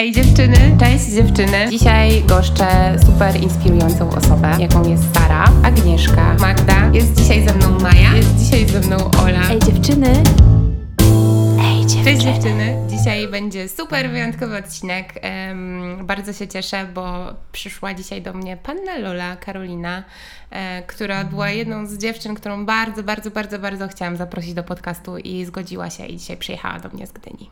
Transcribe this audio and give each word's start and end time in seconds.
Ej 0.00 0.12
dziewczyny, 0.12 0.76
cześć 0.80 1.04
dziewczyny. 1.04 1.70
Dzisiaj 1.70 2.22
goszczę 2.22 2.96
super 3.06 3.42
inspirującą 3.42 4.10
osobę, 4.10 4.56
jaką 4.58 4.88
jest 4.90 5.14
Sara, 5.14 5.44
Agnieszka, 5.64 6.34
Magda. 6.34 6.90
Jest 6.92 7.14
dzisiaj 7.14 7.48
ze 7.48 7.54
mną 7.54 7.78
Maja, 7.80 8.16
jest 8.16 8.36
dzisiaj 8.36 8.68
ze 8.68 8.80
mną 8.80 8.96
Ola. 9.22 9.50
Ej 9.50 9.58
dziewczyny! 9.58 10.22
Ej 11.64 11.86
dziewczyny! 11.86 12.04
Cześć 12.04 12.22
dziewczyny. 12.22 12.76
Dzisiaj 12.90 13.28
będzie 13.28 13.68
super 13.68 14.10
wyjątkowy 14.10 14.56
odcinek. 14.56 15.14
Em, 15.22 16.06
bardzo 16.06 16.32
się 16.32 16.48
cieszę, 16.48 16.86
bo 16.94 17.34
przyszła 17.52 17.94
dzisiaj 17.94 18.22
do 18.22 18.32
mnie 18.32 18.56
panna 18.56 18.98
Lola 18.98 19.36
Karolina, 19.36 20.04
e, 20.50 20.82
która 20.82 21.24
była 21.24 21.50
jedną 21.50 21.86
z 21.86 21.98
dziewczyn, 21.98 22.34
którą 22.34 22.66
bardzo, 22.66 23.02
bardzo, 23.02 23.30
bardzo, 23.30 23.58
bardzo 23.58 23.88
chciałam 23.88 24.16
zaprosić 24.16 24.54
do 24.54 24.62
podcastu 24.62 25.18
i 25.18 25.44
zgodziła 25.44 25.90
się 25.90 26.06
i 26.06 26.16
dzisiaj 26.16 26.36
przyjechała 26.36 26.78
do 26.78 26.88
mnie 26.88 27.06
z 27.06 27.12
Gdyni. 27.12 27.50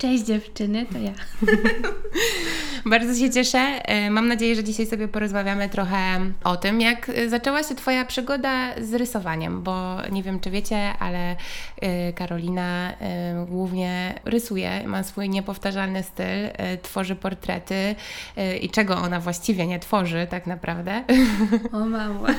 Cześć 0.00 0.24
dziewczyny, 0.24 0.86
to 0.92 0.98
ja. 0.98 1.12
Bardzo 2.90 3.14
się 3.14 3.30
cieszę. 3.30 3.58
E, 3.58 4.10
Mam 4.10 4.28
nadzieję, 4.28 4.54
że 4.54 4.64
dzisiaj 4.64 4.86
sobie 4.86 5.08
porozmawiamy 5.08 5.68
trochę 5.68 6.20
o 6.44 6.56
tym, 6.56 6.80
jak 6.80 7.08
e, 7.08 7.28
zaczęła 7.28 7.62
się 7.62 7.74
Twoja 7.74 8.04
przygoda 8.04 8.74
z 8.82 8.94
rysowaniem, 8.94 9.62
bo 9.62 9.96
nie 10.12 10.22
wiem, 10.22 10.40
czy 10.40 10.50
wiecie, 10.50 10.92
ale 10.98 11.36
e, 11.80 12.12
Karolina 12.12 12.92
głównie 13.46 14.14
rysuje, 14.24 14.82
ma 14.86 15.02
swój 15.02 15.28
niepowtarzalny 15.28 16.02
styl, 16.02 16.26
tworzy 16.82 17.16
portrety 17.16 17.94
i 18.60 18.70
czego 18.70 18.96
ona 18.96 19.20
właściwie 19.20 19.66
nie 19.66 19.78
tworzy 19.78 20.26
tak 20.30 20.46
naprawdę. 20.46 21.04
O 21.72 21.78
mamo. 21.84 22.24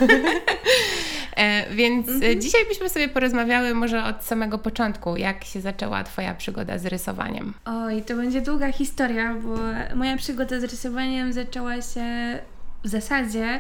E, 1.36 1.76
Więc 1.76 2.08
e, 2.10 2.38
dzisiaj 2.38 2.66
byśmy 2.66 2.90
sobie 2.90 3.10
porozmawiały 3.10 3.74
może 3.74 4.04
od 4.04 4.24
samego 4.24 4.58
początku, 4.58 5.18
jak 5.18 5.44
się 5.44 5.62
zaczęła 5.62 6.04
Twoja 6.04 6.34
przygoda 6.34 6.78
z 6.78 6.86
rysowaniem. 6.86 7.51
Oj, 7.66 8.04
to 8.04 8.16
będzie 8.16 8.42
długa 8.42 8.72
historia, 8.72 9.36
bo 9.36 9.58
moja 9.96 10.18
przygoda 10.18 10.60
z 10.60 10.64
rysowaniem 10.64 11.34
zaczęła 11.34 11.82
się 11.82 12.40
w 12.84 12.88
zasadzie, 12.88 13.60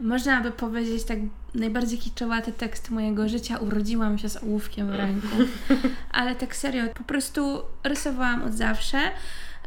można 0.00 0.40
by 0.40 0.50
powiedzieć 0.50 1.04
tak 1.04 1.18
najbardziej 1.54 1.98
kiczowaty 1.98 2.52
tekst 2.52 2.90
mojego 2.90 3.28
życia. 3.28 3.58
Urodziłam 3.58 4.18
się 4.18 4.28
z 4.28 4.42
ołówkiem 4.42 4.86
w 4.86 4.94
ręku. 4.94 5.28
Ale 6.12 6.34
tak 6.34 6.56
serio, 6.56 6.84
po 6.94 7.04
prostu 7.04 7.62
rysowałam 7.84 8.42
od 8.42 8.54
zawsze. 8.54 8.98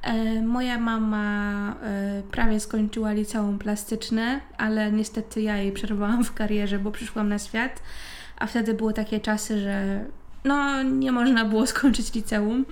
E, 0.02 0.42
Moja 0.42 0.78
mama 0.78 1.76
e, 1.84 2.22
prawie 2.32 2.60
skończyła 2.60 3.12
liceum 3.12 3.60
plastyczne, 3.60 4.40
ale 4.58 4.92
niestety 4.92 5.42
ja 5.42 5.58
jej 5.58 5.72
przerwałam 5.72 6.24
w 6.24 6.34
karierze, 6.34 6.80
bo 6.80 6.92
przyszłam 6.92 7.30
na 7.30 7.40
świat, 7.40 7.84
a 8.38 8.48
wtedy 8.48 8.74
były 8.74 8.94
takie 8.94 9.20
czasy, 9.20 9.60
że 9.60 10.06
no 10.44 10.84
nie 10.84 11.12
można 11.12 11.46
było 11.46 11.68
skończyć 11.68 12.14
liceum 12.14 12.66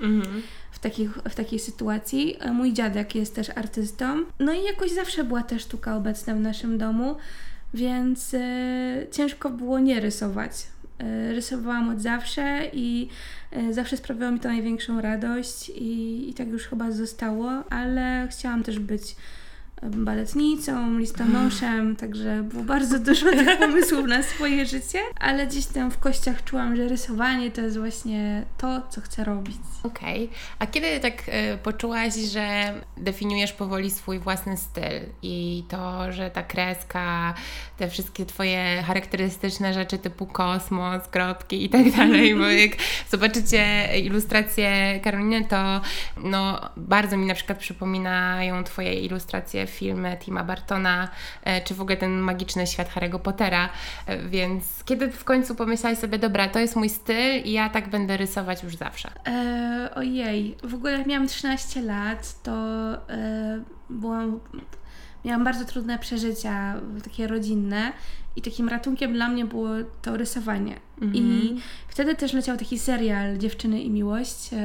w, 0.77 0.79
takich, 0.79 1.11
w 1.11 1.35
takiej 1.35 1.59
sytuacji. 1.59 2.37
E, 2.39 2.53
Mój 2.53 2.73
dziadek 2.73 3.15
jest 3.15 3.35
też 3.35 3.49
artystą, 3.49 4.23
no 4.39 4.53
i 4.53 4.63
jakoś 4.63 4.91
zawsze 4.91 5.23
była 5.23 5.43
też 5.43 5.61
sztuka 5.61 5.95
obecna 5.95 6.35
w 6.35 6.39
naszym 6.39 6.77
domu, 6.77 7.15
więc 7.73 8.33
e, 8.33 8.39
ciężko 9.11 9.49
było 9.49 9.79
nie 9.79 9.99
rysować. 9.99 10.51
E, 10.99 11.33
Rysowałam 11.33 11.89
od 11.89 12.01
zawsze 12.01 12.61
i 12.73 13.09
e, 13.51 13.73
zawsze 13.73 13.97
sprawiało 13.97 14.31
mi 14.31 14.39
to 14.39 14.47
największą 14.47 15.01
radość 15.01 15.69
i, 15.69 16.29
i 16.29 16.33
tak 16.33 16.47
już 16.47 16.67
chyba 16.67 16.91
zostało, 16.91 17.49
ale 17.69 18.27
chciałam 18.31 18.63
też 18.63 18.79
być 18.79 19.15
baletnicą, 19.81 20.97
listonoszem, 20.97 21.95
także 21.95 22.43
było 22.43 22.63
bardzo 22.63 22.99
dużo 22.99 23.31
tych 23.31 23.59
pomysłów 23.59 24.07
na 24.07 24.23
swoje 24.23 24.65
życie, 24.65 24.99
ale 25.19 25.47
gdzieś 25.47 25.65
tam 25.65 25.91
w 25.91 25.97
kościach 25.97 26.43
czułam, 26.43 26.75
że 26.75 26.87
rysowanie 26.87 27.51
to 27.51 27.61
jest 27.61 27.77
właśnie 27.77 28.43
to, 28.57 28.81
co 28.89 29.01
chcę 29.01 29.23
robić. 29.23 29.57
Okej. 29.83 30.29
A 30.59 30.67
kiedy 30.67 30.99
tak 30.99 31.29
y, 31.29 31.57
poczułaś, 31.63 32.15
że 32.15 32.73
definiujesz 32.97 33.53
powoli 33.53 33.91
swój 33.91 34.19
własny 34.19 34.57
styl 34.57 35.01
i 35.21 35.63
to, 35.69 36.11
że 36.11 36.29
ta 36.29 36.43
kreska, 36.43 37.33
te 37.77 37.89
wszystkie 37.89 38.25
Twoje 38.25 38.83
charakterystyczne 38.87 39.73
rzeczy 39.73 39.97
typu 39.97 40.25
kosmos, 40.25 41.07
kropki 41.07 41.65
i 41.65 41.69
tak 41.69 41.91
dalej, 41.91 42.35
bo 42.35 42.45
jak 42.45 42.71
zobaczycie 43.11 43.87
ilustracje 43.99 44.99
Karoliny, 45.03 45.45
to 45.45 45.81
no, 46.17 46.61
bardzo 46.77 47.17
mi 47.17 47.25
na 47.25 47.35
przykład 47.35 47.57
przypominają 47.57 48.63
Twoje 48.63 48.93
ilustracje 48.93 49.66
filmy 49.67 50.17
Tima 50.19 50.43
Bartona, 50.43 51.09
e, 51.43 51.61
czy 51.61 51.75
w 51.75 51.81
ogóle 51.81 51.97
ten 51.97 52.19
magiczny 52.19 52.67
świat 52.67 52.89
Harry'ego 52.89 53.19
Pottera, 53.19 53.69
E, 54.07 54.29
więc 54.29 54.83
kiedy 54.83 55.11
w 55.11 55.23
końcu 55.23 55.55
pomyślałaś 55.55 55.97
sobie, 55.97 56.19
dobra, 56.19 56.47
to 56.47 56.59
jest 56.59 56.75
mój 56.75 56.89
styl 56.89 57.43
i 57.43 57.51
ja 57.51 57.69
tak 57.69 57.89
będę 57.89 58.17
rysować 58.17 58.63
już 58.63 58.75
zawsze? 58.75 59.11
E, 59.27 59.89
ojej, 59.95 60.57
w 60.63 60.73
ogóle 60.73 60.91
jak 60.91 61.07
miałam 61.07 61.27
13 61.27 61.81
lat, 61.81 62.43
to 62.43 62.53
e, 63.09 63.63
byłam, 63.89 64.39
miałam 65.25 65.43
bardzo 65.43 65.65
trudne 65.65 65.99
przeżycia, 65.99 66.75
takie 67.03 67.27
rodzinne 67.27 67.91
i 68.35 68.41
takim 68.41 68.69
ratunkiem 68.69 69.13
dla 69.13 69.29
mnie 69.29 69.45
było 69.45 69.69
to 70.01 70.17
rysowanie. 70.17 70.79
I 71.13 71.55
wtedy 71.87 72.15
też 72.15 72.33
leciał 72.33 72.57
taki 72.57 72.79
serial 72.79 73.37
Dziewczyny 73.37 73.81
i 73.81 73.89
Miłość, 73.89 74.49
e, 74.53 74.57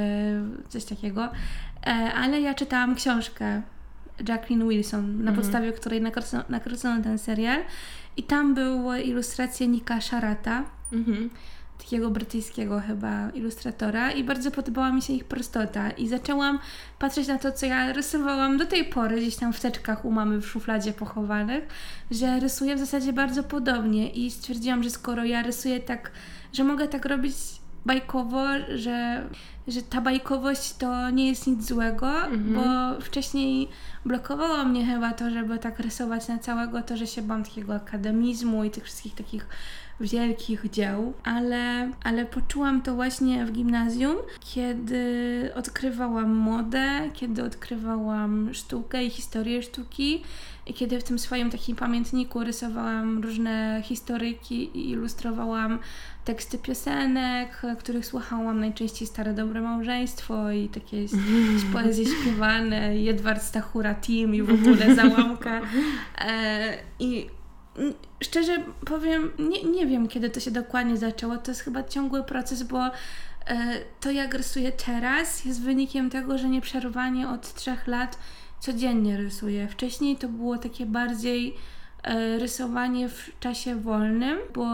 coś 0.69 0.85
takiego, 0.85 1.29
ale 2.15 2.41
ja 2.41 2.55
czytałam 2.55 2.95
książkę 2.95 3.63
Jacqueline 4.29 4.69
Wilson, 4.69 5.25
na 5.25 5.33
podstawie 5.33 5.73
której 5.73 6.03
nakręcono 6.49 7.03
ten 7.03 7.19
serial. 7.19 7.63
I 8.17 8.23
tam 8.23 8.55
były 8.55 9.01
ilustracje 9.01 9.69
Nika 9.69 10.01
Sharata, 10.01 10.65
Mhm. 10.93 11.31
takiego 11.79 12.11
brytyjskiego 12.11 12.81
chyba 12.87 13.31
ilustratora 13.31 14.11
i 14.11 14.25
bardzo 14.25 14.51
podobała 14.51 14.93
mi 14.93 15.03
się 15.03 15.13
ich 15.13 15.25
prostota. 15.25 15.91
I 15.91 16.09
zaczęłam 16.09 16.59
patrzeć 16.99 17.29
na 17.29 17.39
to, 17.39 17.53
co 17.53 17.67
ja 17.67 17.93
rysowałam 17.93 18.59
do 18.59 18.67
tej 18.67 18.85
pory 18.85 19.17
gdzieś 19.17 19.37
tam 19.37 19.53
w 19.53 19.61
teczkach 19.61 20.05
u 20.05 20.11
mamy 20.11 20.41
w 20.41 20.47
szufladzie 20.47 20.93
pochowanych, 20.93 21.65
że 22.11 22.41
rysuję 22.41 22.77
w 22.77 22.79
zasadzie 22.79 23.13
bardzo 23.13 23.43
podobnie. 23.43 24.11
I 24.11 24.31
stwierdziłam, 24.31 24.83
że 24.83 24.91
skoro 24.91 25.25
ja 25.25 25.43
rysuję 25.43 25.81
tak, 25.81 26.11
że 26.53 26.65
mogę 26.65 26.89
tak 26.89 27.05
robić 27.05 27.35
bajkowo, 27.87 28.45
że, 28.75 29.29
że 29.69 29.83
ta 29.83 30.01
bajkowość 30.01 30.77
to 30.77 31.11
nie 31.11 31.29
jest 31.29 31.47
nic 31.47 31.69
złego, 31.69 32.13
bo 32.55 33.01
wcześniej 33.01 33.69
blokowało 34.05 34.65
mnie 34.65 34.87
chyba 34.87 35.13
to, 35.13 35.31
żeby 35.31 35.59
tak 35.59 35.79
rysować 35.79 36.29
na 36.29 36.39
całego, 36.39 36.83
to, 36.83 36.97
że 36.97 37.07
się 37.07 37.23
bałam 37.23 37.45
takiego 37.45 37.75
akademizmu 37.75 38.65
i 38.65 38.71
tych 38.71 38.85
wszystkich 38.85 39.15
takich 39.15 39.47
wielkich 40.01 40.71
dzieł, 40.71 41.13
ale, 41.25 41.91
ale 42.05 42.25
poczułam 42.27 42.83
to 42.83 42.95
właśnie 42.95 43.47
w 43.47 43.53
gimnazjum, 43.53 44.17
kiedy 44.41 45.51
odkrywałam 45.55 46.31
modę, 46.31 47.11
kiedy 47.13 47.45
odkrywałam 47.45 48.55
sztukę 48.55 49.05
i 49.05 49.11
historię 49.11 49.63
sztuki 49.63 50.23
i 50.67 50.75
kiedy 50.75 51.01
w 51.01 51.05
tym 51.05 51.19
swoim 51.19 51.51
takim 51.51 51.77
pamiętniku 51.77 52.45
rysowałam 52.45 53.23
różne 53.23 53.83
historyki 53.85 54.79
i 54.79 54.91
ilustrowałam 54.91 55.79
teksty 56.25 56.59
piosenek, 56.59 57.63
których 57.79 58.07
słuchałam 58.07 58.61
najczęściej 58.61 59.09
Stare 59.09 59.35
Dobre 59.35 59.61
Małżeństwo 59.61 60.51
i 60.51 60.69
takie 60.69 60.97
poezje 61.73 62.07
śpiewane, 62.07 62.99
Jedward 62.99 63.43
Stachura 63.43 63.95
Team 63.95 64.35
i 64.35 64.43
w 64.43 64.53
ogóle 64.53 64.95
załamka. 64.95 65.61
E, 66.19 66.79
I 66.99 67.27
szczerze 68.23 68.59
powiem, 68.87 69.31
nie, 69.39 69.63
nie 69.63 69.87
wiem 69.87 70.09
kiedy 70.09 70.31
to 70.31 70.41
się 70.41 70.51
dokładnie 70.51 70.97
zaczęło. 70.97 71.37
To 71.37 71.51
jest 71.51 71.61
chyba 71.61 71.83
ciągły 71.83 72.25
proces, 72.25 72.63
bo 72.63 72.87
e, 72.87 72.91
to 74.01 74.11
jak 74.11 74.35
rysuję 74.35 74.73
teraz 74.73 75.45
jest 75.45 75.63
wynikiem 75.63 76.11
tego, 76.11 76.39
że 76.39 76.49
nieprzerwanie 76.49 77.29
od 77.29 77.55
trzech 77.55 77.87
lat 77.87 78.19
codziennie 78.63 79.17
rysuję. 79.17 79.69
Wcześniej 79.69 80.17
to 80.17 80.29
było 80.29 80.59
takie 80.59 80.87
bardziej 80.87 81.55
e, 82.03 82.39
rysowanie 82.39 83.09
w 83.09 83.31
czasie 83.41 83.77
wolnym, 83.77 84.39
bo 84.55 84.67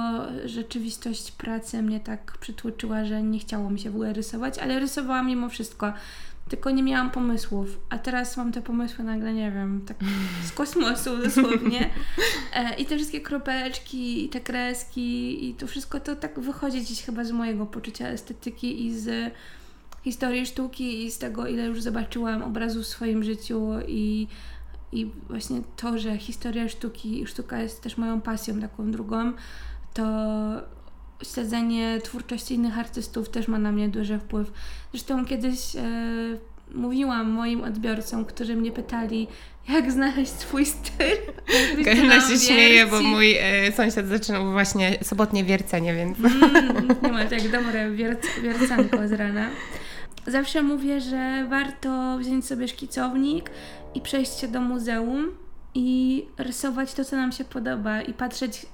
rzeczywistość 0.44 1.32
pracy 1.32 1.82
mnie 1.82 2.00
tak 2.00 2.38
przytłoczyła, 2.40 3.04
że 3.04 3.22
nie 3.22 3.38
chciało 3.38 3.70
mi 3.70 3.80
się 3.80 3.90
w 3.90 3.94
ogóle 3.94 4.12
rysować, 4.12 4.58
ale 4.58 4.78
rysowałam 4.78 5.26
mimo 5.26 5.48
wszystko. 5.48 5.92
Tylko 6.48 6.70
nie 6.70 6.82
miałam 6.82 7.10
pomysłów, 7.10 7.80
a 7.90 7.98
teraz 7.98 8.36
mam 8.36 8.52
te 8.52 8.62
pomysły 8.62 9.04
nagle, 9.04 9.34
nie 9.34 9.50
wiem, 9.50 9.82
tak 9.86 9.96
z 10.44 10.52
kosmosu 10.52 11.16
dosłownie. 11.24 11.90
E, 12.54 12.74
I 12.74 12.86
te 12.86 12.96
wszystkie 12.96 13.20
kropeczki, 13.20 14.24
i 14.24 14.28
te 14.28 14.40
kreski, 14.40 15.48
i 15.48 15.54
to 15.54 15.66
wszystko 15.66 16.00
to 16.00 16.16
tak 16.16 16.40
wychodzi 16.40 16.80
gdzieś 16.80 17.02
chyba 17.02 17.24
z 17.24 17.32
mojego 17.32 17.66
poczucia 17.66 18.08
estetyki 18.08 18.86
i 18.86 18.98
z 18.98 19.32
historii 20.08 20.46
sztuki 20.46 21.04
i 21.04 21.10
z 21.10 21.18
tego, 21.18 21.46
ile 21.46 21.64
już 21.64 21.82
zobaczyłam 21.82 22.42
obrazów 22.42 22.84
w 22.84 22.86
swoim 22.86 23.24
życiu 23.24 23.70
i, 23.88 24.26
i 24.92 25.10
właśnie 25.28 25.60
to, 25.76 25.98
że 25.98 26.18
historia 26.18 26.68
sztuki 26.68 27.20
i 27.20 27.26
sztuka 27.26 27.62
jest 27.62 27.82
też 27.82 27.98
moją 27.98 28.20
pasją 28.20 28.60
taką 28.60 28.90
drugą, 28.90 29.32
to 29.94 30.04
śledzenie 31.22 32.00
twórczości 32.04 32.54
innych 32.54 32.78
artystów 32.78 33.28
też 33.28 33.48
ma 33.48 33.58
na 33.58 33.72
mnie 33.72 33.88
duży 33.88 34.18
wpływ. 34.18 34.52
Zresztą 34.92 35.26
kiedyś 35.26 35.76
e, 35.76 35.82
mówiłam 36.74 37.30
moim 37.30 37.64
odbiorcom, 37.64 38.24
którzy 38.24 38.56
mnie 38.56 38.72
pytali, 38.72 39.28
jak 39.68 39.92
znaleźć 39.92 40.32
swój 40.32 40.66
styl. 40.66 41.16
Karolina 41.84 42.20
się 42.20 42.38
śmieje, 42.38 42.86
bo 42.86 43.02
mój 43.02 43.34
e, 43.38 43.72
sąsiad 43.72 44.06
zaczynał 44.06 44.52
właśnie 44.52 44.98
sobotnie 45.02 45.44
wiercenie, 45.44 45.94
więc 45.94 46.18
Mm, 46.18 46.96
nie 47.02 47.12
ma 47.12 47.24
tak 47.24 47.50
dobre 47.50 47.90
wierc, 47.90 48.26
wiercanko 48.42 49.08
z 49.08 49.12
rana. 49.12 49.50
Zawsze 50.30 50.62
mówię, 50.62 51.00
że 51.00 51.46
warto 51.48 52.18
wziąć 52.18 52.46
sobie 52.46 52.68
szkicownik 52.68 53.50
i 53.94 54.00
przejść 54.00 54.40
się 54.40 54.48
do 54.48 54.60
muzeum 54.60 55.26
i 55.74 56.26
rysować 56.38 56.94
to, 56.94 57.04
co 57.04 57.16
nam 57.16 57.32
się 57.32 57.44
podoba 57.44 58.02
i 58.02 58.12
patrzeć 58.12 58.66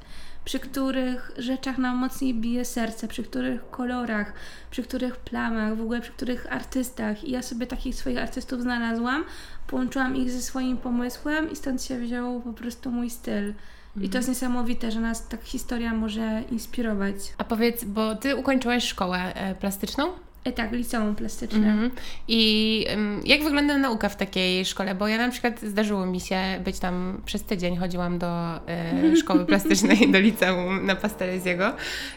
przy 0.44 0.58
których 0.58 1.32
rzeczach 1.38 1.78
nam 1.78 1.96
mocniej 1.96 2.34
bije 2.34 2.64
serce, 2.64 3.08
przy 3.08 3.22
których 3.22 3.70
kolorach, 3.70 4.32
przy 4.70 4.82
których 4.82 5.16
plamach, 5.16 5.76
w 5.76 5.80
ogóle 5.80 6.00
przy 6.00 6.12
których 6.12 6.52
artystach. 6.52 7.24
I 7.24 7.30
ja 7.30 7.42
sobie 7.42 7.66
takich 7.66 7.94
swoich 7.94 8.18
artystów 8.18 8.60
znalazłam, 8.60 9.24
połączyłam 9.66 10.16
ich 10.16 10.30
ze 10.30 10.42
swoim 10.42 10.76
pomysłem 10.76 11.50
i 11.50 11.56
stąd 11.56 11.82
się 11.82 11.98
wziął 11.98 12.40
po 12.40 12.52
prostu 12.52 12.90
mój 12.90 13.10
styl. 13.10 13.54
I 14.00 14.08
to 14.08 14.18
jest 14.18 14.28
niesamowite, 14.28 14.90
że 14.90 15.00
nas 15.00 15.28
tak 15.28 15.44
historia 15.44 15.94
może 15.94 16.42
inspirować. 16.50 17.14
A 17.38 17.44
powiedz, 17.44 17.84
bo 17.84 18.14
ty 18.14 18.36
ukończyłaś 18.36 18.84
szkołę 18.84 19.34
e, 19.34 19.54
plastyczną? 19.54 20.04
E, 20.44 20.52
tak, 20.52 20.72
liceum 20.72 21.14
plastyczne. 21.14 21.68
Mhm. 21.68 21.90
I 22.28 22.86
jak 23.24 23.44
wygląda 23.44 23.78
nauka 23.78 24.08
w 24.08 24.16
takiej 24.16 24.64
szkole? 24.64 24.94
Bo 24.94 25.08
ja 25.08 25.18
na 25.18 25.28
przykład 25.28 25.60
zdarzyło 25.60 26.06
mi 26.06 26.20
się 26.20 26.40
być 26.64 26.78
tam 26.78 27.22
przez 27.24 27.42
tydzień, 27.42 27.76
chodziłam 27.76 28.18
do 28.18 28.56
y, 28.56 29.16
szkoły 29.20 29.46
plastycznej, 29.46 30.10
do 30.12 30.20
liceum 30.20 30.86
na 30.86 30.96
Pastelezjego 30.96 31.72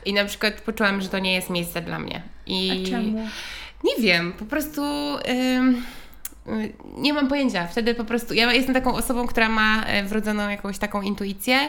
i 0.05 0.13
na 0.13 0.25
przykład 0.25 0.61
poczułam, 0.61 1.01
że 1.01 1.09
to 1.09 1.19
nie 1.19 1.33
jest 1.33 1.49
miejsce 1.49 1.81
dla 1.81 1.99
mnie. 1.99 2.21
I 2.45 2.83
A 2.85 2.89
czemu? 2.89 3.27
Nie 3.83 4.03
wiem, 4.03 4.33
po 4.33 4.45
prostu... 4.45 4.81
y, 5.15 5.96
nie 6.97 7.13
mam 7.13 7.27
pojęcia. 7.27 7.67
Wtedy 7.67 7.95
po 7.95 8.05
prostu. 8.05 8.33
Ja 8.33 8.53
jestem 8.53 8.73
taką 8.75 8.93
osobą, 8.95 9.27
która 9.27 9.49
ma 9.49 9.83
e, 9.83 10.03
wrodzoną 10.03 10.49
jakąś 10.49 10.77
taką 10.77 11.01
intuicję 11.01 11.59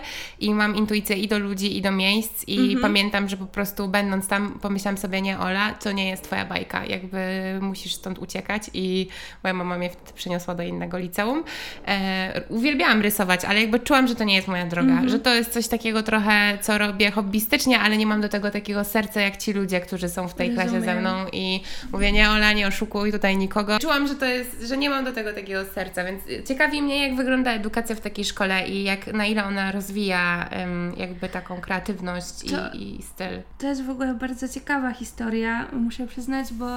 i 0.41 0.55
mam 0.55 0.77
intuicję 0.77 1.17
i 1.17 1.29
do 1.29 1.39
ludzi, 1.39 1.77
i 1.77 1.83
do 1.83 1.93
miejsc. 1.93 2.45
I 2.49 2.59
Mhm. 2.59 2.81
pamiętam, 2.81 3.29
że 3.29 3.37
po 3.37 3.47
prostu 3.47 3.89
będąc 3.89 4.29
tam, 4.29 4.59
pomyślałam 4.63 4.99
sobie, 4.99 5.21
nie, 5.23 5.39
Ola, 5.39 5.73
to 5.73 5.93
nie 5.93 6.09
jest 6.09 6.23
Twoja 6.25 6.45
bajka. 6.45 6.85
Jakby 6.87 7.19
musisz 7.61 7.95
stąd 7.95 8.19
uciekać. 8.19 8.63
I 8.75 9.09
moja 9.45 9.55
mama 9.55 9.79
mnie 9.79 9.91
wtedy 9.91 10.13
przeniosła 10.13 10.55
do 10.55 10.63
innego 10.63 10.99
liceum. 10.99 11.45
E, 11.87 12.43
uwielbiałam 12.49 13.03
rysować, 13.03 13.45
ale 13.45 13.61
jakby 13.61 13.81
czułam, 13.81 14.09
że 14.09 14.15
to 14.15 14.25
nie 14.25 14.35
jest 14.35 14.49
moja 14.49 14.67
droga. 14.67 14.89
Mhm. 14.91 15.09
Że 15.09 15.19
to 15.19 15.35
jest 15.35 15.53
coś 15.53 15.69
takiego 15.69 16.03
trochę, 16.03 16.59
co 16.63 16.79
robię 16.79 17.11
hobbystycznie, 17.11 17.81
ale 17.81 17.97
nie 17.97 18.07
mam 18.07 18.21
do 18.21 18.29
tego 18.29 18.51
takiego 18.51 18.85
serca, 18.85 19.21
jak 19.21 19.37
ci 19.37 19.53
ludzie, 19.53 19.81
którzy 19.81 20.09
są 20.09 20.29
w 20.29 20.35
tej 20.35 20.51
klasie 20.55 20.71
ze 20.71 20.77
Rozumiem. 20.77 20.99
mną 21.01 21.27
i 21.33 21.61
mówię, 21.93 22.13
nie 22.13 22.31
Ola, 22.31 22.53
nie 22.53 22.67
oszukuj 22.67 23.13
tutaj 23.13 23.37
nikogo. 23.37 23.79
Czułam, 23.79 24.09
że 24.09 24.15
to 24.15 24.25
jest, 24.25 24.68
że 24.69 24.77
nie 24.77 24.91
mam 24.91 25.05
do 25.05 25.13
tego 25.13 25.33
takiego 25.33 25.65
serca, 25.65 26.05
więc 26.05 26.23
ciekawi 26.49 26.83
mnie, 26.83 27.09
jak 27.09 27.17
wygląda 27.17 27.53
edukacja 27.53 27.95
w 27.97 28.01
takiej 28.01 28.25
szkole 28.25 28.69
i 28.69 28.83
jak, 28.85 29.07
na 29.07 29.27
ile 29.27 29.45
ona 29.45 29.73
rozwija 29.73 30.49
em, 30.49 30.93
jakby 30.97 31.29
taką 31.29 31.61
kreatywność 31.61 32.51
To- 32.51 32.73
i, 32.75 33.01
i 33.01 33.03
styl. 33.03 33.43
To 33.59 33.67
jest 33.67 33.85
w 33.85 33.91
ogóle 33.91 34.15
bardzo 34.15 34.49
ciekawa 34.49 34.93
historia, 34.93 35.67
muszę 35.73 36.07
przyznać, 36.07 36.53
bo 36.53 36.69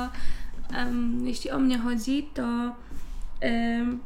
em, 0.78 1.28
jeśli 1.28 1.52
o 1.52 1.60
mnie 1.60 1.78
chodzi, 1.78 2.30
to 2.34 2.76
em, 3.42 4.00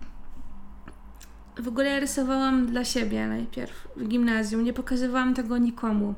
w 1.58 1.68
ogóle 1.68 1.86
ja 1.90 2.00
rysowałam 2.00 2.66
dla 2.68 2.86
siebie 2.86 3.28
najpierw 3.28 3.88
w 3.96 4.08
gimnazjum, 4.08 4.64
nie 4.64 4.74
pokazywałam 4.74 5.34
tego 5.34 5.58
nikomu. 5.58 6.14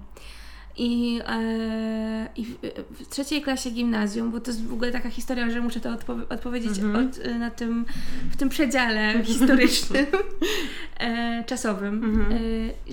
I, 0.79 1.21
e, 1.27 2.27
i 2.35 2.45
w, 2.45 3.07
trzeciej 3.09 3.41
klasie 3.41 3.71
gimnazjum, 3.71 4.31
bo 4.31 4.39
to 4.39 4.51
jest 4.51 4.65
w 4.67 4.73
ogóle 4.73 4.91
taka 4.91 5.09
historia, 5.09 5.49
że 5.49 5.61
muszę 5.61 5.79
to 5.79 5.89
odpo- 5.89 6.21
odpowiedzieć 6.29 6.79
Mhm. 6.79 7.07
od, 7.07 7.17
e, 7.25 7.33
na 7.39 7.49
tym, 7.51 7.85
w 8.31 8.35
tym 8.37 8.49
przedziale 8.49 9.13
historycznym, 9.23 10.05
e, 10.99 11.43
czasowym, 11.47 12.03
Mhm. 12.03 12.31
e, 12.31 12.37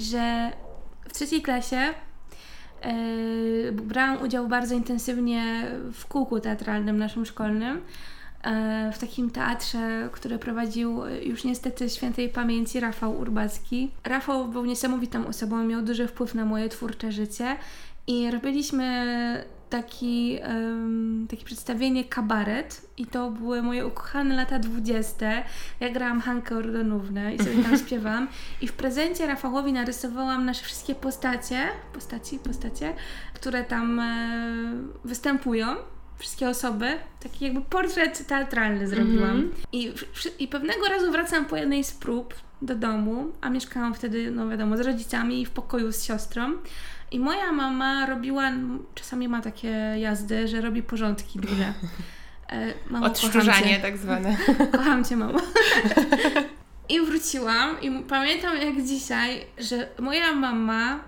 że 0.01 0.51
w 1.09 1.13
trzeciej 1.13 1.43
klasie 1.43 1.77
e, 1.77 2.95
brałam 3.73 4.23
udział 4.23 4.49
bardzo 4.49 4.75
intensywnie 4.75 5.67
w 5.93 6.07
kółku 6.07 6.41
teatralnym 6.41 6.99
naszym 6.99 7.27
szkolnym. 7.27 7.81
E, 8.45 8.93
W 8.93 8.99
takim 8.99 9.31
teatrze, 9.31 10.09
które 10.13 10.39
prowadził 10.39 11.05
e, 11.05 11.25
już 11.25 11.45
niestety 11.45 11.91
świętej 11.91 12.29
pamięci 12.29 12.81
Rafał 12.81 13.19
Urbacki. 13.19 13.91
Rafał 14.05 14.49
był 14.49 14.65
niesamowitą 14.65 15.27
osobą, 15.27 15.65
miał 15.65 15.83
duży 15.83 16.09
wpływ 16.09 16.35
na 16.35 16.45
moje 16.45 16.69
twórcze 16.69 17.13
życie 17.13 17.57
i 18.07 18.31
robiliśmy 18.31 19.45
taki, 19.71 20.39
em, 20.43 21.27
takie 21.31 21.45
przedstawienie 21.45 22.05
kabaret 22.05 22.83
i 22.97 23.07
to 23.07 23.31
były 23.31 23.63
moje 23.63 23.87
ukochane 23.87 24.37
lata 24.37 24.59
dwudzieste. 24.59 25.45
Ja 25.81 25.91
grałam 25.91 26.21
Hankę 26.21 26.57
Ordonównę 26.57 27.35
i 27.35 27.39
sobie 27.39 27.63
tam 27.63 27.79
śpiewałam 27.87 28.29
i 28.61 28.69
w 28.69 28.73
prezencie 28.73 29.27
Rafałowi 29.27 29.73
narysowałam 29.73 30.45
nasze 30.45 30.65
wszystkie 30.65 30.95
postacie, 30.95 31.61
postaci, 31.93 32.39
postacie, 32.39 32.95
które 33.35 33.65
tam 33.65 34.01
e, 34.01 34.73
występują. 35.05 35.67
Wszystkie 36.19 36.49
osoby, 36.49 36.99
taki 37.23 37.45
jakby 37.45 37.61
portret 37.61 38.27
teatralny 38.27 38.89
zrobiłam. 38.89 39.31
Mhm. 39.31 39.53
I, 39.73 39.93
wszy- 40.13 40.33
I 40.39 40.49
pewnego 40.49 40.89
razu 40.89 41.13
wracam 41.13 41.45
po 41.45 41.57
jednej 41.57 41.85
z 41.85 41.93
prób 41.93 42.35
do 42.63 42.75
domu, 42.75 43.33
a 43.41 43.51
mieszkałam 43.51 43.95
wtedy, 43.95 44.31
no 44.31 44.49
wiadomo, 44.49 44.77
z 44.77 44.81
rodzicami 44.81 45.41
i 45.41 45.47
w 45.47 45.51
pokoju 45.51 45.93
z 45.93 46.05
siostrą. 46.05 46.53
I 47.11 47.19
moja 47.21 47.53
mama 47.53 48.07
robiła, 48.07 48.51
czasami 48.95 49.29
ma 49.29 49.41
takie 49.43 49.69
jazdy, 49.99 50.49
że 50.49 50.61
robi 50.61 50.83
porządki 50.83 51.39
duże. 51.39 51.75
E, 52.51 52.75
mamo, 52.91 53.07
Odszczurzanie 53.07 53.81
tak 53.81 53.99
zwane. 53.99 54.37
Kocham 54.77 55.05
cię, 55.05 55.17
mamo. 55.17 55.39
I 56.89 57.01
wróciłam 57.01 57.81
i 57.83 58.03
pamiętam 58.09 58.57
jak 58.57 58.85
dzisiaj, 58.87 59.47
że 59.59 59.89
moja 59.99 60.33
mama 60.35 61.01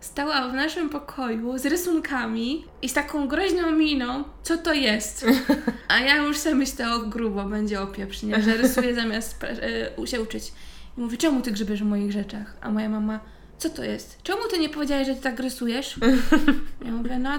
stała 0.00 0.48
w 0.48 0.54
naszym 0.54 0.90
pokoju 0.90 1.58
z 1.58 1.66
rysunkami 1.66 2.64
i 2.82 2.88
z 2.88 2.92
taką 2.92 3.28
groźną 3.28 3.70
miną, 3.70 4.24
co 4.42 4.56
to 4.56 4.72
jest? 4.72 5.26
A 5.88 5.98
ja 5.98 6.16
już 6.16 6.38
sobie 6.38 6.54
myślę, 6.54 6.94
o 6.94 6.98
grubo, 6.98 7.44
będzie 7.44 7.80
opieprz, 7.80 8.20
że 8.44 8.56
rysuję 8.56 8.94
zamiast 8.94 9.44
e, 9.44 10.06
się 10.06 10.20
uczyć. 10.20 10.52
I 10.98 11.00
mówię, 11.00 11.16
czemu 11.16 11.40
ty 11.42 11.52
grzebiesz 11.52 11.82
w 11.82 11.86
moich 11.86 12.12
rzeczach? 12.12 12.56
A 12.60 12.70
moja 12.70 12.88
mama, 12.88 13.20
co 13.58 13.70
to 13.70 13.84
jest? 13.84 14.22
Czemu 14.22 14.48
ty 14.50 14.58
nie 14.58 14.68
powiedziałeś, 14.68 15.06
że 15.06 15.14
ty 15.14 15.22
tak 15.22 15.40
rysujesz? 15.40 15.96
Ja 16.84 16.92
mówię, 16.92 17.18
no, 17.18 17.30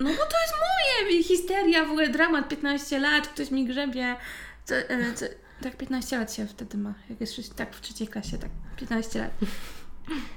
no 0.00 0.10
bo 0.10 0.16
to 0.16 0.40
jest 0.40 0.54
moje, 1.04 1.22
histeria, 1.22 1.84
w 1.84 1.90
ogóle 1.90 2.08
dramat, 2.08 2.48
15 2.48 2.98
lat, 2.98 3.28
ktoś 3.28 3.50
mi 3.50 3.66
grzebie. 3.66 4.16
Co, 4.64 4.74
e, 4.74 5.14
co, 5.14 5.26
tak 5.62 5.76
15 5.76 6.18
lat 6.18 6.34
się 6.34 6.46
wtedy 6.46 6.78
ma, 6.78 6.94
jak 7.10 7.20
jest 7.20 7.56
tak 7.56 7.74
w 7.74 7.80
trzeciej 7.80 8.08
klasie, 8.08 8.38
tak 8.38 8.50
15 8.76 9.18
lat. 9.18 9.30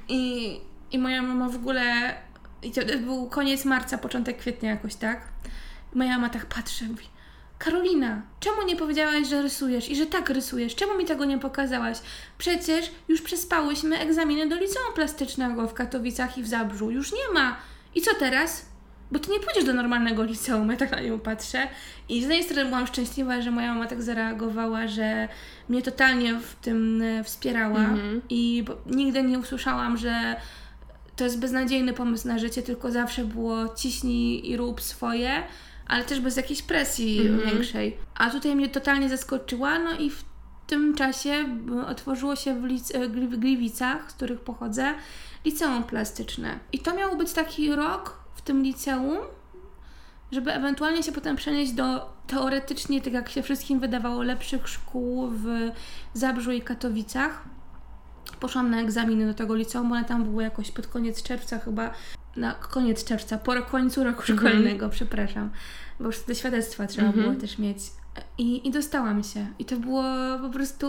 I, 0.10 0.71
I 0.92 1.00
moja 1.00 1.22
mama 1.22 1.50
w 1.50 1.56
ogóle, 1.56 2.14
i 2.64 2.72
to 2.72 2.82
był 2.98 3.30
koniec 3.30 3.66
marca, 3.66 3.98
początek 3.98 4.38
kwietnia 4.38 4.70
jakoś, 4.70 4.96
tak? 4.96 5.22
Moja 5.94 6.16
mama 6.16 6.30
tak 6.30 6.46
patrzy, 6.46 6.86
mówi, 6.88 7.06
Karolina, 7.60 8.22
czemu 8.40 8.62
nie 8.66 8.76
powiedziałaś, 8.76 9.28
że 9.28 9.42
rysujesz 9.42 9.90
i 9.90 9.96
że 9.96 10.06
tak 10.06 10.30
rysujesz? 10.30 10.76
Czemu 10.76 10.98
mi 10.98 11.06
tego 11.06 11.26
nie 11.26 11.38
pokazałaś? 11.38 11.98
Przecież 12.38 12.92
już 13.08 13.22
przespałyśmy 13.22 14.00
egzaminy 14.00 14.50
do 14.50 14.56
liceum 14.56 14.94
plastycznego 14.96 15.68
w 15.68 15.74
Katowicach 15.74 16.38
i 16.38 16.44
w 16.44 16.48
Zabrzu. 16.48 16.92
Już 16.92 17.12
nie 17.12 17.34
ma. 17.34 17.58
I 17.96 18.02
co 18.02 18.16
teraz? 18.16 18.66
Bo 19.12 19.20
ty 19.20 19.32
nie 19.32 19.40
pójdziesz 19.40 19.64
do 19.64 19.74
normalnego 19.74 20.24
liceum, 20.24 20.72
ja 20.72 20.78
tak 20.78 20.92
na 20.92 21.02
nią 21.02 21.20
patrzę. 21.20 21.68
I 22.10 22.20
z 22.20 22.22
jednej 22.22 22.44
strony 22.44 22.66
byłam 22.66 22.88
szczęśliwa, 22.88 23.42
że 23.42 23.52
moja 23.52 23.74
mama 23.74 23.88
tak 23.88 24.02
zareagowała, 24.02 24.88
że 24.88 25.28
mnie 25.70 25.82
totalnie 25.82 26.34
w 26.34 26.56
tym 26.56 27.02
e, 27.02 27.24
wspierała 27.24 27.80
Mhm. 27.80 28.22
i 28.30 28.64
bo, 28.68 28.78
nigdy 28.86 29.24
nie 29.24 29.40
usłyszałam, 29.40 29.98
że 29.98 30.36
to 31.22 31.26
jest 31.26 31.40
beznadziejny 31.40 31.94
pomysł 31.94 32.28
na 32.28 32.40
życie, 32.40 32.62
tylko 32.62 32.92
zawsze 32.92 33.26
było 33.26 33.70
ciśnij 33.76 34.50
i 34.50 34.58
rób 34.58 34.82
swoje, 34.82 35.44
ale 35.88 36.04
też 36.04 36.20
bez 36.20 36.38
jakiejś 36.38 36.62
presji 36.62 37.28
Mhm. 37.28 37.50
większej. 37.50 37.98
A 38.16 38.30
tutaj 38.30 38.56
mnie 38.56 38.70
totalnie 38.70 39.10
zaskoczyła, 39.10 39.80
no 39.80 39.94
i 39.98 40.10
w 40.10 40.24
tym 40.68 40.96
czasie 40.96 41.30
m, 41.30 41.86
otworzyło 41.88 42.36
się 42.36 42.62
w, 42.62 42.64
lic- 42.64 42.92
Gli- 43.10 43.28
w 43.28 43.38
Gliwicach, 43.38 44.12
z 44.12 44.14
których 44.14 44.40
pochodzę, 44.40 44.94
liceum 45.46 45.84
plastyczne. 45.84 46.60
I 46.74 46.80
to 46.80 46.96
miał 46.96 47.18
być 47.18 47.34
taki 47.34 47.76
rok 47.76 48.18
w 48.36 48.42
tym 48.42 48.64
liceum, 48.64 49.18
żeby 50.32 50.54
ewentualnie 50.54 51.04
się 51.04 51.12
potem 51.12 51.36
przenieść 51.36 51.72
do 51.72 52.10
teoretycznie, 52.28 53.02
tak 53.02 53.14
jak 53.14 53.30
się 53.30 53.44
wszystkim 53.44 53.80
wydawało, 53.80 54.24
lepszych 54.24 54.68
szkół 54.68 55.28
w 55.28 55.46
Zabrzu 56.14 56.52
i 56.52 56.62
Katowicach. 56.62 57.44
Poszłam 58.42 58.70
na 58.72 58.82
egzaminy 58.82 59.26
do 59.26 59.34
tego 59.34 59.56
liceum, 59.56 59.92
one 59.92 60.06
tam 60.06 60.24
były 60.24 60.44
jakoś 60.44 60.72
pod 60.72 60.88
koniec 60.88 61.24
czerwca 61.24 61.60
chyba, 61.60 61.94
na 62.36 62.54
koniec 62.54 63.04
czerwca, 63.04 63.38
po 63.38 63.62
końcu 63.62 64.04
roku 64.04 64.22
Mhm. 64.22 64.40
szkolnego, 64.40 64.90
przepraszam, 64.90 65.50
bo 66.00 66.06
już 66.06 66.18
wtedy 66.18 66.36
świadectwa 66.40 66.88
trzeba 66.88 67.08
Mhm. 67.08 67.24
było 67.26 67.42
też 67.42 67.58
mieć. 67.58 67.78
I, 68.38 68.68
I 68.68 68.72
dostałam 68.72 69.24
się. 69.24 69.48
I 69.60 69.66
to 69.66 69.78
było 69.78 70.04
po 70.42 70.50
prostu 70.50 70.88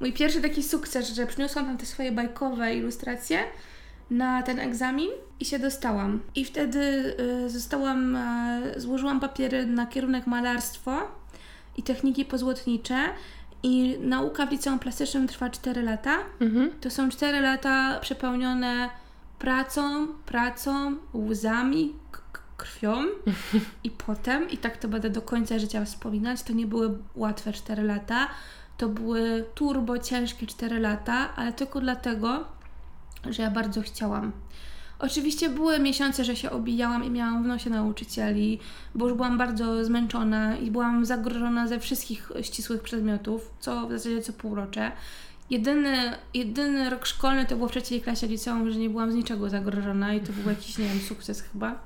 mój 0.00 0.12
pierwszy 0.12 0.40
taki 0.42 0.62
sukces, 0.62 1.14
że 1.14 1.26
przyniosłam 1.26 1.66
tam 1.66 1.78
te 1.78 1.86
swoje 1.86 2.12
bajkowe 2.12 2.74
ilustracje 2.74 3.38
na 4.10 4.42
ten 4.42 4.58
egzamin 4.58 5.08
i 5.40 5.44
się 5.44 5.58
dostałam. 5.58 6.20
I 6.34 6.44
wtedy 6.44 6.80
y, 7.46 7.50
zostałam, 7.50 8.16
y, 8.16 8.80
złożyłam 8.80 9.20
papiery 9.20 9.66
na 9.66 9.86
kierunek 9.86 10.26
malarstwo 10.26 10.98
i 11.76 11.82
techniki 11.82 12.24
pozłotnicze 12.24 13.08
i 13.62 13.98
nauka 14.00 14.46
w 14.46 14.50
liceum 14.50 14.78
plastycznym 14.78 15.28
trwa 15.28 15.50
4 15.50 15.82
lata. 15.82 16.18
Mhm. 16.40 16.70
To 16.80 16.90
są 16.90 17.08
4 17.08 17.40
lata 17.40 18.00
przepełnione 18.00 18.90
pracą, 19.38 20.06
pracą, 20.26 20.96
łzami, 21.14 21.92
krwią 22.56 23.04
i 23.84 23.90
potem, 23.90 24.50
i 24.50 24.58
tak 24.58 24.76
to 24.76 24.88
będę 24.88 25.10
do 25.10 25.22
końca 25.22 25.58
życia 25.58 25.84
wspominać, 25.84 26.42
to 26.42 26.52
nie 26.52 26.66
były 26.66 26.98
łatwe 27.14 27.52
4 27.52 27.82
lata, 27.82 28.28
to 28.78 28.88
były 28.88 29.44
turbo 29.54 29.98
ciężkie 29.98 30.46
4 30.46 30.78
lata, 30.78 31.36
ale 31.36 31.52
tylko 31.52 31.80
dlatego, 31.80 32.44
że 33.30 33.42
ja 33.42 33.50
bardzo 33.50 33.82
chciałam. 33.82 34.32
Oczywiście 35.02 35.48
były 35.48 35.78
miesiące, 35.78 36.24
że 36.24 36.36
się 36.36 36.50
obijałam 36.50 37.04
i 37.04 37.10
miałam 37.10 37.44
w 37.44 37.46
nosie 37.46 37.70
nauczycieli, 37.70 38.58
bo 38.94 39.08
już 39.08 39.16
byłam 39.16 39.38
bardzo 39.38 39.84
zmęczona 39.84 40.56
i 40.56 40.70
byłam 40.70 41.06
zagrożona 41.06 41.68
ze 41.68 41.80
wszystkich 41.80 42.32
ścisłych 42.42 42.82
przedmiotów, 42.82 43.50
co 43.60 43.86
w 43.86 43.90
zasadzie 43.90 44.22
co 44.22 44.32
półrocze. 44.32 44.92
Jedyny, 45.50 45.96
jedyny 46.34 46.90
rok 46.90 47.06
szkolny 47.06 47.46
to 47.46 47.56
było 47.56 47.68
w 47.68 47.70
trzeciej 47.70 48.00
klasie 48.00 48.26
liceum, 48.26 48.70
że 48.70 48.78
nie 48.78 48.90
byłam 48.90 49.12
z 49.12 49.14
niczego 49.14 49.50
zagrożona 49.50 50.14
i 50.14 50.20
to 50.20 50.32
był 50.32 50.50
jakiś, 50.50 50.78
nie 50.78 50.84
wiem, 50.84 51.00
sukces 51.00 51.42
chyba 51.42 51.80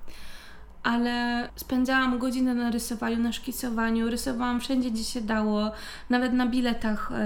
ale 0.86 1.48
spędzałam 1.56 2.18
godziny 2.18 2.54
na 2.54 2.70
rysowaniu, 2.70 3.18
na 3.18 3.32
szkicowaniu, 3.32 4.10
rysowałam 4.10 4.60
wszędzie, 4.60 4.90
gdzie 4.90 5.04
się 5.04 5.20
dało, 5.20 5.70
nawet 6.10 6.32
na 6.32 6.46
biletach 6.46 7.12
e, 7.12 7.16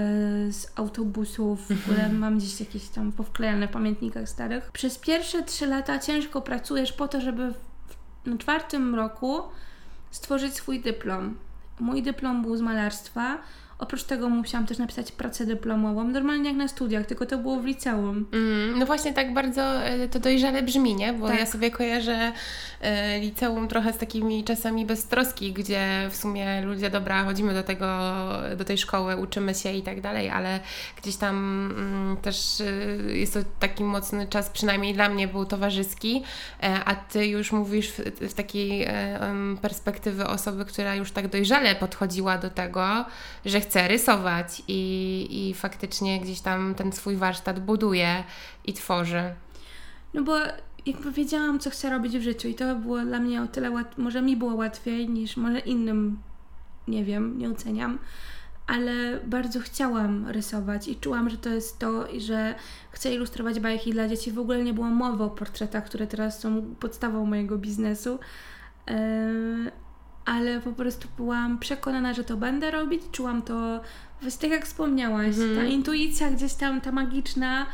z 0.51 0.71
autobusów, 0.75 1.67
w 1.67 1.71
ogóle 1.71 2.03
mhm. 2.03 2.17
mam 2.17 2.37
gdzieś 2.37 2.59
jakieś 2.59 2.87
tam 2.87 3.11
powklejane 3.11 3.67
w 3.67 3.71
pamiętnikach 3.71 4.29
starych. 4.29 4.71
Przez 4.71 4.97
pierwsze 4.97 5.43
trzy 5.43 5.67
lata 5.67 5.99
ciężko 5.99 6.41
pracujesz 6.41 6.93
po 6.93 7.07
to, 7.07 7.21
żeby 7.21 7.51
w, 7.51 7.57
na 8.25 8.37
czwartym 8.37 8.95
roku 8.95 9.41
stworzyć 10.11 10.53
swój 10.53 10.81
dyplom. 10.81 11.37
Mój 11.79 12.03
dyplom 12.03 12.41
był 12.41 12.57
z 12.57 12.61
malarstwa, 12.61 13.37
Oprócz 13.81 14.03
tego 14.03 14.29
musiałam 14.29 14.67
też 14.67 14.77
napisać 14.77 15.11
pracę 15.11 15.45
dyplomową, 15.45 16.03
normalnie 16.03 16.49
jak 16.49 16.57
na 16.57 16.67
studiach, 16.67 17.05
tylko 17.05 17.25
to 17.25 17.37
było 17.37 17.59
w 17.59 17.65
liceum. 17.65 18.25
Mm, 18.33 18.79
no 18.79 18.85
właśnie 18.85 19.13
tak 19.13 19.33
bardzo 19.33 19.61
e, 19.61 20.07
to 20.07 20.19
dojrzale 20.19 20.63
brzmi, 20.63 20.95
nie? 20.95 21.13
Bo 21.13 21.27
tak. 21.27 21.39
ja 21.39 21.45
sobie 21.45 21.71
kojarzę 21.71 22.31
e, 22.81 23.19
liceum 23.19 23.67
trochę 23.67 23.93
z 23.93 23.97
takimi 23.97 24.43
czasami 24.43 24.85
beztroski, 24.85 25.53
gdzie 25.53 26.07
w 26.09 26.15
sumie 26.15 26.61
ludzie, 26.61 26.89
dobra, 26.89 27.23
chodzimy 27.23 27.53
do 27.53 27.63
tego, 27.63 27.87
do 28.57 28.65
tej 28.65 28.77
szkoły, 28.77 29.17
uczymy 29.17 29.55
się 29.55 29.71
i 29.71 29.81
tak 29.81 30.01
dalej, 30.01 30.29
ale 30.29 30.59
gdzieś 31.01 31.15
tam 31.15 31.35
mm, 31.77 32.17
też 32.17 32.61
e, 32.61 32.65
jest 33.17 33.33
to 33.33 33.39
taki 33.59 33.83
mocny 33.83 34.27
czas, 34.27 34.49
przynajmniej 34.49 34.93
dla 34.93 35.09
mnie 35.09 35.27
był 35.27 35.45
towarzyski, 35.45 36.23
a 36.85 36.95
Ty 36.95 37.27
już 37.27 37.51
mówisz 37.51 37.91
w, 37.91 37.99
w 38.29 38.33
takiej 38.33 38.87
perspektywy 39.61 40.27
osoby, 40.27 40.65
która 40.65 40.95
już 40.95 41.11
tak 41.11 41.27
dojrzale 41.27 41.75
podchodziła 41.75 42.37
do 42.37 42.49
tego, 42.49 43.05
że 43.45 43.61
chce 43.61 43.70
chce 43.71 43.87
rysować 43.87 44.63
i, 44.67 45.27
i 45.31 45.53
faktycznie 45.53 46.19
gdzieś 46.19 46.41
tam 46.41 46.75
ten 46.75 46.91
swój 46.91 47.15
warsztat 47.15 47.59
buduje 47.59 48.23
i 48.65 48.73
tworzy. 48.73 49.23
No 50.13 50.23
bo 50.23 50.37
jakby 50.85 51.11
wiedziałam, 51.11 51.59
co 51.59 51.69
chcę 51.69 51.89
robić 51.89 52.17
w 52.17 52.21
życiu 52.21 52.47
i 52.47 52.55
to 52.55 52.75
było 52.75 53.01
dla 53.01 53.19
mnie 53.19 53.41
o 53.41 53.47
tyle 53.47 53.71
łatwiej, 53.71 54.03
może 54.03 54.21
mi 54.21 54.37
było 54.37 54.55
łatwiej 54.55 55.09
niż 55.09 55.37
może 55.37 55.59
innym, 55.59 56.19
nie 56.87 57.05
wiem, 57.05 57.37
nie 57.37 57.49
oceniam, 57.49 57.99
ale 58.67 59.19
bardzo 59.23 59.59
chciałam 59.59 60.27
rysować 60.27 60.87
i 60.87 60.95
czułam, 60.95 61.29
że 61.29 61.37
to 61.37 61.49
jest 61.49 61.79
to 61.79 62.07
i 62.07 62.21
że 62.21 62.55
chcę 62.91 63.13
ilustrować 63.13 63.59
bajki 63.59 63.91
dla 63.91 64.07
dzieci. 64.07 64.31
W 64.31 64.39
ogóle 64.39 64.63
nie 64.63 64.73
było 64.73 64.87
mowy 64.87 65.23
o 65.23 65.29
portretach, 65.29 65.85
które 65.85 66.07
teraz 66.07 66.39
są 66.39 66.75
podstawą 66.79 67.25
mojego 67.25 67.57
biznesu. 67.57 68.19
Yy, 68.87 69.71
ale 70.25 70.59
po 70.59 70.71
prostu 70.71 71.07
byłam 71.17 71.57
przekonana, 71.57 72.13
że 72.13 72.23
to 72.23 72.37
będę 72.37 72.71
robić. 72.71 73.01
Czułam 73.11 73.41
to, 73.41 73.81
właśnie 74.21 74.41
tak 74.41 74.51
jak 74.51 74.65
wspomniałaś, 74.65 75.37
mm. 75.37 75.55
ta 75.55 75.63
intuicja 75.63 76.31
gdzieś 76.31 76.53
tam, 76.53 76.81
ta 76.81 76.91
magiczna 76.91 77.65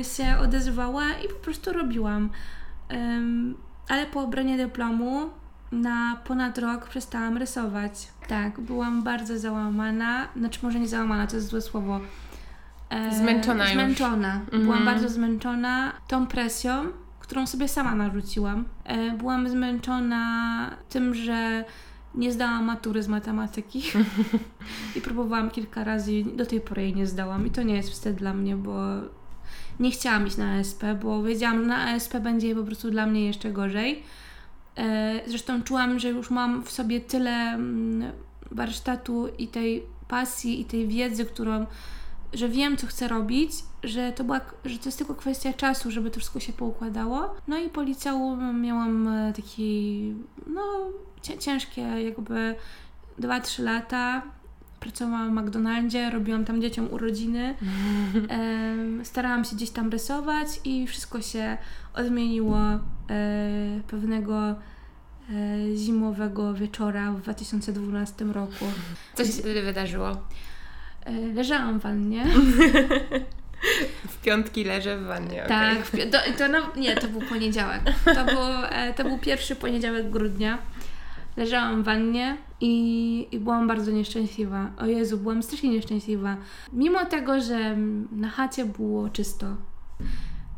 y, 0.00 0.04
się 0.04 0.38
odezwała 0.38 1.04
i 1.24 1.28
po 1.28 1.34
prostu 1.34 1.72
robiłam. 1.72 2.30
Ale 3.88 4.06
po 4.06 4.20
obronie 4.20 4.56
dyplomu 4.56 5.30
na 5.72 6.16
ponad 6.24 6.58
rok 6.58 6.88
przestałam 6.88 7.36
rysować. 7.36 8.08
Tak, 8.28 8.60
byłam 8.60 9.02
bardzo 9.02 9.38
załamana, 9.38 10.28
znaczy 10.36 10.60
może 10.62 10.80
nie 10.80 10.88
załamana, 10.88 11.26
to 11.26 11.36
jest 11.36 11.48
złe 11.48 11.60
słowo. 11.60 12.00
E, 12.90 13.14
zmęczona 13.14 13.66
Zmęczona. 13.66 14.40
Już. 14.52 14.62
Byłam 14.62 14.82
mm. 14.82 14.94
bardzo 14.94 15.08
zmęczona 15.08 15.92
tą 16.08 16.26
presją 16.26 16.84
którą 17.26 17.46
sobie 17.46 17.68
sama 17.68 17.94
narzuciłam. 17.94 18.64
E, 18.84 19.12
byłam 19.12 19.48
zmęczona 19.48 20.70
tym, 20.88 21.14
że 21.14 21.64
nie 22.14 22.32
zdałam 22.32 22.64
matury 22.64 23.02
z 23.02 23.08
matematyki 23.08 23.82
i 24.96 25.00
próbowałam 25.00 25.50
kilka 25.50 25.84
razy, 25.84 26.12
do 26.36 26.46
tej 26.46 26.60
pory 26.60 26.82
jej 26.82 26.94
nie 26.94 27.06
zdałam 27.06 27.46
i 27.46 27.50
to 27.50 27.62
nie 27.62 27.74
jest 27.74 27.90
wstyd 27.90 28.16
dla 28.16 28.34
mnie, 28.34 28.56
bo 28.56 28.76
nie 29.80 29.90
chciałam 29.90 30.26
iść 30.26 30.36
na 30.36 30.58
ASP, 30.58 30.84
bo 31.02 31.22
wiedziałam, 31.22 31.60
że 31.60 31.66
na 31.66 31.76
ASP 31.76 32.18
będzie 32.18 32.54
po 32.54 32.64
prostu 32.64 32.90
dla 32.90 33.06
mnie 33.06 33.26
jeszcze 33.26 33.52
gorzej. 33.52 34.02
E, 34.76 35.20
zresztą 35.26 35.62
czułam, 35.62 35.98
że 35.98 36.08
już 36.08 36.30
mam 36.30 36.62
w 36.62 36.70
sobie 36.70 37.00
tyle 37.00 37.30
mm, 37.30 38.12
warsztatu 38.50 39.28
i 39.38 39.48
tej 39.48 39.82
pasji 40.08 40.60
i 40.60 40.64
tej 40.64 40.88
wiedzy, 40.88 41.24
którą 41.24 41.66
że 42.32 42.48
wiem, 42.48 42.76
co 42.76 42.86
chcę 42.86 43.08
robić, 43.08 43.50
że 43.84 44.12
to, 44.12 44.24
była, 44.24 44.40
że 44.64 44.78
to 44.78 44.88
jest 44.88 44.98
tylko 44.98 45.14
kwestia 45.14 45.52
czasu, 45.52 45.90
żeby 45.90 46.10
to 46.10 46.20
wszystko 46.20 46.40
się 46.40 46.52
poukładało. 46.52 47.34
No 47.48 47.58
i 47.58 47.68
po 47.68 47.82
liceum 47.82 48.60
miałam 48.60 49.08
e, 49.08 49.32
taki, 49.32 50.14
no, 50.46 50.62
ciężkie 51.38 51.80
jakby 51.80 52.54
2-3 53.20 53.62
lata. 53.62 54.22
Pracowałam 54.80 55.30
w 55.30 55.42
McDonaldzie, 55.42 56.10
robiłam 56.10 56.44
tam 56.44 56.62
dzieciom 56.62 56.88
urodziny. 56.90 57.54
Starałam 59.02 59.44
się 59.44 59.56
gdzieś 59.56 59.70
tam 59.70 59.90
rysować 59.90 60.48
i 60.64 60.86
wszystko 60.86 61.20
się 61.20 61.56
odmieniło 61.94 62.58
e, 62.58 62.78
pewnego 63.88 64.50
e, 64.50 64.56
zimowego 65.76 66.54
wieczora 66.54 67.12
w 67.12 67.20
2012 67.20 68.24
roku. 68.24 68.64
Co 69.14 69.24
się 69.24 69.32
wtedy 69.32 69.62
wydarzyło? 69.62 70.16
E, 71.06 71.12
leżałam 71.34 71.78
w 71.78 71.82
wannie. 71.82 72.24
W 74.08 74.20
piątki 74.20 74.64
leżę 74.64 74.98
w 74.98 75.04
wannie. 75.04 75.44
Tak, 75.48 75.78
okay. 75.94 76.06
to, 76.06 76.18
to 76.38 76.48
no, 76.48 76.58
nie, 76.76 76.96
to 76.96 77.08
był 77.08 77.20
poniedziałek. 77.20 77.80
To 78.04 78.24
był, 78.24 78.40
e, 78.70 78.94
to 78.94 79.04
był 79.04 79.18
pierwszy 79.18 79.56
poniedziałek 79.56 80.10
grudnia. 80.10 80.58
Leżałam 81.36 81.82
w 81.82 81.84
wannie 81.84 82.36
i, 82.60 83.28
i 83.32 83.38
byłam 83.38 83.68
bardzo 83.68 83.90
nieszczęśliwa. 83.90 84.70
O 84.78 84.86
Jezu, 84.86 85.18
byłam 85.18 85.42
strasznie 85.42 85.68
nieszczęśliwa. 85.68 86.36
Mimo 86.72 87.04
tego, 87.04 87.40
że 87.40 87.76
na 88.12 88.28
chacie 88.28 88.64
było 88.64 89.08
czysto. 89.08 89.46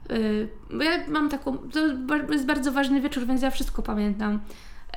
Yy, 0.08 0.84
ja 0.84 0.90
mam 1.08 1.28
taką. 1.28 1.58
To 1.58 2.32
jest 2.32 2.46
bardzo 2.46 2.72
ważny 2.72 3.00
wieczór, 3.00 3.26
więc 3.26 3.42
ja 3.42 3.50
wszystko 3.50 3.82
pamiętam. 3.82 4.40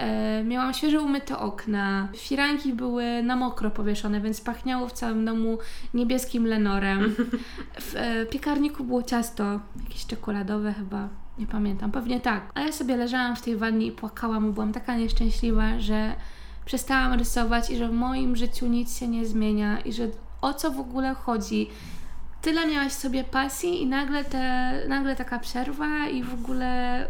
E, 0.01 0.43
miałam 0.43 0.73
świeżo 0.73 1.03
umyte 1.03 1.39
okna, 1.39 2.07
firanki 2.17 2.73
były 2.73 3.23
na 3.23 3.35
mokro 3.35 3.71
powieszone, 3.71 4.21
więc 4.21 4.41
pachniało 4.41 4.87
w 4.87 4.91
całym 4.91 5.25
domu 5.25 5.57
niebieskim 5.93 6.47
lenorem. 6.47 7.15
W 7.79 7.95
e, 7.95 8.25
piekarniku 8.25 8.83
było 8.83 9.03
ciasto, 9.03 9.59
jakieś 9.83 10.05
czekoladowe 10.05 10.73
chyba, 10.73 11.09
nie 11.37 11.47
pamiętam, 11.47 11.91
pewnie 11.91 12.19
tak. 12.19 12.51
A 12.53 12.61
ja 12.61 12.71
sobie 12.71 12.97
leżałam 12.97 13.35
w 13.35 13.41
tej 13.41 13.57
wannie 13.57 13.85
i 13.85 13.91
płakałam, 13.91 14.53
byłam 14.53 14.73
taka 14.73 14.95
nieszczęśliwa, 14.95 15.79
że 15.79 16.15
przestałam 16.65 17.13
rysować 17.13 17.69
i 17.69 17.77
że 17.77 17.87
w 17.87 17.93
moim 17.93 18.35
życiu 18.35 18.67
nic 18.67 18.99
się 18.99 19.07
nie 19.07 19.25
zmienia 19.25 19.79
i 19.79 19.93
że 19.93 20.07
o 20.41 20.53
co 20.53 20.71
w 20.71 20.79
ogóle 20.79 21.13
chodzi. 21.13 21.69
Tyle 22.41 22.67
miałaś 22.67 22.91
sobie 22.91 23.23
pasji 23.23 23.81
i 23.81 23.85
nagle, 23.85 24.23
te, 24.23 24.73
nagle 24.87 25.15
taka 25.15 25.39
przerwa 25.39 26.07
i 26.07 26.23
w 26.23 26.33
ogóle 26.33 27.07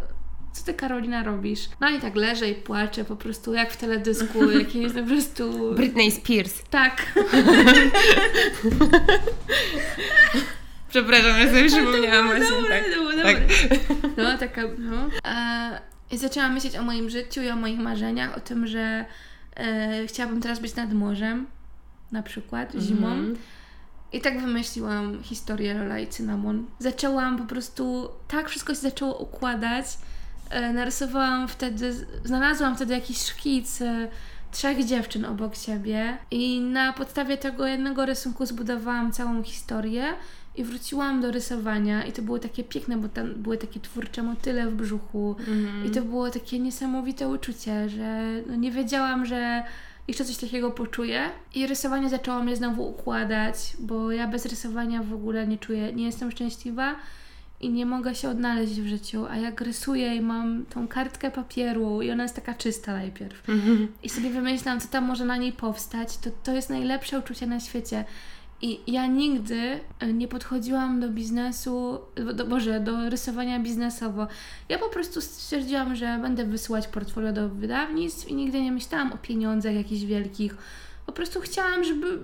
co 0.53 0.63
ty 0.65 0.73
Karolina 0.73 1.23
robisz? 1.23 1.69
No 1.79 1.89
i 1.89 1.99
tak 1.99 2.15
leżę 2.15 2.49
i 2.49 2.55
płaczę 2.55 3.05
po 3.05 3.15
prostu 3.15 3.53
jak 3.53 3.71
w 3.71 3.77
teledysku, 3.77 4.51
jakimś 4.59 4.93
po 4.93 5.03
prostu... 5.03 5.75
Britney 5.75 6.11
Spears. 6.11 6.63
Tak. 6.69 7.01
Przepraszam, 10.89 11.39
ja 11.39 11.47
sobie 11.47 11.67
przypomniałam 11.67 12.27
właśnie. 12.27 12.49
Dobre, 12.49 12.81
tak. 12.81 12.83
To 12.93 12.95
było 12.95 13.11
tak. 13.23 13.37
No, 14.17 14.37
taka, 14.37 14.61
no. 14.77 15.09
E, 15.25 15.81
I 16.11 16.17
zaczęłam 16.17 16.53
myśleć 16.53 16.75
o 16.75 16.83
moim 16.83 17.09
życiu 17.09 17.41
i 17.41 17.49
o 17.49 17.55
moich 17.55 17.79
marzeniach, 17.79 18.37
o 18.37 18.39
tym, 18.39 18.67
że 18.67 19.05
e, 19.55 20.07
chciałabym 20.07 20.41
teraz 20.41 20.59
być 20.59 20.75
nad 20.75 20.93
morzem, 20.93 21.47
na 22.11 22.23
przykład, 22.23 22.73
zimą. 22.79 23.07
Mm 23.07 23.33
-hmm. 23.33 23.37
I 24.13 24.21
tak 24.21 24.41
wymyśliłam 24.41 25.23
historię 25.23 25.73
Lola 25.73 25.99
i 25.99 26.07
Cynamon. 26.07 26.65
Zaczęłam 26.79 27.37
po 27.37 27.45
prostu, 27.45 28.09
tak 28.27 28.49
wszystko 28.49 28.73
się 28.73 28.79
zaczęło 28.79 29.17
układać, 29.17 29.85
narysowałam 30.73 31.47
wtedy, 31.47 32.05
znalazłam 32.23 32.75
wtedy 32.75 32.93
jakiś 32.93 33.17
szkic 33.17 33.81
e, 33.81 34.07
trzech 34.51 34.85
dziewczyn 34.85 35.25
obok 35.25 35.55
siebie 35.55 36.17
i 36.31 36.61
na 36.61 36.93
podstawie 36.93 37.37
tego 37.37 37.67
jednego 37.67 38.05
rysunku 38.05 38.45
zbudowałam 38.45 39.11
całą 39.11 39.43
historię 39.43 40.03
i 40.55 40.63
wróciłam 40.63 41.21
do 41.21 41.31
rysowania 41.31 42.05
i 42.05 42.11
to 42.11 42.21
było 42.21 42.39
takie 42.39 42.63
piękne, 42.63 42.97
bo 42.97 43.07
tam 43.07 43.33
były 43.33 43.57
takie 43.57 43.79
twórcze 43.79 44.23
motyle 44.23 44.67
w 44.67 44.75
brzuchu 44.75 45.35
mm. 45.47 45.85
i 45.85 45.91
to 45.91 46.01
było 46.01 46.29
takie 46.29 46.59
niesamowite 46.59 47.27
uczucie, 47.27 47.89
że 47.89 48.23
no 48.47 48.55
nie 48.55 48.71
wiedziałam, 48.71 49.25
że 49.25 49.63
jeszcze 50.07 50.25
coś 50.25 50.37
takiego 50.37 50.71
poczuję 50.71 51.29
i 51.55 51.67
rysowanie 51.67 52.09
zaczęło 52.09 52.43
mnie 52.43 52.55
znowu 52.55 52.89
układać, 52.89 53.55
bo 53.79 54.11
ja 54.11 54.27
bez 54.27 54.45
rysowania 54.45 55.03
w 55.03 55.13
ogóle 55.13 55.47
nie 55.47 55.57
czuję, 55.57 55.93
nie 55.93 56.05
jestem 56.05 56.31
szczęśliwa 56.31 56.95
i 57.61 57.69
nie 57.69 57.85
mogę 57.85 58.15
się 58.15 58.29
odnaleźć 58.29 58.73
w 58.73 58.87
życiu, 58.87 59.25
a 59.29 59.37
jak 59.37 59.61
rysuję 59.61 60.15
i 60.15 60.21
mam 60.21 60.65
tą 60.65 60.87
kartkę 60.87 61.31
papieru 61.31 62.01
i 62.01 62.11
ona 62.11 62.23
jest 62.23 62.35
taka 62.35 62.53
czysta 62.53 62.93
najpierw 62.93 63.43
i 64.03 64.09
sobie 64.09 64.29
wymyślam, 64.29 64.79
co 64.79 64.87
tam 64.87 65.03
może 65.03 65.25
na 65.25 65.37
niej 65.37 65.51
powstać, 65.51 66.17
to 66.17 66.29
to 66.43 66.51
jest 66.51 66.69
najlepsze 66.69 67.19
uczucie 67.19 67.47
na 67.47 67.59
świecie. 67.59 68.05
I 68.61 68.79
ja 68.87 69.07
nigdy 69.07 69.79
e, 69.99 70.13
nie 70.13 70.27
podchodziłam 70.27 70.99
do 70.99 71.09
biznesu, 71.09 71.99
do, 72.33 72.45
Boże, 72.45 72.79
do 72.79 73.09
rysowania 73.09 73.59
biznesowo. 73.59 74.27
Ja 74.69 74.79
po 74.79 74.89
prostu 74.89 75.21
stwierdziłam, 75.21 75.95
że 75.95 76.19
będę 76.21 76.45
wysyłać 76.45 76.87
portfolio 76.87 77.33
do 77.33 77.49
wydawnictw 77.49 78.27
i 78.27 78.35
nigdy 78.35 78.61
nie 78.61 78.71
myślałam 78.71 79.13
o 79.13 79.17
pieniądzach 79.17 79.73
jakichś 79.73 80.03
wielkich. 80.03 80.57
Po 81.05 81.11
prostu 81.11 81.41
chciałam, 81.41 81.83
żeby 81.83 82.19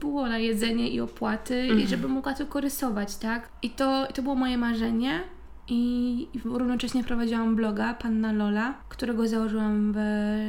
było 0.00 0.28
na 0.28 0.38
jedzenie 0.38 0.88
i 0.90 1.00
opłaty 1.00 1.66
i 1.66 1.70
Mhm. 1.70 1.88
żeby 1.88 2.08
mogła 2.08 2.34
tylko 2.34 2.60
rysować, 2.60 3.16
tak? 3.16 3.48
I 3.62 3.70
to, 3.70 4.06
to 4.14 4.22
było 4.22 4.34
moje 4.34 4.58
marzenie. 4.58 5.20
I, 5.68 6.28
I 6.34 6.38
równocześnie 6.44 7.04
prowadziłam 7.04 7.56
bloga 7.56 7.94
Panna 7.94 8.32
Lola, 8.32 8.74
którego 8.88 9.28
założyłam 9.28 9.92
w 9.96 9.98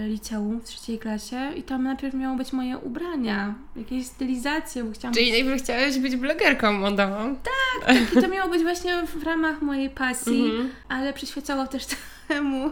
liceum 0.08 0.60
w 0.62 0.64
trzeciej 0.64 1.00
klasie 1.00 1.52
i 1.56 1.64
tam 1.64 1.84
najpierw 1.84 2.14
miało 2.14 2.38
być 2.38 2.54
moje 2.54 2.78
ubrania, 2.78 3.56
jakieś 3.76 4.06
stylizacje, 4.06 4.84
bo 4.84 4.92
chciałam... 4.92 5.14
Czyli 5.16 5.32
najpierw 5.32 5.64
chciałaś 5.64 6.00
być 6.00 6.16
blogerką 6.16 6.74
modową. 6.74 7.36
I 8.18 8.22
to 8.22 8.28
miało 8.28 8.50
być 8.52 8.62
właśnie 8.62 9.04
w 9.08 9.24
ramach 9.24 9.62
mojej 9.62 9.90
pasji, 9.90 10.46
Mhm. 10.46 10.70
ale 10.90 11.14
przyświecało 11.14 11.68
też 11.68 11.86
temu... 12.28 12.72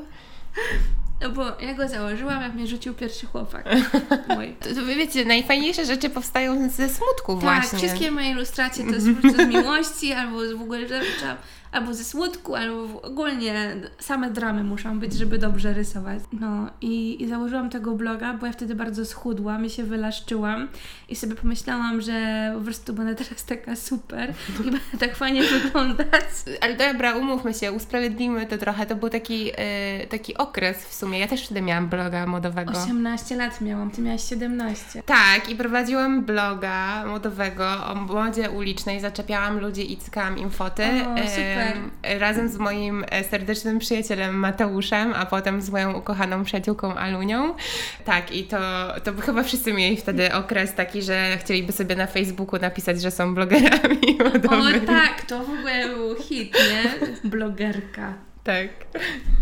No 1.22 1.30
bo 1.30 1.44
ja 1.60 1.74
go 1.74 1.88
założyłam, 1.88 2.42
jak 2.42 2.54
mnie 2.54 2.68
rzucił 2.68 2.94
pierwszy 2.94 3.26
chłopak 3.26 3.66
mój. 4.36 4.56
To, 4.60 4.76
to 4.76 4.86
wiecie, 4.86 5.26
najfajniejsze 5.26 5.86
rzeczy 5.86 6.10
powstają 6.10 6.70
ze 6.70 6.90
smutku 6.90 7.34
Tak, 7.34 7.42
właśnie. 7.42 7.78
wszystkie 7.78 8.12
moje 8.12 8.30
ilustracje 8.32 8.86
to 8.86 8.92
jest 8.92 9.08
po 9.16 9.22
prostu 9.22 9.44
z 9.44 9.48
miłości, 9.48 10.14
albo 10.14 10.48
z 10.48 10.52
w 10.54 10.62
ogóle 10.62 10.88
rzeczy, 10.88 11.26
albo 11.72 11.94
ze 11.94 12.04
smutku, 12.04 12.56
albo 12.56 13.02
ogólnie 13.02 13.76
same 14.00 14.32
dramy 14.32 14.64
muszą 14.64 15.00
być, 15.00 15.14
żeby 15.14 15.38
dobrze 15.38 15.74
rysować. 15.74 16.20
No 16.34 16.70
i, 16.82 17.24
i 17.24 17.28
założyłam 17.28 17.70
tego 17.70 17.92
bloga, 17.92 18.34
bo 18.34 18.46
ja 18.46 18.54
wtedy 18.54 18.76
bardzo 18.76 19.06
schudłam 19.06 19.66
i 19.66 19.70
się 19.70 19.84
wylaszczyłam 19.84 20.68
i 21.10 21.16
sobie 21.16 21.36
pomyślałam, 21.36 22.02
że 22.02 22.52
po 22.58 22.64
prostu 22.64 22.94
będę 22.94 23.16
teraz 23.16 23.46
taka 23.46 23.76
super 23.76 24.34
i 24.50 24.64
będę 24.64 24.80
tak 25.00 25.16
fajnie 25.16 25.44
wyglądać. 25.44 26.24
Ale 26.62 26.76
dobra, 26.76 27.16
umówmy 27.16 27.54
się, 27.54 27.72
usprawiedliwmy 27.72 28.46
to 28.46 28.58
trochę. 28.58 28.86
To 28.86 28.96
był 28.96 29.10
taki, 29.10 29.52
e, 29.56 30.08
taki 30.08 30.38
okres 30.38 30.86
w 30.86 30.94
sumie. 30.94 31.20
Ja 31.20 31.28
też 31.28 31.46
wtedy 31.46 31.62
miałam 31.62 31.90
bloga 31.90 32.26
modowego. 32.26 32.74
18 32.84 33.36
lat 33.36 33.62
miałam, 33.62 33.92
ty 33.92 34.02
miałaś 34.02 34.30
17. 34.30 35.04
Tak, 35.04 35.50
i 35.50 35.56
prowadziłam 35.56 36.24
bloga 36.24 37.06
modowego 37.06 37.86
o 37.86 37.96
modzie 37.96 38.52
ulicznej. 38.52 39.00
Zaczepiałam 39.00 39.60
ludzi 39.60 39.94
i 39.94 39.98
cykałam 39.98 40.38
im 40.38 40.52
foty. 40.52 40.84
O, 40.84 41.16
em, 41.16 41.61
super. 41.68 42.20
razem 42.20 42.50
z 42.50 42.58
moim 42.58 43.06
e, 43.10 43.24
serdecznym 43.24 43.80
przyjacielem 43.80 44.36
Mateuszem, 44.36 45.14
a 45.14 45.26
potem 45.26 45.62
z 45.62 45.70
moją 45.70 45.94
ukochaną 45.98 46.44
przyjaciółką 46.44 46.96
Alunią. 46.96 47.56
Tak, 48.06 48.36
i 48.36 48.44
to, 48.44 48.58
to 49.04 49.14
chyba 49.22 49.44
wszyscy 49.44 49.74
mieli 49.74 49.98
wtedy 49.98 50.34
okres 50.34 50.74
taki, 50.74 51.02
że 51.02 51.38
chcieliby 51.38 51.72
sobie 51.72 51.96
na 51.96 52.08
Facebooku 52.08 52.60
napisać, 52.60 53.02
że 53.02 53.12
są 53.12 53.36
blogerami 53.36 54.18
O 54.50 54.86
tak, 54.86 55.22
to 55.28 55.40
w 55.40 55.50
ogóle 55.50 55.88
był 55.88 56.16
hit, 56.16 56.54
nie? 56.54 57.30
Blogerka. 57.30 58.14
tak. 58.44 59.02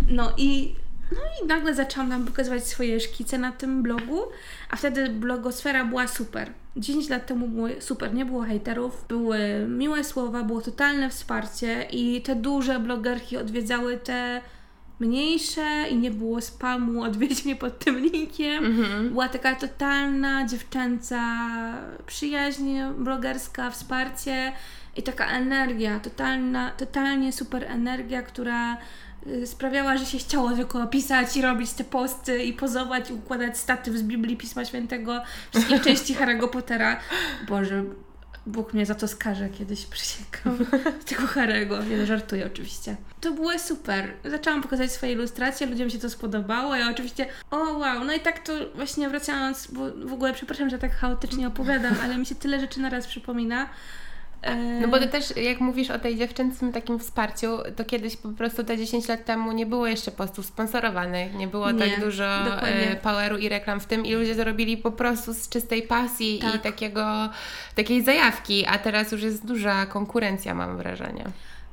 No 0.10 0.34
i, 0.38 0.76
no 1.12 1.18
i 1.44 1.48
nagle 1.48 1.76
zaczęłam 1.76 2.10
nam 2.10 2.26
pokazywać 2.26 2.68
swoje 2.68 3.00
szkice 3.00 3.38
na 3.38 3.52
tym 3.52 3.84
blogu, 3.84 4.20
a 4.70 4.76
wtedy 4.76 5.10
blogosfera 5.10 5.86
była 5.86 6.08
super. 6.08 6.52
10 6.76 7.10
lat 7.10 7.28
temu 7.28 7.48
było 7.48 7.68
super, 7.80 8.14
nie 8.14 8.26
było 8.26 8.42
hejterów, 8.42 9.06
były 9.08 9.40
miłe 9.68 10.04
słowa, 10.04 10.44
było 10.44 10.62
totalne 10.62 11.10
wsparcie 11.10 11.88
i 11.92 12.22
te 12.22 12.36
duże 12.36 12.80
blogerki 12.80 13.38
odwiedzały 13.38 13.98
te 13.98 14.42
mniejsze 15.00 15.86
i 15.90 15.98
nie 15.98 16.12
było 16.12 16.42
spamu, 16.42 17.02
odwiedź 17.10 17.46
mnie 17.46 17.56
pod 17.56 17.80
tym 17.80 18.00
linkiem. 18.00 18.66
Mhm. 18.66 19.10
Była 19.10 19.30
taka 19.30 19.56
totalna 19.56 20.48
dziewczęca 20.48 21.22
przyjaźń 22.06 22.80
blogerska, 22.98 23.72
wsparcie 23.72 24.52
i 24.96 25.04
taka 25.04 25.28
energia, 25.28 26.00
totalna, 26.00 26.72
totalnie 26.72 27.34
super 27.34 27.64
energia, 27.64 28.22
która 28.22 28.78
sprawiała, 29.46 29.98
że 29.98 30.06
się 30.06 30.18
chciało 30.18 30.52
tylko 30.52 30.88
pisać 30.88 31.38
i 31.38 31.42
robić 31.42 31.72
te 31.72 31.84
posty 31.84 32.44
i 32.44 32.54
pozować 32.54 33.10
i 33.10 33.14
układać 33.14 33.58
statyw 33.58 33.96
z 33.96 34.04
Biblii 34.04 34.38
Pisma 34.38 34.66
Świętego, 34.66 35.22
wszystkich 35.52 35.82
części 35.88 36.16
Harry'ego 36.16 36.50
Pottera. 36.50 37.00
Boże, 37.48 37.84
Bóg 38.46 38.74
mnie 38.74 38.86
za 38.86 38.96
to 38.96 39.08
skaże 39.08 39.50
kiedyś, 39.50 39.86
przysięgam. 39.86 40.66
Tego 41.10 41.24
Harry'ego, 41.24 41.90
nie 41.90 42.06
żartuję 42.06 42.46
oczywiście. 42.46 42.96
To 43.22 43.32
było 43.32 43.60
super. 43.60 44.14
Zaczęłam 44.26 44.62
pokazać 44.62 44.92
swoje 44.92 45.12
ilustracje, 45.12 45.68
ludziom 45.68 45.90
się 45.90 46.00
to 46.00 46.10
spodobało. 46.10 46.76
Ja 46.76 46.90
oczywiście, 46.90 47.26
o 47.52 47.58
wow, 47.58 48.04
no 48.04 48.14
i 48.14 48.20
tak 48.20 48.40
to 48.40 48.54
właśnie 48.76 49.10
wracając, 49.10 49.68
bo 49.68 49.92
w 50.06 50.14
ogóle 50.14 50.34
przepraszam, 50.34 50.70
że 50.70 50.78
tak 50.78 50.92
chaotycznie 50.92 51.48
opowiadam, 51.48 51.96
ale 52.04 52.18
mi 52.18 52.26
się 52.26 52.36
tyle 52.36 52.60
rzeczy 52.60 52.80
naraz 52.80 53.08
przypomina. 53.08 53.70
No 54.82 54.88
bo 54.88 55.00
to 55.00 55.08
też, 55.08 55.38
jak 55.38 55.60
mówisz 55.62 55.90
o 55.92 56.00
tej 56.00 56.18
dziewczęcym 56.18 56.72
takim 56.72 57.00
wsparciu, 57.00 57.58
to 57.76 57.86
kiedyś 57.86 58.18
po 58.18 58.30
prostu 58.30 58.64
te 58.64 58.78
10 58.78 59.08
lat 59.08 59.26
temu 59.26 59.52
nie 59.52 59.66
było 59.66 59.88
jeszcze 59.88 60.12
postów 60.12 60.46
sponsorowanych, 60.46 61.34
nie 61.36 61.48
było 61.48 61.72
Nie, 61.72 61.80
tak 61.90 62.00
dużo 62.00 62.44
dokładnie. 62.44 62.92
e, 62.92 62.96
poweru 62.96 63.38
i 63.38 63.50
reklam 63.50 63.80
w 63.80 63.86
tym 63.86 64.06
i 64.06 64.14
ludzie 64.14 64.36
zarobili 64.36 64.78
po 64.78 64.92
prostu 64.92 65.34
z 65.34 65.50
czystej 65.50 65.82
pasji 65.82 66.36
i 66.38 66.42
Tak. 66.42 66.62
takiego, 66.62 67.30
takiej 67.76 68.04
zajawki, 68.04 68.66
a 68.66 68.78
teraz 68.78 69.12
już 69.12 69.22
jest 69.24 69.46
duża 69.46 69.86
konkurencja, 69.86 70.54
mam 70.56 70.78
wrażenie. 70.78 71.24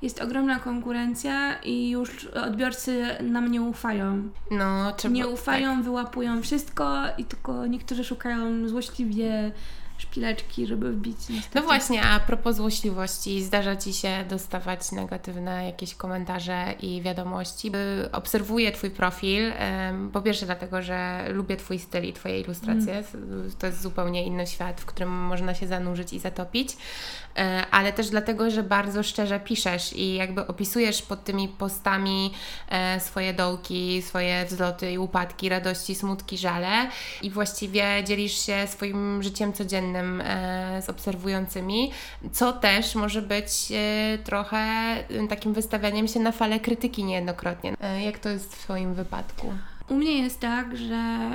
Jest 0.02 0.22
ogromna 0.22 0.59
konkurencja 0.61 1.55
i 1.64 1.90
już 1.90 2.24
odbiorcy 2.26 3.07
nam 3.22 3.50
nie 3.50 3.62
ufają. 3.62 4.22
No, 4.50 4.92
trzeba, 4.92 5.14
Nie 5.14 5.26
ufają, 5.26 5.83
wyłapują 5.83 6.42
wszystko 6.42 7.02
i 7.18 7.24
tylko 7.24 7.66
niektórzy 7.66 8.05
szukają 8.05 8.68
złośliwie 8.68 9.52
szpileczki, 9.98 10.66
żeby 10.66 10.92
wbić. 10.92 11.16
Niestety. 11.28 11.61
No 11.61 11.62
właśnie, 11.62 12.02
a 12.02 12.20
propos 12.20 12.56
złośliwości, 12.56 13.42
zdarza 13.42 13.76
Ci 13.76 13.92
się 13.92 14.24
dostawać 14.28 14.92
negatywne 14.92 15.66
jakieś 15.66 15.94
komentarze 15.94 16.74
i 16.80 17.02
wiadomości. 17.02 17.72
Y, 18.04 18.12
Obserwuję 18.12 18.72
Twój 18.72 18.90
profil, 18.90 19.52
po 20.12 20.22
pierwsze 20.22 20.46
dlatego, 20.46 20.82
że 20.82 21.24
lubię 21.28 21.56
Twój 21.56 21.78
styl 21.78 22.04
i 22.04 22.12
Twoje 22.12 22.40
ilustracje. 22.40 23.04
To 23.59 23.66
jest 23.66 23.82
zupełnie 23.82 24.24
inny 24.24 24.46
świat, 24.46 24.80
w 24.80 24.87
którym 24.87 25.11
można 25.11 25.54
się 25.54 25.66
zanurzyć 25.66 26.12
i 26.12 26.18
zatopić, 26.18 26.76
ale 27.70 27.92
też 27.92 28.11
dlatego, 28.11 28.51
że 28.51 28.62
bardzo 28.62 29.03
szczerze 29.03 29.40
piszesz 29.40 29.92
i 29.92 30.14
jakby 30.14 30.46
opisujesz 30.46 31.03
pod 31.03 31.25
tymi 31.25 31.49
postami 31.49 32.33
e, 32.68 33.01
swoje 33.01 33.35
dołki, 33.35 34.03
swoje 34.03 34.44
wzloty 34.44 34.92
i 34.92 34.99
upadki, 34.99 35.49
radości, 35.49 35.94
smutki, 35.94 36.38
żale 36.38 36.88
i 37.22 37.31
właściwie 37.31 38.05
dzielisz 38.05 38.46
się 38.46 38.66
swoim 38.66 39.22
życiem 39.22 39.53
codziennym 39.53 40.20
e, 40.20 40.83
z 40.83 40.88
obserwującymi, 40.88 41.90
co 42.33 42.53
też 42.53 42.94
może 42.94 43.22
być 43.22 43.72
e, 43.72 44.18
trochę 44.25 44.57
e, 44.57 45.29
takim 45.29 45.53
wystawianiem 45.53 46.09
się 46.09 46.20
na 46.20 46.33
falę 46.33 46.61
krytyki 46.61 47.05
niejednokrotnie. 47.05 47.75
E, 47.81 48.03
jak 48.03 48.18
to 48.18 48.29
jest 48.29 48.55
w 48.55 48.59
Twoim 48.59 48.94
wypadku? 48.94 49.53
U 49.88 49.94
mnie 49.94 50.22
jest 50.22 50.40
tak, 50.40 50.77
że 50.77 51.31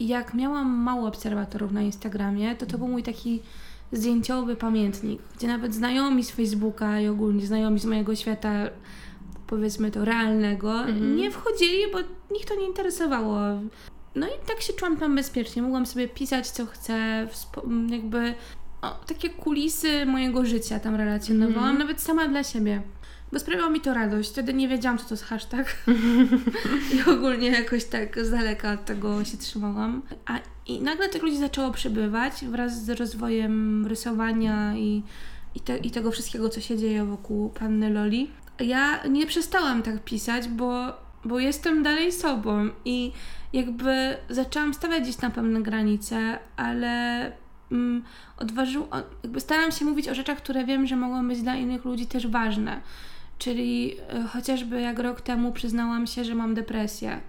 jak 0.00 0.34
miałam 0.34 0.70
mało 0.70 1.08
obserwatorów 1.08 1.72
na 1.72 1.82
Instagramie, 1.82 2.56
to 2.56 2.66
to 2.66 2.78
był 2.78 2.88
mój 2.88 3.02
taki 3.02 3.42
zdjęciowy 3.92 4.56
pamiętnik, 4.56 5.20
gdzie 5.36 5.46
nawet 5.46 5.74
znajomi 5.74 6.24
z 6.24 6.30
Facebooka 6.30 7.00
i 7.00 7.08
ogólnie 7.08 7.46
znajomi 7.46 7.78
z 7.80 7.84
mojego 7.84 8.16
świata, 8.16 8.50
powiedzmy 9.46 9.90
to 9.90 10.04
realnego, 10.04 10.72
Mhm. 10.80 11.16
nie 11.16 11.30
wchodzili, 11.30 11.82
bo 11.92 11.98
nich 12.34 12.44
to 12.46 12.54
nie 12.54 12.66
interesowało. 12.66 13.36
No 14.14 14.26
i 14.26 14.46
tak 14.48 14.60
się 14.60 14.72
czułam 14.72 14.96
tam 14.96 15.16
bezpiecznie. 15.16 15.62
Mogłam 15.62 15.86
sobie 15.86 16.08
pisać 16.08 16.50
co 16.50 16.66
chcę, 16.66 17.26
jakby 17.90 18.34
o, 18.82 18.88
takie 19.06 19.30
kulisy 19.30 20.06
mojego 20.06 20.44
życia 20.46 20.80
tam 20.80 20.94
relacjonowałam, 20.94 21.58
Mhm. 21.70 21.78
nawet 21.78 22.00
sama 22.00 22.28
dla 22.28 22.42
siebie. 22.44 22.82
Bo 23.32 23.38
sprawiało 23.38 23.70
mi 23.70 23.80
to 23.80 23.94
radość. 23.94 24.30
Wtedy 24.30 24.54
nie 24.54 24.68
wiedziałam, 24.68 24.98
co 24.98 25.04
to 25.04 25.14
jest 25.14 25.24
hashtag. 25.24 25.76
I 26.94 27.10
ogólnie 27.10 27.48
jakoś 27.48 27.84
tak 27.84 28.24
z 28.24 28.30
daleka 28.30 28.72
od 28.72 28.84
tego 28.84 29.24
się 29.24 29.36
trzymałam. 29.36 30.02
A 30.26 30.38
i 30.66 30.80
nagle 30.80 31.08
tych 31.08 31.22
ludzi 31.22 31.36
zaczęło 31.36 31.70
przybywać 31.70 32.44
wraz 32.44 32.84
z 32.84 32.90
rozwojem 32.90 33.86
rysowania 33.86 34.74
i, 34.76 35.02
i, 35.54 35.60
te, 35.60 35.76
i 35.76 35.90
tego 35.90 36.10
wszystkiego, 36.10 36.48
co 36.48 36.60
się 36.60 36.78
dzieje 36.78 37.04
wokół 37.04 37.50
panny 37.50 37.90
Loli. 37.90 38.30
Ja 38.60 39.06
nie 39.06 39.26
przestałam 39.26 39.82
tak 39.82 40.04
pisać, 40.04 40.48
bo, 40.48 40.92
bo 41.24 41.38
jestem 41.38 41.82
dalej 41.82 42.12
sobą 42.12 42.68
i 42.84 43.12
jakby 43.52 44.16
zaczęłam 44.30 44.74
stawiać 44.74 45.02
gdzieś 45.02 45.18
na 45.18 45.30
pewne 45.30 45.62
granice, 45.62 46.38
ale 46.56 47.24
mm, 47.72 48.04
odważył, 48.38 48.86
jakby 49.22 49.40
staram 49.40 49.72
się 49.72 49.84
mówić 49.84 50.08
o 50.08 50.14
rzeczach, 50.14 50.38
które 50.38 50.64
wiem, 50.64 50.86
że 50.86 50.96
mogą 50.96 51.28
być 51.28 51.42
dla 51.42 51.56
innych 51.56 51.84
ludzi 51.84 52.06
też 52.06 52.26
ważne. 52.26 52.80
Czyli 53.42 53.96
e, 54.08 54.22
chociażby 54.22 54.80
jak 54.80 54.98
rok 54.98 55.20
temu 55.20 55.52
przyznałam 55.52 56.06
się, 56.06 56.24
że 56.24 56.34
mam 56.34 56.54
depresję. 56.54 57.20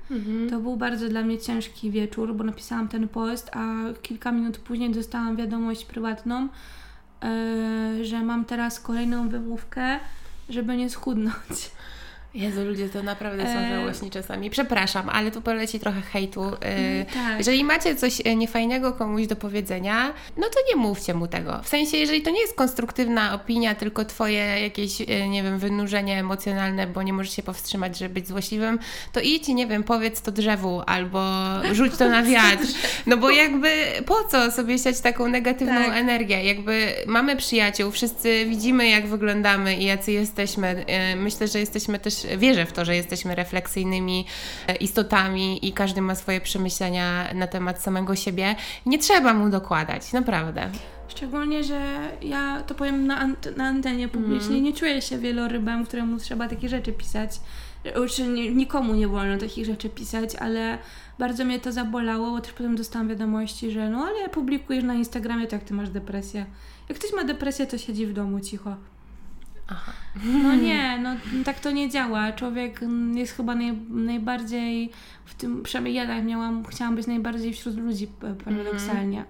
To 0.50 0.60
był 0.60 0.78
bardzo 0.78 1.10
dla 1.10 1.22
mnie 1.22 1.38
ciężki 1.40 1.92
wieczór, 1.92 2.36
bo 2.36 2.44
napisałam 2.44 2.88
ten 2.88 3.08
post, 3.08 3.50
a 3.54 3.74
kilka 4.02 4.32
minut 4.32 4.58
później 4.58 4.92
dostałam 4.92 5.36
wiadomość 5.36 5.86
prywatną, 5.86 6.48
e, 7.24 8.06
że 8.06 8.24
mam 8.24 8.46
teraz 8.46 8.80
kolejną 8.80 9.30
wymówkę 9.30 10.00
żeby 10.50 10.78
nie 10.78 10.90
schudnąć. 10.90 11.72
Jezu, 12.34 12.66
ludzie 12.66 12.90
to 12.90 13.04
naprawdę 13.04 13.44
są 13.46 13.70
żałośni 13.76 14.12
czasami. 14.12 14.50
Przepraszam, 14.50 15.10
ale 15.10 15.32
tu 15.32 15.42
poleci 15.42 15.80
trochę 15.80 16.02
hejtu. 16.02 16.44
E, 16.62 17.06
tak. 17.06 17.38
Jeżeli 17.38 17.64
macie 17.64 17.96
coś 17.96 18.22
e, 18.26 18.36
niefajnego 18.36 18.94
komuś 18.94 19.28
do 19.28 19.36
powiedzenia, 19.36 20.14
no 20.38 20.48
to 20.50 20.60
nie 20.70 20.76
mówcie 20.76 21.14
mu 21.14 21.28
tego. 21.28 21.60
W 21.64 21.70
sensie, 21.70 21.98
jeżeli 21.98 22.22
to 22.22 22.30
nie 22.30 22.42
jest 22.42 22.56
konstruktywna 22.56 23.34
opinia, 23.34 23.76
tylko 23.76 24.06
twoje 24.06 24.62
jakieś, 24.62 25.02
e, 25.02 25.30
nie 25.30 25.44
wiem, 25.44 25.60
wynurzenie 25.60 26.20
emocjonalne, 26.20 26.88
bo 26.88 27.04
nie 27.04 27.14
możesz 27.14 27.36
się 27.36 27.44
powstrzymać, 27.44 27.98
żeby 27.98 28.14
być 28.14 28.28
złośliwym, 28.28 28.80
to 29.12 29.20
idź 29.20 29.50
i 29.50 29.56
nie 29.56 29.68
wiem, 29.68 29.84
powiedz 29.84 30.22
to 30.22 30.32
drzewu 30.32 30.82
albo 30.86 31.24
rzuć 31.74 31.98
to 31.98 32.10
na 32.10 32.24
wiatr. 32.24 32.66
No 33.06 33.18
bo 33.18 33.32
jakby 33.32 33.70
po 34.06 34.24
co 34.24 34.52
sobie 34.52 34.80
siać 34.80 35.02
taką 35.02 35.28
negatywną 35.28 35.86
Tak. 35.86 35.98
energię? 35.98 36.44
Jakby 36.44 36.94
mamy 37.08 37.36
przyjaciół, 37.36 37.92
wszyscy 37.92 38.46
widzimy 38.46 38.90
jak 38.90 39.08
wyglądamy 39.08 39.76
i 39.76 39.86
jacy 39.86 40.12
jesteśmy. 40.12 40.86
E, 40.88 41.16
Myślę, 41.16 41.48
że 41.48 41.60
jesteśmy 41.60 42.00
też, 42.00 42.23
wierzę 42.38 42.66
w 42.66 42.74
to, 42.74 42.86
że 42.86 42.96
jesteśmy 42.96 43.36
refleksyjnymi 43.36 44.26
e, 44.68 44.76
istotami 44.76 45.68
i 45.68 45.74
każdy 45.74 46.02
ma 46.02 46.16
swoje 46.16 46.42
przemyślenia 46.42 47.34
na 47.34 47.48
temat 47.48 47.82
samego 47.82 48.16
siebie. 48.16 48.56
Nie 48.86 49.00
trzeba 49.00 49.34
mu 49.34 49.50
dokładać, 49.50 50.14
naprawdę. 50.14 50.70
Szczególnie, 51.08 51.64
że 51.64 51.80
ja 52.22 52.64
to 52.68 52.76
powiem 52.76 53.08
na, 53.08 53.28
ant- 53.28 53.58
na 53.58 53.64
antenie 53.64 54.08
publicznej, 54.08 54.62
nie 54.62 54.74
czuję 54.74 55.02
się 55.02 55.18
wielorybem, 55.18 55.86
któremu 55.86 56.18
trzeba 56.18 56.48
takie 56.48 56.70
rzeczy 56.70 56.92
pisać. 56.94 57.40
Czy 58.16 58.28
nikomu 58.56 58.94
nie 58.94 59.08
wolno 59.08 59.38
takich 59.38 59.66
rzeczy 59.66 59.90
pisać, 59.90 60.36
ale 60.36 60.78
bardzo 61.20 61.46
mnie 61.46 61.60
to 61.60 61.72
zabolało, 61.72 62.32
bo 62.32 62.42
też 62.42 62.52
potem 62.54 62.76
dostałam 62.76 63.08
wiadomości, 63.08 63.72
że 63.72 63.90
no 63.90 64.06
ale 64.06 64.30
publikujesz 64.30 64.84
na 64.84 64.94
Instagramie, 64.94 65.48
to 65.48 65.56
jak 65.56 65.64
ty 65.66 65.74
masz 65.74 65.90
depresję. 65.90 66.46
Jak 66.90 66.98
ktoś 66.98 67.14
ma 67.14 67.24
depresję, 67.24 67.68
to 67.68 67.78
siedzi 67.78 68.06
w 68.06 68.14
domu 68.14 68.40
cicho. 68.40 68.76
Aha. 69.68 69.92
No 70.44 70.56
nie, 70.56 71.00
no 71.04 71.16
tak 71.46 71.60
to 71.60 71.72
nie 71.72 71.90
działa. 71.90 72.32
Człowiek 72.32 72.84
mm, 72.84 73.18
jest 73.18 73.34
chyba 73.34 73.56
naj, 73.56 73.78
najbardziej 73.90 74.92
w 75.26 75.36
tym, 75.36 75.64
przynajmniej 75.64 75.96
ja 75.96 76.08
tak 76.08 76.24
miałam, 76.24 76.66
chciałam 76.66 76.96
być 76.96 77.08
najbardziej 77.08 77.54
wśród 77.54 77.78
ludzi 77.78 78.08
paradoksalnie. 78.46 79.26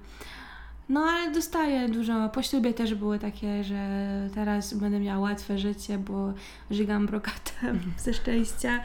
No 0.90 1.02
ale 1.02 1.32
dostaję 1.32 1.90
dużo. 1.90 2.30
Po 2.30 2.44
ślubie 2.44 2.74
też 2.74 2.96
były 2.96 3.20
takie, 3.20 3.64
że 3.64 4.10
teraz 4.36 4.74
będę 4.74 5.00
miała 5.00 5.20
łatwe 5.20 5.58
życie, 5.58 5.98
bo 5.98 6.34
żygam 6.72 7.06
brokatem 7.06 7.80
ze 8.06 8.14
szczęścia. 8.14 8.80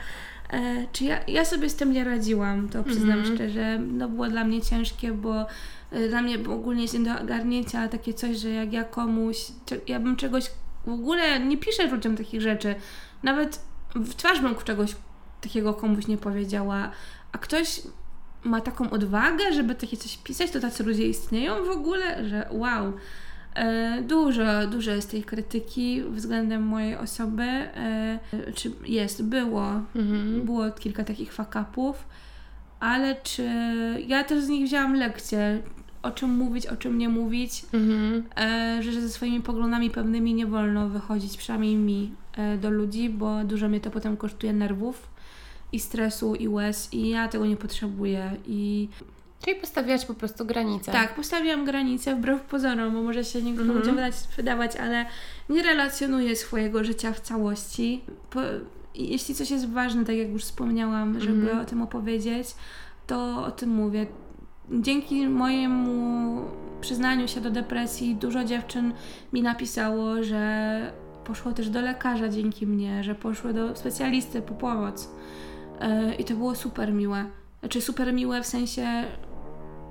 E, 0.51 0.87
czy 0.93 1.05
ja, 1.05 1.25
ja 1.29 1.45
sobie 1.45 1.71
z 1.71 1.77
tym 1.77 1.93
nie 1.93 2.05
radziłam, 2.05 2.69
to 2.69 2.85
przyznam 2.85 3.25
szczerze. 3.35 3.79
No 3.79 4.09
było 4.09 4.29
dla 4.29 4.45
mnie 4.45 4.63
ciężkie, 4.63 5.13
bo 5.13 5.47
e, 5.91 6.09
dla 6.09 6.23
mnie 6.23 6.39
ogólnie 6.49 6.83
jest 6.83 6.99
nie 6.99 7.05
do 7.05 7.21
ogarnięcia 7.21 7.89
takie 7.89 8.15
coś, 8.15 8.37
że 8.37 8.49
jak 8.49 8.73
ja 8.73 8.85
komuś, 8.85 9.47
ja 9.87 10.01
bym 10.01 10.17
czegoś 10.17 10.51
w 10.89 10.93
ogóle 10.93 11.41
nie 11.41 11.57
piszę 11.57 11.87
ludziom 11.87 12.17
takich 12.17 12.41
rzeczy. 12.41 12.75
Nawet 13.23 13.61
w 13.95 14.15
twarz 14.15 14.41
bym 14.41 14.55
czegoś 14.65 14.97
takiego 15.41 15.75
komuś 15.75 16.07
nie 16.07 16.19
powiedziała, 16.19 16.91
a 17.33 17.39
ktoś 17.39 17.81
ma 18.45 18.61
taką 18.61 18.91
odwagę, 18.91 19.53
żeby 19.53 19.75
takie 19.75 19.97
coś 19.97 20.17
pisać, 20.17 20.51
to 20.51 20.61
tacy 20.61 20.85
ludzie 20.85 21.09
istnieją 21.09 21.65
w 21.65 21.71
ogóle, 21.71 22.29
że 22.29 22.49
wow. 22.51 22.93
E, 23.55 24.03
Dużo, 24.03 24.67
dużo 24.71 24.91
jest 24.91 25.11
tej 25.11 25.23
krytyki 25.23 26.03
względem 26.11 26.63
mojej 26.63 26.97
osoby. 26.97 27.43
E, 27.43 28.19
Czy 28.55 28.73
jest, 28.87 29.25
było. 29.25 29.73
Było 30.45 30.71
kilka 30.71 31.05
takich 31.05 31.33
fakapów, 31.33 32.07
ale 32.81 33.17
czy 33.23 33.49
ja 34.07 34.25
też 34.25 34.43
z 34.45 34.49
nich 34.49 34.65
wzięłam 34.67 34.95
lekcję, 34.95 35.63
o 36.03 36.11
czym 36.11 36.31
mówić, 36.37 36.67
o 36.67 36.77
czym 36.77 36.99
nie 36.99 37.09
mówić, 37.09 37.63
Mhm. 37.73 38.25
e, 38.37 38.83
że 38.83 39.01
ze 39.01 39.09
swoimi 39.09 39.41
poglądami 39.41 39.91
pewnymi 39.91 40.35
nie 40.35 40.47
wolno 40.47 40.89
wychodzić, 40.89 41.37
przynajmniej 41.37 41.77
mi, 41.77 42.13
e, 42.37 42.59
do 42.59 42.71
ludzi, 42.71 43.11
bo 43.11 43.45
dużo 43.45 43.69
mnie 43.69 43.81
to 43.81 43.91
potem 43.91 44.17
kosztuje 44.17 44.53
nerwów 44.53 45.09
i 45.73 45.81
stresu 45.81 46.35
i 46.35 46.49
łez 46.49 46.89
i 46.95 47.09
ja 47.09 47.29
tego 47.29 47.47
nie 47.47 47.57
potrzebuję 47.57 48.37
i 48.47 48.89
Czyli 49.45 49.61
postawiałaś 49.61 50.05
po 50.05 50.15
prostu 50.15 50.45
granicę. 50.47 50.93
tak, 50.93 51.15
postawiłam 51.15 51.65
granicę 51.65 52.17
wbrew 52.17 52.41
pozorom, 52.41 52.93
bo 52.95 53.03
może 53.03 53.25
się 53.25 53.43
niektórym 53.43 53.71
Mhm. 53.71 53.79
ludziom 53.79 53.95
wydać, 53.95 54.15
wydawać, 54.37 54.77
ale 54.77 55.07
nie 55.49 55.63
relacjonuję 55.63 56.37
swojego 56.37 56.85
życia 56.85 57.13
w 57.13 57.21
całości. 57.21 58.01
Po, 58.31 58.41
jeśli 58.95 59.35
coś 59.35 59.51
jest 59.51 59.69
ważne, 59.71 60.05
tak 60.05 60.17
jak 60.17 60.29
już 60.29 60.43
wspomniałam, 60.45 61.21
żeby 61.21 61.41
Mhm. 61.43 61.59
o 61.59 61.65
tym 61.65 61.83
opowiedzieć, 61.83 62.47
to 63.07 63.45
o 63.47 63.51
tym 63.51 63.71
mówię. 63.71 64.07
Dzięki 64.73 65.29
mojemu 65.29 66.45
przyznaniu 66.81 67.29
się 67.29 67.41
do 67.41 67.51
depresji, 67.51 68.15
dużo 68.15 68.45
dziewczyn 68.45 68.93
mi 69.33 69.43
napisało, 69.43 70.23
że 70.23 70.93
poszło 71.25 71.53
też 71.53 71.71
do 71.71 71.81
lekarza 71.81 72.29
dzięki 72.29 72.67
mnie, 72.67 73.05
że 73.05 73.15
poszły 73.15 73.55
do 73.55 73.77
specjalisty 73.77 74.43
po 74.43 74.55
pomoc. 74.55 75.09
E, 75.81 76.15
I 76.15 76.25
to 76.25 76.35
było 76.35 76.55
super 76.55 76.93
miłe. 76.93 77.25
Znaczy 77.61 77.81
super 77.81 78.13
miłe 78.13 78.43
w 78.43 78.47
sensie, 78.47 79.05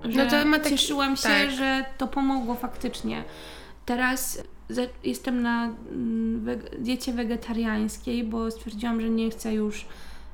że 0.03 0.25
No 0.25 0.29
to 0.29 0.45
ma 0.45 0.59
cieszyłam 0.59 1.17
się, 1.17 1.29
tak. 1.29 1.51
że 1.51 1.85
to 1.97 2.07
pomogło 2.07 2.55
faktycznie. 2.55 3.23
Teraz 3.85 4.43
jestem 5.03 5.41
na 5.41 5.65
mm, 5.65 6.45
diecie 6.79 7.13
wegetariańskiej, 7.13 8.23
bo 8.23 8.51
stwierdziłam, 8.51 9.01
że 9.01 9.09
nie 9.09 9.29
chcę 9.29 9.53
już 9.53 9.85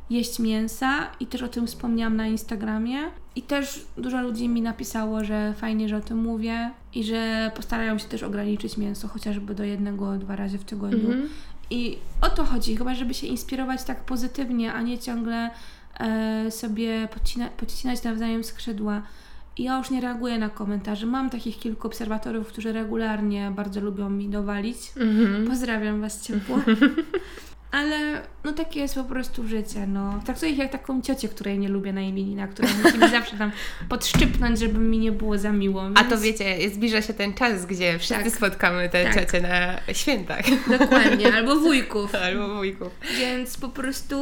jeść 0.09 0.39
mięsa 0.39 1.07
i 1.19 1.25
też 1.25 1.43
o 1.43 1.47
tym 1.47 1.67
wspomniałam 1.67 2.15
na 2.15 2.27
Instagramie. 2.27 2.97
I 3.35 3.41
też 3.41 3.85
dużo 3.97 4.21
ludzi 4.21 4.49
mi 4.49 4.61
napisało, 4.61 5.23
że 5.23 5.53
fajnie, 5.57 5.89
że 5.89 5.97
o 5.97 6.01
tym 6.01 6.17
mówię 6.17 6.71
i 6.93 7.03
że 7.03 7.51
postarają 7.55 7.97
się 7.97 8.07
też 8.07 8.23
ograniczyć 8.23 8.77
mięso 8.77 9.07
chociażby 9.07 9.55
do 9.55 9.63
jednego, 9.63 10.17
dwa 10.17 10.35
razy 10.35 10.57
w 10.57 10.63
tygodniu. 10.63 11.11
Mhm. 11.11 11.29
I 11.69 11.97
o 12.21 12.29
to 12.29 12.45
chodzi, 12.45 12.77
chyba 12.77 12.95
żeby 12.95 13.13
się 13.13 13.27
inspirować 13.27 13.83
tak 13.83 14.05
pozytywnie, 14.05 14.73
a 14.73 14.81
nie 14.81 14.99
ciągle 14.99 15.49
e, 15.99 16.51
sobie 16.51 17.07
podcina, 17.13 17.49
podcinać 17.49 18.03
nawzajem 18.03 18.43
skrzydła. 18.43 19.01
I 19.57 19.63
ja 19.63 19.77
już 19.77 19.89
nie 19.89 20.01
reaguję 20.01 20.39
na 20.39 20.49
komentarze. 20.49 21.05
Mam 21.05 21.29
takich 21.29 21.59
kilku 21.59 21.87
obserwatorów, 21.87 22.47
którzy 22.47 22.73
regularnie 22.73 23.51
bardzo 23.55 23.81
lubią 23.81 24.09
mi 24.09 24.29
dowalić. 24.29 24.77
Mhm. 24.97 25.47
Pozdrawiam 25.47 26.01
Was 26.01 26.21
ciepło. 26.21 26.59
Ale 27.73 28.21
no 28.43 28.51
takie 28.53 28.79
jest 28.79 28.95
po 28.95 29.03
prostu 29.03 29.47
życie, 29.47 29.87
no. 29.87 30.19
Traktuję 30.25 30.51
ich 30.51 30.57
jak 30.57 30.71
taką 30.71 31.01
ciocię, 31.01 31.29
której 31.29 31.59
nie 31.59 31.69
lubię 31.69 31.93
na 31.93 32.01
imieninach, 32.01 32.49
która 32.49 32.67
musi 32.83 32.97
mi 32.97 33.09
zawsze 33.09 33.37
tam 33.37 33.51
podszczypnąć, 33.89 34.59
żeby 34.59 34.79
mi 34.79 34.97
nie 34.97 35.11
było 35.11 35.37
za 35.37 35.51
miło. 35.51 35.83
A 35.95 36.03
to 36.03 36.09
więc- 36.09 36.21
wiecie, 36.21 36.69
zbliża 36.69 37.01
się 37.01 37.13
ten 37.13 37.33
czas, 37.33 37.65
gdzie 37.65 37.99
wszyscy 37.99 38.23
Tak. 38.23 38.33
spotkamy 38.33 38.89
te 38.89 39.03
Tak. 39.03 39.13
ciocie 39.15 39.41
na 39.41 39.79
świętach. 39.93 40.45
Dokładnie, 40.79 41.33
albo 41.33 41.55
wujków. 41.55 42.15
Albo 42.25 42.55
wujków. 42.55 42.89
Więc 43.19 43.57
po 43.57 43.69
prostu 43.69 44.15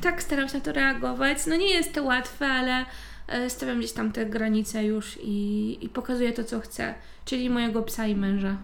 tak 0.00 0.22
staram 0.22 0.48
się 0.48 0.54
na 0.54 0.60
to 0.64 0.72
reagować. 0.72 1.38
No 1.46 1.56
nie 1.56 1.70
jest 1.70 1.92
to 1.92 2.02
łatwe, 2.02 2.46
ale 2.46 2.84
e, 3.28 3.50
stawiam 3.50 3.78
gdzieś 3.78 3.92
tam 3.92 4.12
te 4.12 4.26
granice 4.26 4.84
już 4.84 5.18
i, 5.22 5.78
i 5.80 5.88
pokazuję 5.88 6.32
to, 6.32 6.44
co 6.44 6.60
chcę. 6.60 6.94
Czyli 7.24 7.50
mojego 7.50 7.82
psa 7.82 8.06
i 8.06 8.14
męża. 8.14 8.56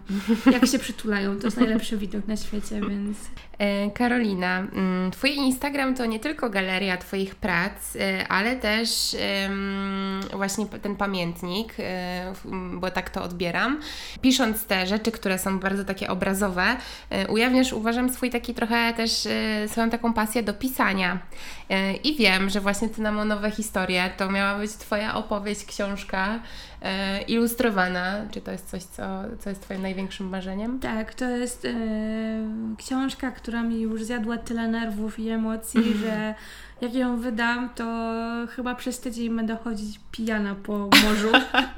Jak 0.51 0.65
się 0.65 0.79
przytulają, 0.79 1.39
to 1.39 1.47
jest 1.47 1.57
najlepszy 1.57 1.97
widok 1.97 2.27
na 2.27 2.37
świecie, 2.37 2.81
więc 2.89 3.17
E, 3.59 3.91
Karolina, 3.91 4.59
mm, 4.59 5.11
Twój 5.11 5.35
Instagram 5.35 5.95
to 5.95 6.05
nie 6.05 6.19
tylko 6.19 6.49
galeria 6.49 6.97
Twoich 6.97 7.35
prac, 7.35 7.95
e, 7.95 8.27
ale 8.27 8.55
też 8.55 9.15
właśnie 10.33 10.65
ten 10.65 10.95
pamiętnik, 10.95 11.73
e, 11.79 12.33
bo 12.73 12.91
tak 12.91 13.09
to 13.09 13.23
odbieram. 13.23 13.79
Pisząc 14.21 14.65
te 14.65 14.87
rzeczy, 14.87 15.11
które 15.11 15.39
są 15.39 15.59
bardzo 15.59 15.85
takie 15.85 16.09
obrazowe, 16.09 16.75
ujawniasz, 17.29 17.73
uważam, 17.73 18.09
swój 18.09 18.29
taki 18.29 18.53
trochę 18.53 18.93
też 18.93 19.27
swoją 19.67 19.89
taką 19.89 20.13
pasję 20.13 20.43
do 20.43 20.53
pisania. 20.53 21.19
I 22.03 22.15
wiem, 22.15 22.49
że 22.49 22.61
właśnie 22.61 22.89
Ty 22.89 23.01
nam 23.01 23.19
o 23.19 23.25
nowe 23.25 23.51
historie 23.51 24.09
to 24.17 24.31
miała 24.31 24.59
być 24.59 24.71
Twoja 24.71 25.15
opowieść, 25.15 25.65
książka 25.65 26.39
ilustrowana. 27.27 28.25
Czy 28.31 28.41
to 28.41 28.51
jest 28.51 28.69
coś, 28.69 28.83
co, 28.83 29.03
co 29.39 29.49
jest 29.49 29.61
Twoim 29.61 29.81
największym 29.81 30.29
marzeniem? 30.29 30.79
tak, 30.79 31.13
to 31.13 31.29
jest 31.29 31.65
e, 31.65 31.73
książka, 32.77 33.31
która 33.31 33.63
mi 33.63 33.81
już 33.81 34.03
zjadła 34.03 34.37
tyle 34.37 34.67
nerwów 34.67 35.19
i 35.19 35.29
emocji, 35.29 35.93
że 35.93 36.35
jak 36.81 36.93
ją 36.93 37.19
wydam, 37.19 37.69
to 37.75 37.85
chyba 38.49 38.75
przez 38.75 38.99
tydzień 38.99 39.35
będę 39.35 39.57
chodzić 39.63 39.99
pijana 40.11 40.55
po 40.55 40.77
morzu. 40.77 41.31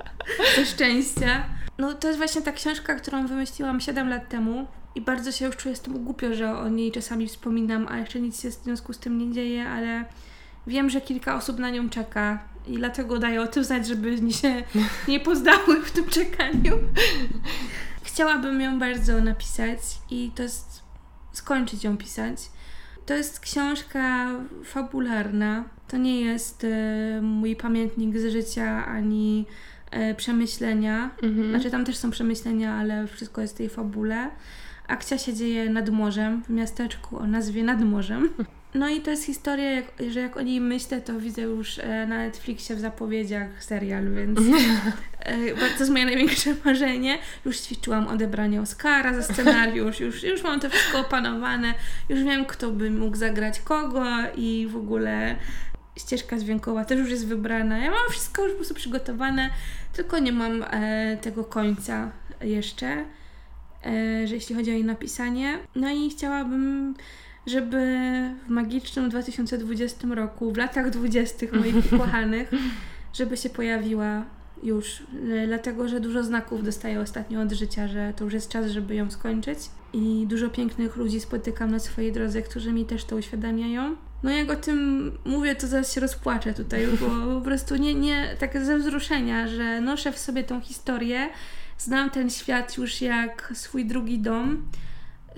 Ze 0.55 0.65
szczęścia. 0.65 1.43
No 1.77 1.93
to 1.93 2.07
jest 2.07 2.17
właśnie 2.17 2.41
ta 2.41 2.51
książka, 2.51 2.95
którą 2.95 3.27
wymyśliłam 3.27 3.79
7 3.81 4.09
lat 4.09 4.29
temu 4.29 4.67
i 4.95 5.01
bardzo 5.01 5.31
się 5.31 5.45
już 5.45 5.57
czuję 5.57 5.75
z 5.75 5.81
tym 5.81 6.03
głupio, 6.03 6.33
że 6.33 6.57
o 6.57 6.69
niej 6.69 6.91
czasami 6.91 7.27
wspominam, 7.27 7.87
a 7.89 7.97
jeszcze 7.97 8.19
nic 8.21 8.41
się 8.41 8.49
w 8.49 8.53
związku 8.53 8.93
z 8.93 8.99
tym 8.99 9.17
nie 9.17 9.33
dzieje, 9.33 9.69
ale 9.69 10.05
wiem, 10.67 10.89
że 10.89 11.01
kilka 11.01 11.35
osób 11.35 11.59
na 11.59 11.69
nią 11.69 11.89
czeka 11.89 12.39
i 12.67 12.77
dlatego 12.77 13.19
daję 13.19 13.41
o 13.41 13.47
tym 13.47 13.63
znać, 13.63 13.87
żeby 13.87 14.21
nie 14.21 14.33
się 14.33 14.63
nie 15.07 15.19
pozdały 15.19 15.81
w 15.81 15.91
tym 15.91 16.05
czekaniu. 16.05 16.77
Chciałabym 18.03 18.61
ją 18.61 18.79
bardzo 18.79 19.21
napisać 19.21 19.79
i 20.09 20.31
to 20.35 20.43
jest 20.43 20.83
skończyć 21.31 21.83
ją 21.83 21.97
pisać. 21.97 22.37
To 23.05 23.13
jest 23.13 23.39
książka 23.39 24.29
fabularna. 24.63 25.63
To 25.87 25.97
nie 25.97 26.21
jest 26.21 26.63
e, 26.63 27.21
mój 27.21 27.55
pamiętnik 27.55 28.17
z 28.17 28.31
życia 28.31 28.85
ani 28.85 29.45
e, 29.91 30.15
przemyślenia. 30.15 31.09
Mhm. 31.23 31.49
Znaczy 31.49 31.71
tam 31.71 31.85
też 31.85 31.97
są 31.97 32.11
przemyślenia, 32.11 32.73
ale 32.73 33.07
wszystko 33.07 33.41
jest 33.41 33.53
w 33.53 33.57
tej 33.57 33.69
fabule. 33.69 34.29
Akcja 34.87 35.17
się 35.17 35.33
dzieje 35.33 35.69
nad 35.69 35.89
morzem, 35.89 36.43
w 36.43 36.49
miasteczku 36.49 37.17
o 37.17 37.27
nazwie 37.27 37.63
Nad 37.63 37.81
Morzem. 37.81 38.29
No 38.73 38.89
i 38.89 39.01
to 39.01 39.11
jest 39.11 39.25
historia, 39.25 39.71
jak, 39.71 39.85
że 40.09 40.19
jak 40.19 40.37
o 40.37 40.41
niej 40.41 40.61
myślę, 40.61 41.01
to 41.01 41.19
widzę 41.19 41.41
już 41.41 41.79
e, 41.79 42.07
na 42.07 42.17
Netflixie 42.17 42.75
w 42.75 42.79
zapowiedziach 42.79 43.63
serial, 43.63 44.13
więc 44.13 44.39
e, 45.19 45.55
to 45.55 45.79
jest 45.79 45.91
moje 45.91 46.05
największe 46.05 46.55
marzenie. 46.65 47.17
Już 47.45 47.59
ćwiczyłam 47.59 48.07
odebranie 48.07 48.61
Oscara 48.61 49.13
za 49.13 49.33
scenariusz, 49.33 49.99
już, 49.99 50.23
już 50.23 50.43
mam 50.43 50.59
to 50.59 50.69
wszystko 50.69 50.99
opanowane, 50.99 51.73
już 52.09 52.23
wiem, 52.23 52.45
kto 52.45 52.71
by 52.71 52.91
mógł 52.91 53.17
zagrać 53.17 53.59
kogo 53.59 54.05
i 54.35 54.67
w 54.71 54.77
ogóle 54.77 55.35
ścieżka 55.97 56.39
dźwiękowa 56.39 56.85
też 56.85 56.99
już 56.99 57.09
jest 57.09 57.27
wybrana. 57.27 57.77
Ja 57.77 57.91
mam 57.91 58.09
wszystko 58.09 58.41
już 58.41 58.51
po 58.51 58.55
prostu 58.55 58.75
przygotowane, 58.75 59.49
tylko 59.93 60.19
nie 60.19 60.31
mam 60.31 60.63
e, 60.63 61.17
tego 61.21 61.43
końca 61.43 62.11
jeszcze, 62.41 63.05
e, 63.85 64.27
że 64.27 64.35
jeśli 64.35 64.55
chodzi 64.55 64.71
o 64.71 64.73
jej 64.73 64.85
napisanie. 64.85 65.59
No 65.75 65.89
i 65.89 66.09
chciałabym 66.09 66.95
żeby 67.47 67.77
w 68.47 68.49
magicznym 68.49 69.09
2020 69.09 70.07
roku, 70.07 70.51
w 70.51 70.57
latach 70.57 70.89
20. 70.89 71.45
moich 71.53 71.75
ukochanych, 71.93 72.51
żeby 73.13 73.37
się 73.37 73.49
pojawiła 73.49 74.25
już, 74.63 75.03
e, 75.31 75.47
dlatego 75.47 75.87
że 75.87 75.99
dużo 75.99 76.23
znaków 76.23 76.63
dostaję 76.63 76.99
ostatnio 76.99 77.41
od 77.41 77.51
życia, 77.51 77.87
że 77.87 78.13
to 78.15 78.23
już 78.23 78.33
jest 78.33 78.49
czas, 78.49 78.71
żeby 78.71 78.95
ją 78.95 79.11
skończyć. 79.11 79.59
I 79.93 80.25
dużo 80.27 80.49
pięknych 80.49 80.95
ludzi 80.95 81.19
spotykam 81.19 81.71
na 81.71 81.79
swojej 81.79 82.11
drodze, 82.11 82.41
którzy 82.41 82.73
mi 82.73 82.85
też 82.85 83.05
to 83.05 83.15
uświadamiają. 83.15 83.95
No 84.23 84.31
jak 84.31 84.51
o 84.51 84.55
tym 84.55 85.11
mówię, 85.25 85.55
to 85.55 85.67
zaraz 85.67 85.93
się 85.93 86.01
rozpłaczę 86.01 86.53
tutaj, 86.53 86.87
bo 86.99 87.07
po 87.39 87.41
prostu 87.41 87.75
nie, 87.75 87.95
nie, 87.95 88.35
tak 88.39 88.65
ze 88.65 88.77
wzruszenia, 88.77 89.47
że 89.47 89.81
noszę 89.81 90.11
w 90.11 90.19
sobie 90.19 90.43
tą 90.43 90.61
historię, 90.61 91.29
znam 91.77 92.09
ten 92.09 92.29
świat 92.29 92.77
już 92.77 93.01
jak 93.01 93.51
swój 93.53 93.85
drugi 93.85 94.19
dom 94.19 94.63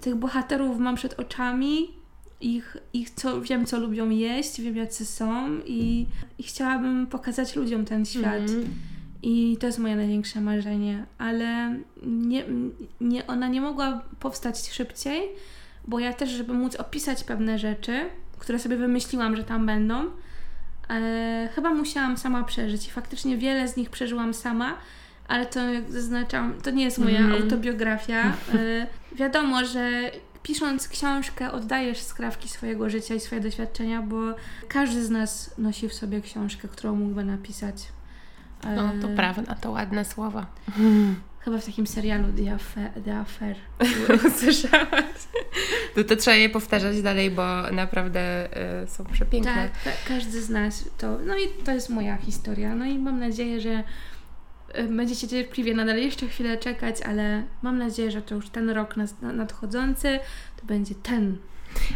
tych 0.04 0.16
bohaterów 0.16 0.80
mam 0.80 0.96
przed 0.96 1.20
oczami, 1.20 1.92
ich, 2.42 2.78
ich 2.94 3.10
co, 3.10 3.42
wiem, 3.42 3.66
co 3.66 3.80
lubią 3.80 4.10
jeść, 4.10 4.62
wiem, 4.62 4.78
jacy 4.78 5.06
są 5.06 5.60
i, 5.66 6.06
i 6.39 6.44
chciałabym 6.44 7.08
pokazać 7.08 7.56
ludziom 7.56 7.86
ten 7.86 8.06
świat. 8.06 8.50
Mm. 8.50 8.74
I 9.22 9.58
to 9.60 9.68
jest 9.68 9.80
moje 9.80 9.96
największe 9.96 10.42
marzenie, 10.42 11.06
ale 11.18 11.76
nie, 12.04 12.44
nie, 13.02 13.28
ona 13.28 13.48
nie 13.48 13.62
mogła 13.62 14.02
powstać 14.20 14.72
szybciej, 14.72 15.22
bo 15.88 16.00
ja 16.00 16.13
też, 16.13 16.30
żeby 16.30 16.54
móc 16.54 16.76
opisać 16.76 17.24
pewne 17.24 17.60
rzeczy, 17.60 18.00
które 18.38 18.60
sobie 18.60 18.78
wymyśliłam, 18.78 19.36
że 19.36 19.44
tam 19.44 19.66
będą, 19.66 20.06
e, 20.89 21.50
chyba 21.56 21.74
musiałam 21.74 22.18
sama 22.18 22.44
przeżyć. 22.44 22.88
I 22.88 22.92
faktycznie 22.92 23.38
wiele 23.38 23.68
z 23.68 23.78
nich 23.78 23.89
przeżyłam 23.89 24.34
sama, 24.34 24.78
ale 25.28 25.46
to 25.46 25.60
jak 25.74 25.92
zaznaczam, 25.92 26.54
to 26.63 26.72
nie 26.72 26.84
jest 26.84 26.98
moja 26.98 27.20
mm. 27.20 27.42
autobiografia. 27.42 28.34
E, 28.54 28.88
wiadomo, 29.15 29.65
że 29.65 30.12
pisząc 30.43 30.88
książkę 30.88 31.52
oddajesz 31.52 32.02
skrawki 32.02 32.49
swojego 32.49 32.89
życia 32.89 33.15
i 33.15 33.19
swoje 33.19 33.41
doświadczenia, 33.41 34.02
bo 34.02 34.17
każdy 34.67 35.06
z 35.06 35.10
nas 35.10 35.58
nosi 35.58 35.89
w 35.89 35.93
sobie 35.93 36.21
książkę, 36.21 36.67
którą 36.67 36.95
mógłby 36.95 37.23
napisać. 37.23 37.76
No, 38.76 38.91
to 39.02 39.10
e, 39.10 39.15
prawda, 39.15 39.56
to 39.56 39.71
ładne 39.71 40.06
słowa. 40.06 40.45
Chyba 41.39 41.58
w 41.58 41.65
takim 41.65 41.88
serialu 41.88 42.28
The 42.34 42.54
Affair. 42.54 42.91
The 43.06 43.17
Affair. 43.17 43.56
Słyszałaś? 44.39 45.06
To, 45.95 46.04
to 46.04 46.15
trzeba 46.15 46.38
je 46.38 46.49
powtarzać 46.49 47.02
dalej, 47.02 47.32
bo 47.32 47.71
naprawdę 47.71 48.49
y, 48.84 48.88
są 48.88 49.06
przepiękne. 49.06 49.54
Tak, 49.54 49.84
tak, 49.84 49.93
każdy 50.08 50.41
z 50.41 50.49
nas 50.49 50.89
to. 50.97 51.17
No 51.26 51.38
i 51.38 51.63
to 51.65 51.71
jest 51.71 51.89
moja 51.89 52.17
historia. 52.17 52.76
No 52.76 52.86
i 52.86 52.99
mam 52.99 53.19
nadzieję, 53.19 53.62
że 53.62 53.84
będziecie 54.89 55.27
cierpliwie 55.27 55.73
nadal 55.73 55.97
jeszcze 55.97 56.27
chwilę 56.27 56.57
czekać, 56.57 57.01
ale 57.01 57.43
mam 57.62 57.77
nadzieję, 57.77 58.12
że 58.12 58.21
to 58.21 58.36
już 58.36 58.49
ten 58.49 58.69
rok 58.69 58.95
nadchodzący 59.21 60.19
to 60.57 60.65
będzie 60.65 60.95
ten. 60.95 61.38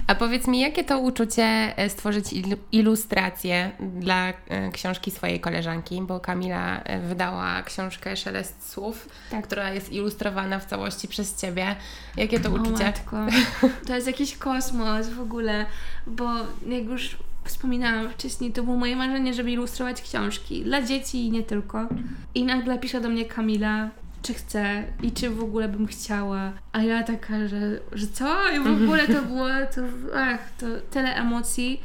A 0.07 0.15
powiedz 0.15 0.47
mi, 0.47 0.59
jakie 0.59 0.83
to 0.83 0.99
uczucie 0.99 1.73
e, 1.77 1.89
stworzyć 1.89 2.25
ilustrację 2.71 3.71
dla 3.79 4.29
e, 4.29 4.71
książki 4.71 5.11
swojej 5.11 5.39
koleżanki, 5.39 6.01
bo 6.01 6.19
Kamila 6.19 6.81
e, 6.83 6.99
wydała 6.99 7.63
książkę 7.63 8.15
Szelest 8.15 8.71
Słów, 8.71 9.09
tak. 9.31 9.47
która 9.47 9.73
jest 9.73 9.93
ilustrowana 9.93 10.59
w 10.59 10.65
całości 10.65 11.07
przez 11.07 11.41
Ciebie. 11.41 11.75
Jakie 12.17 12.39
to 12.39 12.49
uczucie? 12.49 12.83
O 12.83 12.87
matko. 12.87 13.17
To 13.87 13.95
jest 13.95 14.07
jakiś 14.07 14.37
kosmos 14.37 15.09
w 15.09 15.19
ogóle, 15.19 15.65
bo 16.07 16.29
jak 16.67 16.83
już 16.83 17.17
wspominałam 17.47 18.09
wcześniej, 18.09 18.51
to 18.51 18.63
było 18.63 18.77
moje 18.77 18.95
marzenie, 18.95 19.33
żeby 19.33 19.51
ilustrować 19.51 20.01
książki 20.01 20.63
dla 20.63 20.81
dzieci 20.81 21.25
i 21.25 21.31
nie 21.31 21.43
tylko. 21.43 21.87
I 22.35 22.43
nagle 22.43 22.79
pisze 22.79 23.01
do 23.01 23.09
mnie 23.09 23.25
Kamila, 23.25 23.89
czy 24.21 24.33
chcę 24.33 24.83
i 25.03 25.11
czy 25.11 25.29
w 25.29 25.43
ogóle 25.43 25.69
bym 25.69 25.87
chciała. 25.87 26.51
A 26.71 26.81
ja 26.81 27.03
taka, 27.03 27.47
że, 27.47 27.79
że 27.91 28.07
co? 28.07 28.51
I 28.55 28.59
w 28.59 28.83
ogóle 28.83 29.07
to 29.07 29.21
było, 29.21 29.47
to, 29.75 29.81
ach, 30.15 30.51
to 30.57 30.65
tyle 30.91 31.15
emocji. 31.15 31.81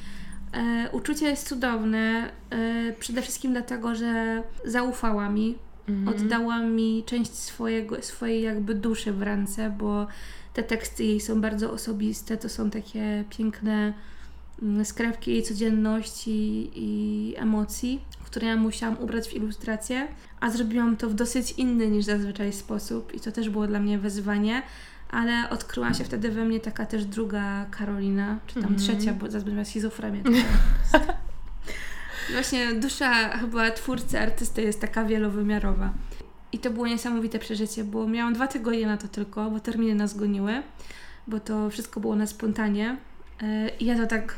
E, 0.53 0.90
uczucie 0.92 1.27
jest 1.27 1.48
cudowne, 1.48 2.31
e, 2.51 2.92
przede 2.92 3.22
wszystkim 3.22 3.53
dlatego, 3.53 3.94
że 3.94 4.42
zaufała 4.64 5.31
mi, 5.31 5.59
mhm. 5.88 6.09
oddała 6.16 6.59
mi 6.59 7.03
część 7.07 7.35
swojego, 7.35 8.03
swojej 8.03 8.42
jakby 8.42 8.75
duszy 8.75 9.12
w 9.12 9.22
ręce, 9.22 9.70
bo 9.79 10.07
te 10.55 10.62
teksty 10.62 11.05
jej 11.05 11.20
są 11.20 11.40
bardzo 11.40 11.72
osobiste, 11.72 12.37
to 12.37 12.48
są 12.48 12.70
takie 12.70 13.25
piękne 13.31 13.92
Mm, 14.62 14.85
skrawki 14.85 15.31
jej 15.31 15.42
codzienności 15.42 16.70
i 16.75 17.35
emocji, 17.37 18.05
które 18.25 18.46
ja 18.46 18.57
musiałam 18.57 18.98
ubrać 18.98 19.29
w 19.29 19.35
ilustrację, 19.35 20.09
a 20.40 20.51
zrobiłam 20.51 20.96
to 20.96 21.09
w 21.09 21.14
dosyć 21.14 21.53
inny 21.53 21.88
niż 21.88 22.05
zazwyczaj 22.05 22.53
sposób 22.53 23.14
i 23.14 23.20
to 23.20 23.33
też 23.33 23.51
było 23.51 23.66
dla 23.66 23.81
mnie 23.81 23.98
wyzwanie, 23.98 24.62
ale 25.11 25.51
odkryła 25.51 25.94
się 25.94 26.05
wtedy 26.05 26.31
we 26.31 26.44
mnie 26.44 26.61
taka 26.61 26.87
też 26.87 27.05
druga 27.05 27.66
Karolina, 27.70 28.38
czy 28.46 28.55
tam 28.55 28.64
mm 28.64 28.79
trzecia, 28.79 29.12
bo 29.12 29.31
zazwyczaj 29.31 29.55
miała 29.55 29.64
schizofrenię. 29.64 30.22
Właśnie 32.33 32.75
dusza 32.75 33.38
chyba 33.38 33.70
twórcy, 33.70 34.20
artysty 34.20 34.62
jest 34.62 34.81
taka 34.81 35.05
wielowymiarowa. 35.05 35.92
I 36.53 36.59
to 36.59 36.70
było 36.70 36.87
niesamowite 36.87 37.38
przeżycie, 37.38 37.85
bo 37.85 38.07
miałam 38.07 38.35
dwa 38.35 38.46
tygodnie 38.46 38.87
na 38.87 38.96
to 38.96 39.09
tylko, 39.09 39.51
bo 39.51 39.61
terminy 39.61 39.94
nas 39.94 40.16
goniły, 40.16 40.62
bo 41.27 41.40
to 41.40 41.70
wszystko 41.70 42.01
było 42.01 42.16
na 42.16 42.27
spontanie. 42.27 42.96
E, 43.42 43.68
I 43.68 43.85
ja 43.85 43.96
to 43.96 44.07
tak 44.07 44.35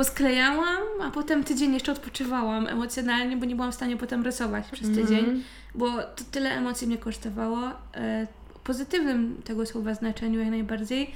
posklejałam, 0.00 0.82
a 1.02 1.10
potem 1.10 1.44
tydzień 1.44 1.74
jeszcze 1.74 1.92
odpoczywałam 1.92 2.66
emocjonalnie, 2.66 3.36
bo 3.36 3.44
nie 3.44 3.56
byłam 3.56 3.72
w 3.72 3.74
stanie 3.74 3.96
potem 3.96 4.22
rysować 4.22 4.64
przez 4.72 4.88
mhm. 4.88 5.06
tydzień, 5.06 5.24
mm 5.24 5.42
bo 5.74 5.90
to 6.02 6.24
tyle 6.30 6.50
emocji 6.50 6.86
mnie 6.86 6.98
kosztowało. 6.98 7.58
E, 7.94 8.26
pozytywnym 8.64 9.42
tego 9.44 9.66
słowa 9.66 9.94
znaczeniu 9.94 10.40
jak 10.40 10.50
najbardziej, 10.50 11.10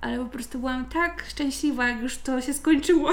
ale 0.00 0.18
po 0.18 0.24
prostu 0.24 0.58
byłam 0.58 0.84
tak 0.84 1.24
szczęśliwa, 1.28 1.88
jak 1.88 2.02
już 2.02 2.18
to 2.18 2.40
się 2.40 2.54
skończyło. 2.54 3.10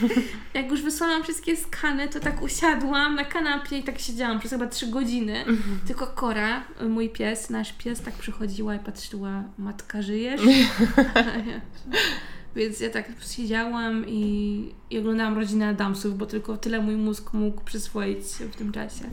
jak 0.54 0.70
już 0.70 0.82
wysłałam 0.82 1.22
wszystkie 1.22 1.56
skany, 1.56 2.08
to 2.08 2.20
tak 2.20 2.42
usiadłam 2.42 3.14
na 3.14 3.24
kanapie 3.24 3.78
i 3.78 3.82
tak 3.82 3.98
siedziałam 3.98 4.38
przez 4.38 4.52
chyba 4.52 4.66
trzy 4.66 4.86
godziny. 4.86 5.42
Mm 5.42 5.56
-hmm. 5.56 5.86
Tylko 5.86 6.06
Kora, 6.06 6.62
mój 6.88 7.08
pies, 7.08 7.50
nasz 7.50 7.72
pies, 7.72 8.00
tak 8.00 8.14
przychodziła 8.14 8.74
i 8.74 8.78
patrzyła, 8.78 9.42
matka 9.58 10.02
żyjesz? 10.02 10.40
Więc 12.56 12.80
ja 12.80 12.90
tak 12.90 13.10
siedziałam 13.30 14.04
i, 14.08 14.74
i 14.90 14.98
oglądałam 14.98 15.38
rodzinę 15.38 15.68
Adamsów, 15.68 16.18
bo 16.18 16.26
tylko 16.26 16.56
tyle 16.56 16.80
mój 16.80 16.96
mózg 16.96 17.32
mógł 17.32 17.64
przyswoić 17.64 18.24
w 18.24 18.56
tym 18.56 18.72
czasie. 18.72 19.04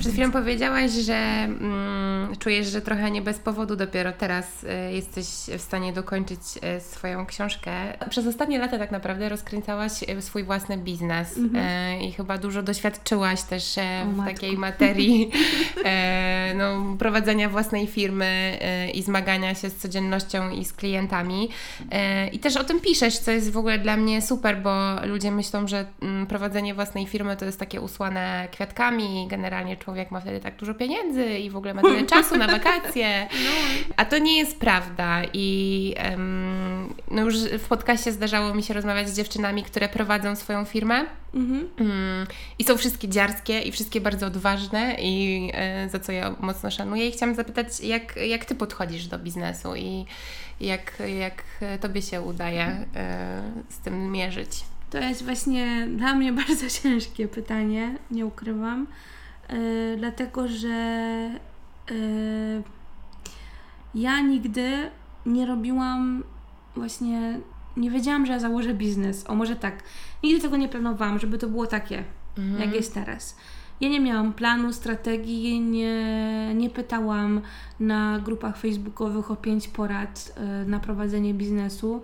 Przed 0.00 0.12
chwilą 0.12 0.32
powiedziałaś, 0.32 0.90
że 0.90 1.14
mm, 1.14 2.36
czujesz, 2.38 2.66
że 2.66 2.80
trochę 2.80 3.10
nie 3.10 3.22
bez 3.22 3.38
powodu 3.38 3.76
dopiero 3.76 4.12
teraz 4.12 4.64
y, 4.64 4.92
jesteś 4.92 5.26
w 5.58 5.60
stanie 5.60 5.92
dokończyć 5.92 6.40
y, 6.76 6.80
swoją 6.80 7.26
książkę. 7.26 7.72
Przez 8.10 8.26
ostatnie 8.26 8.58
lata 8.58 8.78
tak 8.78 8.90
naprawdę 8.90 9.28
rozkręcałaś 9.28 9.92
y, 10.02 10.22
swój 10.22 10.44
własny 10.44 10.78
biznes 10.78 11.36
mhm. 11.36 12.00
i 12.00 12.12
chyba 12.12 12.38
dużo 12.38 12.62
doświadczyłaś 12.62 13.42
też 13.42 13.76
w 14.04 14.24
takiej 14.24 14.56
materii 14.56 15.30
no, 16.58 16.96
prowadzenia 16.98 17.48
własnej 17.48 17.86
firmy 17.86 18.58
i 18.94 19.02
zmagania 19.02 19.54
się 19.54 19.70
z 19.70 19.76
codziennością 19.76 20.50
i 20.50 20.64
z 20.64 20.72
klientami. 20.72 21.48
I 22.32 22.38
też 22.38 22.56
o 22.56 22.64
tym 22.64 22.80
piszesz, 22.80 23.18
co 23.18 23.30
jest 23.30 23.52
w 23.52 23.56
ogóle 23.56 23.78
dla 23.78 23.96
mnie 23.96 24.22
super, 24.22 24.62
bo 24.62 24.72
ludzie 25.04 25.30
myślą, 25.30 25.68
że 25.68 25.84
mm, 26.02 26.26
prowadzenie 26.26 26.74
własnej 26.74 27.06
firmy 27.06 27.36
to 27.36 27.44
jest 27.44 27.58
takie 27.58 27.80
usłane 27.80 28.48
kwiatkami 28.52 29.24
i 29.24 29.28
generalnie 29.28 29.76
człowiek 29.76 29.89
ma 30.10 30.20
wtedy 30.20 30.40
tak 30.40 30.56
dużo 30.56 30.74
pieniędzy 30.74 31.38
i 31.38 31.50
w 31.50 31.56
ogóle 31.56 31.74
ma 31.74 31.82
tyle 31.82 32.02
czasu 32.16 32.36
na 32.36 32.46
wakacje. 32.46 33.28
No. 33.32 33.50
A 33.96 34.04
to 34.04 34.18
nie 34.18 34.38
jest 34.38 34.58
prawda. 34.58 35.22
I 35.32 35.94
um, 36.10 36.94
no 37.10 37.22
już 37.22 37.36
w 37.38 37.68
podcaście 37.68 38.12
zdarzało 38.12 38.54
mi 38.54 38.62
się 38.62 38.74
rozmawiać 38.74 39.08
z 39.08 39.16
dziewczynami, 39.16 39.62
które 39.62 39.88
prowadzą 39.88 40.36
swoją 40.36 40.64
firmę. 40.64 41.04
Mhm. 41.34 41.68
Um, 41.78 41.90
I 42.58 42.64
są 42.64 42.76
wszystkie 42.76 43.08
dziarskie 43.08 43.60
i 43.60 43.72
wszystkie 43.72 44.00
bardzo 44.00 44.26
odważne 44.26 44.96
i 44.98 45.50
e, 45.54 45.88
za 45.88 46.00
co 46.00 46.12
ja 46.12 46.34
mocno 46.40 46.70
szanuję. 46.70 47.08
I 47.08 47.12
chciałam 47.12 47.34
zapytać, 47.34 47.80
jak, 47.80 48.16
jak 48.16 48.44
Ty 48.44 48.54
podchodzisz 48.54 49.06
do 49.06 49.18
biznesu 49.18 49.76
i 49.76 50.04
jak, 50.60 51.02
jak 51.18 51.44
Tobie 51.80 52.02
się 52.02 52.20
udaje 52.20 52.86
e, 52.96 53.42
z 53.68 53.78
tym 53.78 54.12
mierzyć? 54.12 54.64
To 54.90 54.98
jest 54.98 55.24
właśnie 55.24 55.88
dla 55.96 56.14
mnie 56.14 56.32
bardzo 56.46 56.70
ciężkie 56.82 57.28
pytanie, 57.28 57.94
nie 58.10 58.26
ukrywam. 58.26 58.86
E, 59.50 59.96
dlatego 59.96 60.48
że 60.48 60.68
e, 60.68 61.94
ja 63.94 64.20
nigdy 64.20 64.90
nie 65.26 65.46
robiłam 65.46 66.24
właśnie, 66.76 67.40
nie 67.76 67.90
wiedziałam, 67.90 68.26
że 68.26 68.32
ja 68.32 68.38
założę 68.38 68.74
biznes. 68.74 69.30
O, 69.30 69.34
może 69.34 69.56
tak. 69.56 69.82
Nigdy 70.22 70.40
tego 70.42 70.56
nie 70.56 70.68
planowałam, 70.68 71.18
żeby 71.18 71.38
to 71.38 71.48
było 71.48 71.66
takie, 71.66 72.04
Mhm. 72.38 72.60
jak 72.62 72.74
jest 72.74 72.94
teraz. 72.94 73.36
Ja 73.80 73.88
nie 73.88 74.00
miałam 74.00 74.32
planu, 74.32 74.72
strategii, 74.72 75.60
nie, 75.60 76.04
nie 76.54 76.70
pytałam 76.70 77.40
na 77.80 78.18
grupach 78.18 78.56
facebookowych 78.56 79.30
o 79.30 79.36
pięć 79.36 79.68
porad 79.68 80.32
e, 80.36 80.64
na 80.64 80.80
prowadzenie 80.80 81.34
biznesu, 81.34 82.02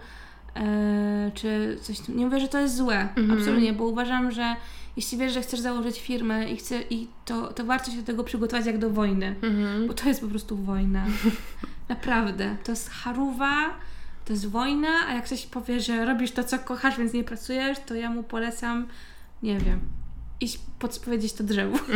czy 1.35 1.79
coś. 1.83 2.09
Nie 2.09 2.25
mówię, 2.27 2.41
że 2.41 2.49
to 2.49 2.59
jest 2.61 2.77
złe, 2.77 3.01
Mhm. 3.17 3.39
absolutnie, 3.39 3.73
bo 3.73 3.85
uważam, 3.85 4.31
że 4.31 4.57
jeśli 4.97 5.19
wiesz, 5.19 5.33
że 5.33 5.43
chcesz 5.43 5.61
założyć 5.61 6.01
firmę 6.01 6.49
i, 6.51 6.57
chce, 6.57 6.81
i 6.91 7.09
to, 7.25 7.53
to 7.53 7.65
warto 7.65 7.91
się 7.91 7.97
do 7.97 8.03
tego 8.03 8.25
przygotować 8.25 8.67
jak 8.67 8.79
do 8.79 8.91
wojny, 8.91 9.35
Mhm. 9.43 9.87
bo 9.87 9.95
to 9.95 10.09
jest 10.09 10.21
po 10.21 10.29
prostu 10.29 10.57
wojna. 10.57 11.05
Naprawdę. 11.89 12.57
To 12.65 12.73
jest 12.73 12.91
haruwa, 12.91 13.55
to 14.25 14.33
jest 14.33 14.47
wojna, 14.51 14.89
a 15.09 15.15
jak 15.15 15.25
ktoś 15.25 15.47
powie, 15.47 15.81
że 15.81 16.05
robisz 16.05 16.31
to, 16.33 16.45
co 16.45 16.59
kochasz, 16.59 16.99
więc 16.99 17.13
nie 17.13 17.25
pracujesz, 17.25 17.79
to 17.87 17.95
ja 17.95 18.11
mu 18.11 18.23
polecam, 18.23 18.87
nie 19.43 19.59
wiem, 19.59 19.81
iść 20.41 20.59
podpowiedzieć 20.79 21.33
to 21.33 21.45
drzewu. 21.45 21.79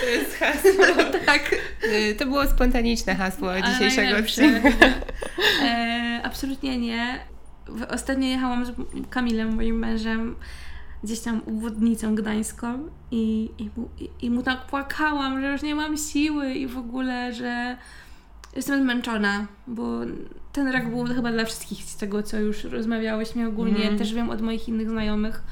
To 0.00 0.06
jest 0.08 0.34
hasło. 0.38 0.84
tak. 1.26 1.54
Y, 1.84 2.14
To 2.18 2.26
było 2.26 2.46
spontaniczne 2.46 3.14
hasło 3.14 3.52
Ale 3.52 3.62
dzisiejszego 3.62 4.18
odcinka. 4.18 4.68
E, 5.64 6.20
absolutnie 6.24 6.78
nie. 6.78 7.20
Ostatnio 7.90 8.28
jechałam 8.28 8.66
z 8.66 8.72
Kamilem, 9.10 9.54
moim 9.54 9.78
mężem, 9.78 10.36
gdzieś 11.04 11.20
tam 11.20 11.40
obwodnicą 11.46 12.14
gdańską 12.14 12.88
i, 13.10 13.50
i, 13.58 13.70
mu, 13.76 13.88
i, 14.00 14.08
i 14.26 14.30
mu 14.30 14.42
tak 14.42 14.66
płakałam, 14.66 15.40
że 15.40 15.52
już 15.52 15.62
nie 15.62 15.74
mam 15.74 15.96
siły 15.96 16.54
i 16.54 16.66
w 16.66 16.78
ogóle, 16.78 17.32
że 17.34 17.76
jestem 18.56 18.82
zmęczona, 18.82 19.46
bo 19.66 20.00
ten 20.52 20.68
rok 20.68 20.84
był 20.84 21.04
chyba 21.04 21.32
dla 21.32 21.44
wszystkich 21.44 21.82
z 21.84 21.96
tego, 21.96 22.22
co 22.22 22.38
już 22.38 22.64
rozmawiałyśmy 22.64 23.46
ogólnie, 23.48 23.84
Mm. 23.86 23.98
też 23.98 24.14
wiem 24.14 24.30
od 24.30 24.40
moich 24.42 24.68
innych 24.68 24.90
znajomych, 24.90 25.42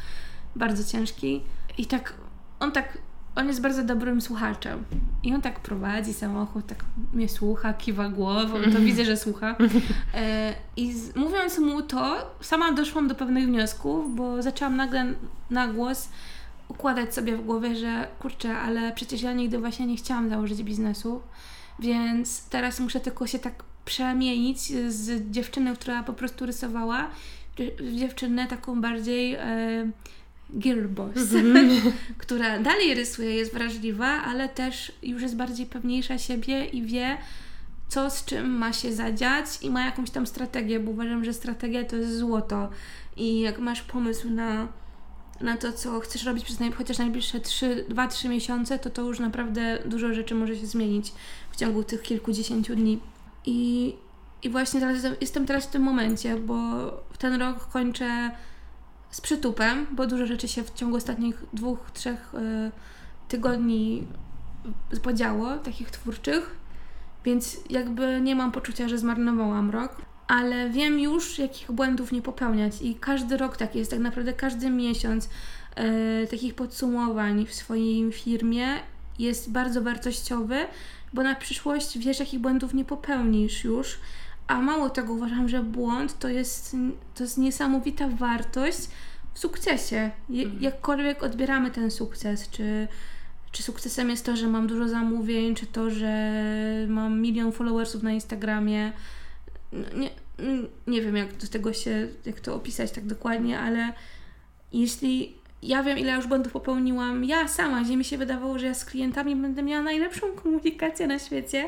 bardzo 0.57 0.85
ciężki. 0.85 1.43
I 1.79 1.87
tak, 1.87 2.15
on 2.61 2.73
tak, 2.73 2.99
on 3.37 3.49
jest 3.49 3.61
bardzo 3.61 3.85
dobrym 3.85 4.21
słuchaczem. 4.21 4.85
I 5.23 5.35
on 5.35 5.43
tak 5.43 5.61
prowadzi 5.61 6.15
samochód, 6.15 6.67
tak 6.67 6.85
mnie 7.13 7.29
słucha, 7.29 7.75
kiwa 7.75 8.09
głową, 8.09 8.55
to 8.73 8.81
widzę, 8.81 9.05
że 9.05 9.17
słucha. 9.17 9.57
E, 10.15 10.55
I 10.77 10.93
z, 10.93 11.17
mówiąc 11.17 11.59
mu 11.59 11.83
to, 11.83 12.35
sama 12.41 12.73
doszłam 12.73 13.09
do 13.09 13.15
pewnych 13.15 13.47
wniosków, 13.47 14.17
bo 14.17 14.43
zaczęłam 14.43 14.77
nagle 14.77 15.15
na 15.51 15.69
głos 15.69 16.09
układać 16.69 17.15
sobie 17.15 17.37
w 17.37 17.45
głowie, 17.45 17.77
że 17.77 18.09
kurczę, 18.19 18.57
ale 18.57 18.93
przecież 18.93 19.23
ja 19.23 19.33
nigdy 19.33 19.59
właśnie 19.59 19.87
nie 19.87 19.97
chciałam 19.97 20.29
założyć 20.29 20.63
biznesu, 20.63 21.21
więc 21.79 22.49
teraz 22.49 22.81
muszę 22.81 23.01
tylko 23.01 23.27
się 23.27 23.39
tak 23.39 23.65
przemienić 23.85 24.61
z 24.89 25.31
dziewczyny, 25.31 25.77
która 25.77 26.03
po 26.03 26.13
prostu 26.13 26.47
rysowała, 26.47 27.11
w 27.79 27.97
dziewczynę 27.97 28.47
taką 28.47 28.81
bardziej 28.81 29.35
e, 29.35 29.91
girl 30.59 30.87
boss, 30.87 31.15
która 32.19 32.59
dalej 32.59 32.95
rysuje, 32.95 33.35
jest 33.35 33.53
wrażliwa, 33.53 34.07
ale 34.07 34.49
też 34.49 34.93
już 35.03 35.23
jest 35.23 35.37
bardziej 35.37 35.67
pewniejsza 35.67 36.19
siebie 36.19 36.65
i 36.65 36.83
wie, 36.83 37.19
co 37.89 38.11
z 38.11 38.25
czym 38.25 38.51
ma 38.51 38.73
się 38.73 38.93
zadziać 38.93 39.47
i 39.63 39.71
ma 39.71 39.85
jakąś 39.85 40.11
tam 40.11 40.27
strategię, 40.27 40.81
bo 40.81 40.91
uważam, 40.91 41.25
że 41.25 41.33
strategia 41.33 41.85
to 41.85 41.97
jest 41.97 42.17
złoto. 42.17 42.69
I 43.17 43.41
jak 43.41 43.59
masz 43.59 43.83
pomysł 43.83 44.31
na, 44.31 44.69
na 45.41 45.57
to, 45.57 45.73
co 45.73 46.01
chcesz 46.01 46.25
robić 46.25 46.45
przez 46.45 46.61
naj, 46.61 46.73
chociaż 46.73 46.99
najbliższe 46.99 47.41
2-3 47.41 48.29
miesiące, 48.29 48.79
to 48.79 48.91
to 48.91 49.03
już 49.03 49.21
naprawdę 49.21 49.79
dużo 49.87 50.15
rzeczy 50.15 50.35
może 50.35 50.57
się 50.57 50.67
zmienić 50.67 51.13
w 51.51 51.57
ciągu 51.57 51.85
tych 51.85 52.03
kilkudziesięciu 52.03 52.77
dni. 52.77 52.99
I, 53.47 53.95
i 54.43 54.51
właśnie 54.51 54.81
teraz 54.81 55.03
jestem 55.21 55.47
teraz 55.47 55.67
w 55.67 55.71
tym 55.71 55.83
momencie, 55.83 56.37
bo 56.37 56.55
w 57.13 57.19
ten 57.19 57.41
rok 57.41 57.69
kończę 57.69 58.31
z 59.11 59.21
przytupem, 59.21 59.87
bo 59.91 60.07
dużo 60.07 60.27
rzeczy 60.27 60.49
się 60.49 60.63
w 60.63 60.75
ciągu 60.75 60.97
ostatnich 60.97 61.43
dwóch, 61.53 61.91
trzech 61.95 62.35
y, 62.35 62.71
tygodni 63.29 64.07
podziało, 65.03 65.57
takich 65.57 65.91
twórczych, 65.91 66.57
więc 67.25 67.57
jakby 67.71 68.21
nie 68.21 68.37
mam 68.37 68.53
poczucia, 68.53 68.89
że 68.89 68.99
zmarnowałam 68.99 69.71
rok, 69.71 69.97
ale 70.29 70.71
wiem 70.71 70.99
już, 70.99 71.39
jakich 71.39 71.73
błędów 71.73 72.13
nie 72.13 72.23
popełniać 72.23 72.83
i 72.83 72.95
każdy 72.95 73.37
rok 73.37 73.57
tak 73.57 73.75
jest, 73.75 73.91
tak 73.91 74.01
naprawdę 74.01 74.33
każdy 74.33 74.71
miesiąc 74.71 75.25
y, 75.25 76.27
takich 76.27 76.55
podsumowań 76.55 77.47
w 77.47 77.55
swojej 77.55 78.13
firmie 78.13 78.67
jest 79.19 79.53
bardzo 79.53 79.83
wartościowy, 79.83 80.57
bo 81.13 81.23
na 81.23 81.35
przyszłość 81.35 81.99
wiesz, 81.99 82.21
jakich 82.21 82.41
błędów 82.41 82.75
nie 82.75 82.85
popełnisz 82.85 83.65
już, 83.65 83.99
a 84.49 84.61
mało 84.61 84.91
tego 84.91 85.13
uważam, 85.13 85.49
że 85.49 85.63
błąd 85.63 86.19
to 86.19 86.29
jest, 86.29 86.77
to 87.15 87.23
jest 87.23 87.39
niesamowita 87.39 88.09
wartość 88.09 88.79
w 89.35 89.39
sukcesie. 89.39 90.11
Je, 90.29 90.51
jakkolwiek 90.61 91.23
odbieramy 91.23 91.71
ten 91.71 91.91
sukces, 91.91 92.51
czy, 92.51 92.89
czy 93.53 93.63
sukcesem 93.63 94.11
jest 94.11 94.27
to, 94.27 94.37
że 94.37 94.47
mam 94.47 94.67
dużo 94.67 94.89
zamówień, 94.89 95.55
czy 95.55 95.67
to, 95.67 95.91
że 95.91 96.43
mam 96.89 97.21
milion 97.21 97.53
followersów 97.53 98.03
na 98.03 98.13
Instagramie. 98.13 98.93
No, 99.73 99.85
Nie, 99.95 100.11
nie 100.87 101.03
wiem, 101.03 101.17
jak 101.17 101.37
do 101.37 101.47
tego 101.47 101.73
się, 101.73 102.09
jak 102.27 102.41
to 102.41 102.55
opisać 102.55 102.91
tak 102.91 103.07
dokładnie, 103.07 103.61
ale 103.61 103.93
jeśli 104.73 105.35
ja 105.63 105.83
wiem, 105.83 105.99
ile 105.99 106.13
już 106.13 106.27
błędów 106.27 106.53
popełniłam 106.53 107.25
ja 107.25 107.49
sama, 107.49 107.83
gdzie 107.83 107.97
mi 107.97 108.05
się 108.05 108.19
wydawało, 108.19 108.59
że 108.59 108.67
ja 108.67 108.75
z 108.75 108.85
klientami 108.85 109.37
będę 109.37 109.63
miała 109.63 109.83
najlepszą 109.83 110.33
komunikację 110.33 111.07
na 111.07 111.19
świecie, 111.19 111.65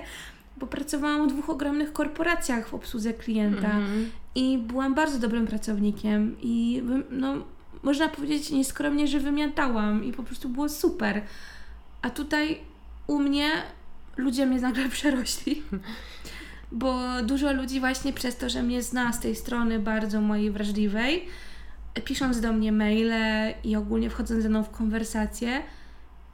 bo 0.60 0.66
pracowałam 0.66 1.28
w 1.28 1.32
dwóch 1.32 1.50
ogromnych 1.50 1.92
korporacjach 1.92 2.68
w 2.68 2.74
obsłudze 2.74 3.12
klienta 3.14 3.70
Mhm. 3.70 4.10
i 4.34 4.58
byłam 4.58 4.94
bardzo 4.94 5.18
dobrym 5.18 5.46
pracownikiem 5.46 6.36
i 6.42 6.82
no, 7.10 7.34
można 7.82 8.08
powiedzieć 8.08 8.50
nieskromnie, 8.50 9.08
że 9.08 9.20
wymiatałam 9.20 10.04
i 10.04 10.12
po 10.12 10.22
prostu 10.22 10.48
było 10.48 10.68
super. 10.68 11.22
A 12.02 12.10
tutaj 12.10 12.58
u 13.06 13.18
mnie 13.18 13.50
ludzie 14.16 14.46
mnie 14.46 14.60
nagle 14.60 14.88
przerośli. 14.98 15.62
Bo 16.72 17.00
dużo 17.22 17.52
ludzi 17.52 17.80
właśnie 17.80 18.12
przez 18.12 18.36
to, 18.36 18.48
że 18.50 18.62
mnie 18.62 18.82
zna 18.82 19.12
z 19.12 19.20
tej 19.20 19.36
strony 19.36 19.78
bardzo 19.78 20.20
mojej 20.20 20.50
wrażliwej, 20.50 21.26
pisząc 22.04 22.40
do 22.40 22.52
mnie 22.52 22.72
maile 22.72 23.54
i 23.64 23.76
ogólnie 23.76 24.10
wchodząc 24.10 24.42
ze 24.42 24.48
mną 24.48 24.62
w 24.64 24.70
konwersacje, 24.70 25.62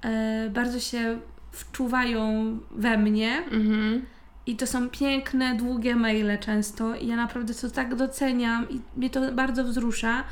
e, 0.03 0.51
bardzo 0.51 0.81
się 0.81 1.19
wczuwają 1.53 2.59
we 2.71 2.99
mnie 2.99 3.39
Mhm. 3.51 4.03
I 4.47 4.57
to 4.57 4.67
są 4.67 4.91
piękne, 4.91 5.55
długie 5.55 5.97
maile 5.97 6.39
często. 6.39 6.95
I 6.95 7.07
ja 7.07 7.17
naprawdę 7.17 7.55
to 7.55 7.71
tak 7.71 7.95
doceniam 7.95 8.71
i 8.71 8.81
mnie 8.97 9.11
to 9.11 9.33
bardzo 9.33 9.65
wzrusza, 9.65 10.25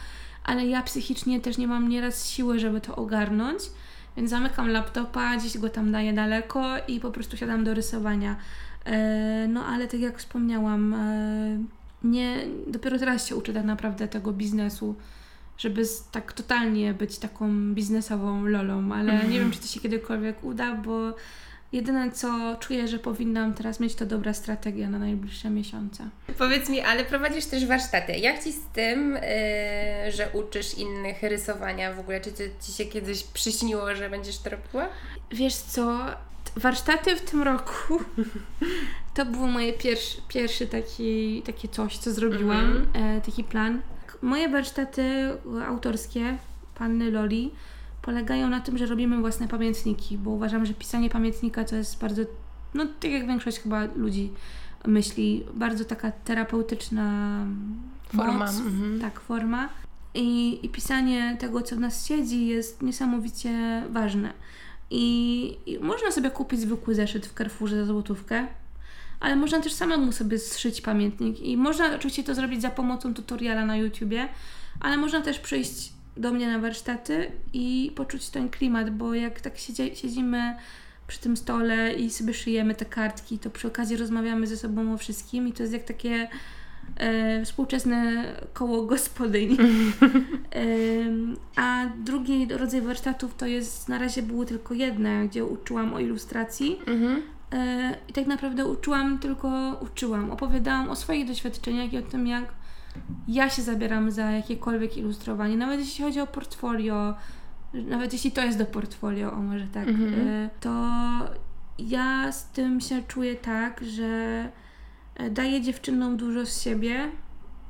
ale 0.45 0.67
ja 0.67 0.83
psychicznie 0.83 1.41
też 1.41 1.59
nie 1.59 1.69
mam 1.69 1.89
nieraz 1.89 2.29
siły, 2.29 2.59
żeby 2.59 2.81
to 2.81 2.97
ogarnąć, 2.97 3.63
więc 4.17 4.31
zamykam 4.31 4.69
laptopa, 4.69 5.37
gdzieś 5.37 5.59
go 5.59 5.69
tam 5.69 5.93
daję 5.93 6.13
daleko 6.13 6.65
i 6.89 7.01
po 7.01 7.11
prostu 7.11 7.37
siadam 7.37 7.65
do 7.65 7.75
rysowania. 7.75 8.37
E, 8.85 9.49
No 9.49 9.67
ale 9.67 9.89
tak 9.89 10.01
jak 10.01 10.19
wspomniałam, 10.19 10.95
e, 10.95 11.59
nie, 12.05 12.37
dopiero 12.67 12.99
teraz 12.99 13.29
się 13.29 13.37
uczę 13.37 13.53
tak 13.53 13.65
naprawdę 13.65 14.09
tego 14.09 14.33
biznesu, 14.33 14.95
żeby 15.59 15.83
tak 16.13 16.33
totalnie 16.33 16.95
być 16.95 17.19
taką 17.19 17.75
biznesową 17.75 18.45
lolą, 18.45 18.93
ale 18.93 19.25
nie 19.29 19.39
wiem, 19.39 19.51
czy 19.51 19.59
to 19.61 19.67
się 19.67 19.81
kiedykolwiek 19.81 20.45
uda, 20.45 20.75
bo 20.75 21.15
jedyne 21.73 22.11
co 22.11 22.57
czuję, 22.61 22.89
że 22.89 22.99
powinnam 22.99 23.55
teraz 23.55 23.81
mieć, 23.81 23.95
to 23.95 24.07
dobra 24.07 24.35
strategia 24.35 24.91
na 24.91 24.99
najbliższe 24.99 25.51
miesiące. 25.51 26.09
Powiedz 26.39 26.69
mi, 26.69 26.81
ale 26.81 27.05
prowadzisz 27.05 27.45
też 27.47 27.67
warsztaty. 27.67 28.13
Jak 28.17 28.45
Ci 28.45 28.53
z 28.53 28.61
tym, 28.73 29.13
yy, 30.05 30.13
że 30.13 30.29
uczysz 30.33 30.75
innych 30.79 31.23
rysowania 31.23 31.93
w 31.93 31.99
ogóle? 31.99 32.21
Czy 32.21 32.33
to 32.33 32.43
Ci 32.67 32.73
się 32.73 32.85
kiedyś 32.85 33.23
przyśniło, 33.23 33.95
że 33.95 34.11
będziesz 34.11 34.39
to 34.39 34.51
robiła? 34.51 34.89
Wiesz 35.31 35.55
co, 35.55 35.99
warsztaty 36.57 37.17
w 37.17 37.21
tym 37.21 37.43
roku 37.43 37.99
to 39.15 39.25
był 39.27 39.47
moje 39.47 39.73
pierwszy, 39.73 40.19
pierwszy 40.29 40.67
taki, 40.67 41.43
takie 41.47 41.69
coś, 41.69 41.99
co 41.99 42.13
zrobiłam, 42.13 42.77
Mhm. 42.95 43.17
e, 43.19 43.21
taki 43.21 43.45
plan. 43.45 43.83
Moje 44.23 44.49
warsztaty 44.49 45.31
autorskie, 45.69 46.37
Panny 46.75 47.11
Loli, 47.11 47.51
polegają 48.05 48.49
na 48.49 48.61
tym, 48.61 48.79
że 48.79 48.87
robimy 48.87 49.21
własne 49.21 49.49
pamiętniki, 49.49 50.19
bo 50.19 50.31
uważam, 50.31 50.67
że 50.67 50.75
pisanie 50.75 51.11
pamiętnika 51.11 51.65
to 51.65 51.77
jest 51.77 52.01
bardzo, 52.01 52.23
no 52.75 52.87
tak 53.01 53.11
jak 53.11 53.27
większość 53.27 53.59
chyba 53.59 53.85
ludzi 53.97 54.33
myśli, 54.87 55.45
bardzo 55.55 55.85
taka 55.85 56.13
terapeutyczna 56.13 57.37
Forma, 58.17 58.33
moc, 58.33 58.59
mhm. 58.59 59.01
tak, 59.01 59.21
forma. 59.21 59.69
I, 60.15 60.59
I 60.63 60.69
pisanie 60.69 61.37
tego, 61.41 61.63
co 61.63 61.77
w 61.77 61.81
nas 61.81 62.07
siedzi, 62.07 62.47
jest 62.47 62.83
niesamowicie 62.83 63.83
ważne. 63.91 64.33
I, 64.91 65.57
I 65.67 65.79
można 65.79 66.11
sobie 66.11 66.31
kupić 66.31 66.61
zwykły 66.61 66.95
zeszyt 66.95 67.27
w 67.27 67.35
Carrefourze 67.35 67.77
za 67.77 67.85
złotówkę, 67.85 68.47
ale 69.21 69.37
można 69.37 69.61
też 69.61 69.73
samemu 69.73 70.13
sobie 70.13 70.39
zszyć 70.39 70.81
pamiętnik. 70.81 71.41
I 71.41 71.57
można 71.57 71.95
oczywiście 71.95 72.25
to 72.25 72.35
zrobić 72.35 72.63
za 72.63 72.71
pomocą 72.71 73.15
tutoriala 73.15 73.67
na 73.67 73.77
YouTubie, 73.77 74.29
ale 74.81 74.97
można 74.97 75.21
też 75.21 75.39
przyjść 75.39 75.93
do 76.17 76.33
mnie 76.33 76.49
na 76.49 76.59
warsztaty 76.59 77.33
i 77.53 77.93
poczuć 77.97 78.29
ten 78.29 78.49
klimat, 78.49 78.91
bo 78.91 79.15
jak 79.15 79.41
tak 79.41 79.59
siedzi, 79.59 79.97
siedzimy 79.97 80.57
przy 81.07 81.21
tym 81.21 81.37
stole 81.37 81.93
i 81.93 82.11
sobie 82.11 82.35
szyjemy 82.35 82.75
te 82.75 82.85
kartki, 82.85 83.39
to 83.39 83.51
przy 83.51 83.69
okazji 83.69 83.97
rozmawiamy 83.97 84.47
ze 84.47 84.57
sobą 84.57 84.95
o 84.95 84.99
wszystkim 84.99 85.49
i 85.49 85.53
to 85.53 85.63
jest 85.63 85.73
jak 85.73 85.83
takie 85.83 86.29
e, 86.97 87.45
współczesne 87.45 88.25
koło 88.53 88.83
gospodyń. 88.95 89.57
e, 89.57 90.65
a 91.57 91.87
drugi 92.05 92.47
rodzaj 92.51 92.81
warsztatów 92.81 93.35
to 93.35 93.47
jest, 93.47 93.89
na 93.89 93.99
razie 93.99 94.23
były 94.23 94.47
tylko 94.47 94.75
jedne, 94.75 95.29
gdzie 95.29 95.45
uczyłam 95.45 95.95
o 95.95 96.01
ilustracji. 96.01 96.79
Mhm. 96.87 97.23
E, 97.53 97.95
I 98.09 98.13
tak 98.13 98.27
naprawdę 98.27 98.67
uczyłam 98.67 99.19
tylko, 99.19 99.81
uczyłam, 99.81 100.31
opowiadałam 100.31 100.91
o 100.91 100.97
swoich 100.97 101.27
doświadczeniach 101.27 101.93
i 101.93 101.99
o 101.99 102.03
tym, 102.03 102.27
jak 102.27 102.45
ja 103.29 103.51
się 103.51 103.63
zabieram 103.63 104.11
za 104.11 104.31
jakiekolwiek 104.31 104.97
ilustrowanie. 104.97 105.57
Nawet 105.57 105.81
jeśli 105.81 106.05
chodzi 106.05 106.21
o 106.21 106.27
portfolio, 106.27 107.15
nawet 107.75 108.13
jeśli 108.13 108.33
to 108.33 108.43
jest 108.43 108.59
do 108.59 108.67
portfolio, 108.67 109.33
o 109.33 109.37
może 109.37 109.67
tak, 109.67 109.89
Mhm. 109.89 110.29
e, 110.29 110.51
to 110.61 110.91
ja 111.79 112.33
z 112.33 112.51
tym 112.51 112.81
się 112.81 113.03
czuję 113.09 113.35
tak, 113.35 113.85
że 113.85 114.05
e, 115.15 115.31
daję 115.31 115.61
dziewczynom 115.61 116.17
dużo 116.17 116.47
z 116.47 116.63
siebie, 116.63 117.11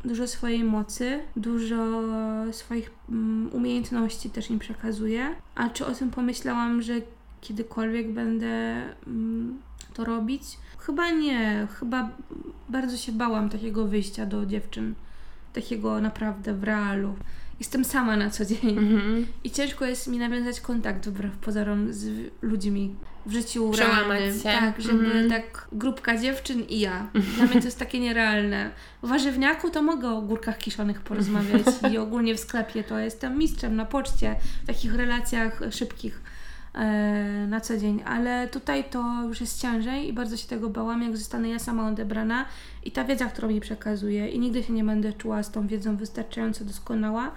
dużo 0.05 0.29
swojej 0.29 0.65
mocy, 0.65 1.21
dużo 1.37 2.03
swoich 2.53 2.91
mm, 3.09 3.51
umiejętności 3.53 4.31
też 4.31 4.51
im 4.51 4.59
przekazuję. 4.59 5.35
A 5.55 5.69
czy 5.69 5.87
o 5.87 5.95
tym 5.95 6.11
pomyślałam, 6.11 6.83
że 6.83 6.95
kiedykolwiek 7.41 8.13
będę 8.13 8.83
mm, 9.07 9.59
to 9.95 10.05
robić? 10.05 10.43
Chyba 10.79 11.11
nie. 11.11 11.67
Chyba 11.71 12.11
bardzo 12.69 12.97
się 12.97 13.13
bałam 13.13 13.49
takiego 13.49 13.87
wyjścia 13.87 14.27
do 14.27 14.47
dziewczyn. 14.47 14.95
Takiego 15.55 16.01
naprawdę 16.01 16.55
w 16.55 16.65
realu. 16.65 17.15
Jestem 17.59 17.85
sama 17.85 18.17
na 18.17 18.31
co 18.31 18.45
dzień. 18.45 18.79
Mhm. 18.79 19.27
I 19.45 19.51
ciężko 19.51 19.85
jest 19.85 20.07
mi 20.09 20.19
nawiązać 20.19 20.61
kontakt 20.61 21.09
wbrew 21.09 21.37
pozorom 21.37 21.93
z 21.93 22.31
ludźmi 22.43 22.95
w 23.27 23.33
życiu 23.33 23.71
Przełamać 23.71 24.07
realnym. 24.21 24.37
się. 24.39 24.43
Tak, 24.43 24.81
żeby 24.83 25.05
Mhm. 25.05 25.29
tak 25.31 25.69
grupka 25.73 26.19
dziewczyn 26.19 26.63
i 26.69 26.81
ja. 26.81 27.09
Dla 27.37 27.45
mnie 27.47 27.61
to 27.61 27.65
jest 27.67 27.79
takie 27.79 28.01
nierealne. 28.01 28.71
W 29.03 29.09
warzywniaku 29.09 29.71
to 29.71 29.83
mogę 29.83 30.11
o 30.11 30.23
górkach 30.23 30.59
kiszonych 30.59 31.01
porozmawiać 31.01 31.67
i 31.93 31.99
ogólnie 31.99 32.35
w 32.35 32.41
sklepie 32.41 32.85
to 32.85 32.99
jestem 32.99 33.39
mistrzem 33.39 33.77
na 33.77 33.85
poczcie, 33.85 34.37
w 34.63 34.67
takich 34.67 34.95
relacjach 34.95 35.61
szybkich 35.71 36.23
na 37.49 37.61
co 37.61 37.79
dzień, 37.79 38.03
ale 38.07 38.49
tutaj 38.49 38.85
to 38.85 39.23
już 39.29 39.41
jest 39.41 39.61
ciężej 39.61 40.09
i 40.09 40.13
bardzo 40.13 40.37
się 40.37 40.49
tego 40.49 40.71
bałam, 40.71 41.03
jak 41.03 41.17
zostanę 41.17 41.49
ja 41.49 41.59
sama 41.59 41.89
odebrana 41.89 42.45
i 42.85 42.91
ta 42.91 43.05
wiedza, 43.05 43.27
którą 43.27 43.49
mi 43.49 43.61
przekazuję 43.61 44.29
i 44.29 44.39
nigdy 44.39 44.63
się 44.63 44.73
nie 44.73 44.85
będę 44.85 45.13
czuła 45.13 45.43
z 45.43 45.51
tą 45.51 45.67
wiedzą 45.67 45.97
wystarczająco 45.97 46.65
doskonała, 46.65 47.31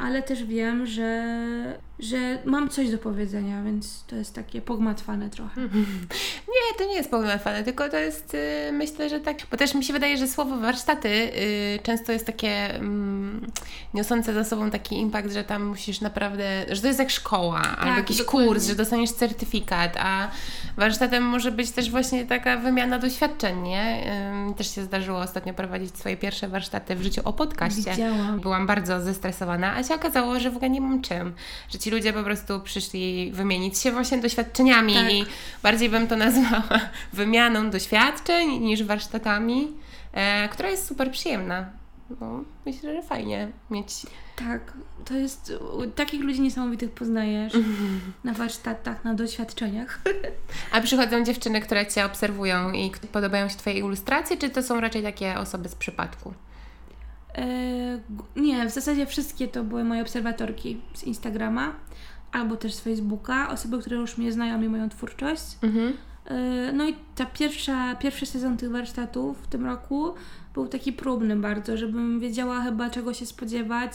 ale 0.00 0.22
też 0.22 0.44
wiem, 0.44 0.86
że, 0.86 1.78
że 1.98 2.38
mam 2.44 2.68
coś 2.68 2.90
do 2.90 2.98
powiedzenia, 2.98 3.62
więc 3.62 4.04
to 4.06 4.16
jest 4.16 4.34
takie 4.34 4.60
pogmatwane 4.60 5.30
trochę. 5.30 5.60
Nie, 6.54 6.78
to 6.78 6.84
nie 6.84 6.94
jest 6.94 7.10
pogmatwane, 7.10 7.64
tylko 7.64 7.88
to 7.88 7.96
jest, 7.96 8.34
y, 8.34 8.72
myślę, 8.72 9.08
że 9.08 9.20
tak, 9.20 9.36
bo 9.50 9.56
też 9.56 9.74
mi 9.74 9.84
się 9.84 9.92
wydaje, 9.92 10.16
że 10.16 10.28
słowo 10.28 10.56
warsztaty 10.56 11.08
y, 11.08 11.78
często 11.82 12.12
jest 12.12 12.26
takie 12.26 12.74
mm, 12.74 13.46
niosące 13.94 14.34
za 14.34 14.44
sobą 14.44 14.70
taki 14.70 14.98
impact, 14.98 15.32
że 15.32 15.44
tam 15.44 15.64
musisz 15.64 16.00
naprawdę, 16.00 16.66
że 16.70 16.80
to 16.80 16.86
jest 16.86 16.98
jak 16.98 17.10
szkoła, 17.10 17.62
albo 17.78 17.96
jakiś 17.96 18.18
dokładnie. 18.18 18.48
kurs, 18.48 18.66
że 18.66 18.74
dostaniesz 18.74 19.10
certyfikat, 19.10 19.96
a 19.96 20.30
warsztatem 20.76 21.24
może 21.24 21.52
być 21.52 21.70
też 21.70 21.90
właśnie 21.90 22.26
taka 22.26 22.56
wymiana 22.56 22.98
doświadczeń, 22.98 23.62
nie? 23.62 24.12
Też 24.56 24.74
się 24.74 24.82
zdarzyło 24.82 25.18
ostatnio 25.18 25.54
prowadzić 25.54 25.98
swoje 25.98 26.16
pierwsze 26.16 26.48
warsztaty 26.48 26.96
w 26.96 27.02
życiu 27.02 27.20
o 27.24 27.32
podcaście. 27.32 27.90
Widziałam. 27.90 28.40
Byłam 28.40 28.66
bardzo 28.66 29.00
zestresowana, 29.00 29.74
a 29.76 29.82
się 29.90 29.94
okazało, 29.94 30.40
że 30.40 30.50
w 30.50 30.56
ogóle 30.56 30.70
nie 30.70 30.80
mam 30.80 31.02
czym. 31.02 31.32
Że 31.68 31.78
ci 31.78 31.90
ludzie 31.90 32.12
po 32.12 32.22
prostu 32.22 32.60
przyszli 32.60 33.32
wymienić 33.32 33.78
się 33.78 33.92
właśnie 33.92 34.18
doświadczeniami 34.18 34.94
Tak. 34.94 35.12
i 35.12 35.24
bardziej 35.62 35.88
bym 35.88 36.06
to 36.06 36.16
nazwała 36.16 36.80
wymianą 37.12 37.70
doświadczeń 37.70 38.58
niż 38.58 38.82
warsztatami, 38.82 39.68
e, 40.12 40.48
która 40.48 40.70
jest 40.70 40.86
super 40.86 41.10
przyjemna. 41.10 41.66
No, 42.20 42.44
myślę, 42.66 42.94
że 42.94 43.02
fajnie 43.02 43.48
mieć. 43.70 43.92
Tak, 44.36 44.72
to 45.04 45.14
jest, 45.14 45.52
takich 45.94 46.20
ludzi 46.20 46.40
niesamowitych 46.40 46.90
poznajesz 46.90 47.52
na 48.24 48.32
warsztatach, 48.32 49.04
na 49.04 49.14
doświadczeniach. 49.14 50.00
A 50.72 50.80
przychodzą 50.80 51.24
dziewczyny, 51.24 51.60
które 51.60 51.86
Cię 51.86 52.04
obserwują 52.04 52.72
i 52.72 52.90
podobają 53.12 53.48
się 53.48 53.56
Twoje 53.56 53.78
ilustracje, 53.78 54.36
czy 54.36 54.50
to 54.50 54.62
są 54.62 54.80
raczej 54.80 55.02
takie 55.02 55.38
osoby 55.38 55.68
z 55.68 55.74
przypadku? 55.74 56.34
E, 57.34 58.00
nie, 58.36 58.66
w 58.66 58.70
zasadzie 58.70 59.06
wszystkie 59.06 59.48
to 59.48 59.64
były 59.64 59.84
moje 59.84 60.02
obserwatorki 60.02 60.80
z 60.94 61.04
Instagrama 61.04 61.74
albo 62.32 62.56
też 62.56 62.74
z 62.74 62.80
Facebooka, 62.80 63.50
osoby, 63.50 63.78
które 63.78 63.96
już 63.96 64.18
mnie 64.18 64.32
znają 64.32 64.62
i 64.62 64.68
moją 64.68 64.88
twórczość. 64.88 65.42
Mhm. 65.62 65.92
E, 66.24 66.72
No 66.72 66.88
i 66.88 66.94
ta 67.14 67.26
pierwsza, 67.26 67.94
pierwszy 67.94 68.26
sezon 68.26 68.56
tych 68.56 68.70
warsztatów 68.70 69.42
w 69.42 69.46
tym 69.46 69.66
roku 69.66 70.14
był 70.54 70.68
taki 70.68 70.92
próbny 70.92 71.36
bardzo, 71.36 71.76
żebym 71.76 72.20
wiedziała 72.20 72.62
chyba 72.62 72.90
czego 72.90 73.14
się 73.14 73.26
spodziewać, 73.26 73.92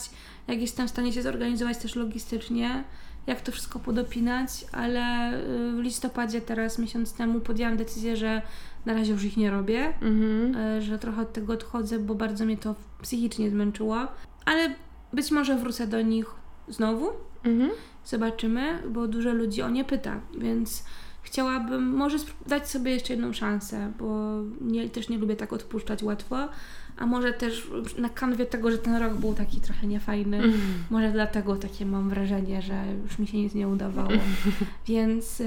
jak 0.48 0.60
jestem 0.60 0.86
w 0.86 0.90
stanie 0.90 1.12
się 1.12 1.22
zorganizować 1.22 1.78
też 1.78 1.96
logistycznie, 1.96 2.84
jak 3.26 3.40
to 3.40 3.52
wszystko 3.52 3.78
podopinać, 3.78 4.50
ale 4.72 5.32
y, 5.34 5.72
w 5.76 5.78
listopadzie 5.80 6.40
teraz, 6.40 6.78
miesiąc 6.78 7.12
temu 7.12 7.40
podjęłam 7.40 7.76
decyzję, 7.76 8.16
że 8.16 8.42
na 8.86 8.94
razie 8.94 9.12
już 9.12 9.24
ich 9.24 9.36
nie 9.36 9.50
robię, 9.50 9.86
Mhm. 10.02 10.56
e, 10.56 10.82
że 10.82 10.98
trochę 10.98 11.22
od 11.22 11.32
tego 11.32 11.52
odchodzę, 11.52 11.98
bo 11.98 12.14
bardzo 12.14 12.44
mnie 12.44 12.56
to 12.56 12.74
psychicznie 13.02 13.50
zmęczyło, 13.50 13.96
ale 14.44 14.74
być 15.12 15.30
może 15.30 15.56
wrócę 15.58 15.86
do 15.86 16.00
nich 16.02 16.26
znowu, 16.68 17.06
Mhm. 17.44 17.70
Zobaczymy, 18.04 18.82
bo 18.88 19.08
dużo 19.08 19.32
ludzi 19.34 19.62
o 19.62 19.70
nie 19.70 19.84
pyta, 19.84 20.20
więc 20.38 20.84
chciałabym 21.26 21.96
może 21.96 22.18
dać 22.46 22.70
sobie 22.70 22.90
jeszcze 22.90 23.12
jedną 23.12 23.32
szansę, 23.32 23.92
bo 23.98 24.36
nie, 24.60 24.88
też 24.88 25.08
nie 25.08 25.18
lubię 25.18 25.36
tak 25.36 25.52
odpuszczać 25.52 26.02
łatwo, 26.02 26.48
a 26.96 27.06
może 27.06 27.32
też 27.32 27.70
na 27.98 28.08
kanwie 28.08 28.46
tego, 28.46 28.70
że 28.70 28.78
ten 28.78 28.96
rok 28.96 29.14
był 29.14 29.34
taki 29.34 29.60
trochę 29.60 29.86
niefajny, 29.86 30.42
może 30.90 31.12
dlatego 31.12 31.56
takie 31.56 31.86
mam 31.86 32.08
wrażenie, 32.08 32.62
że 32.62 32.84
już 33.02 33.18
mi 33.18 33.26
się 33.26 33.38
nic 33.38 33.54
nie 33.54 33.68
udawało, 33.68 34.10
więc, 34.88 35.40
e, 35.40 35.44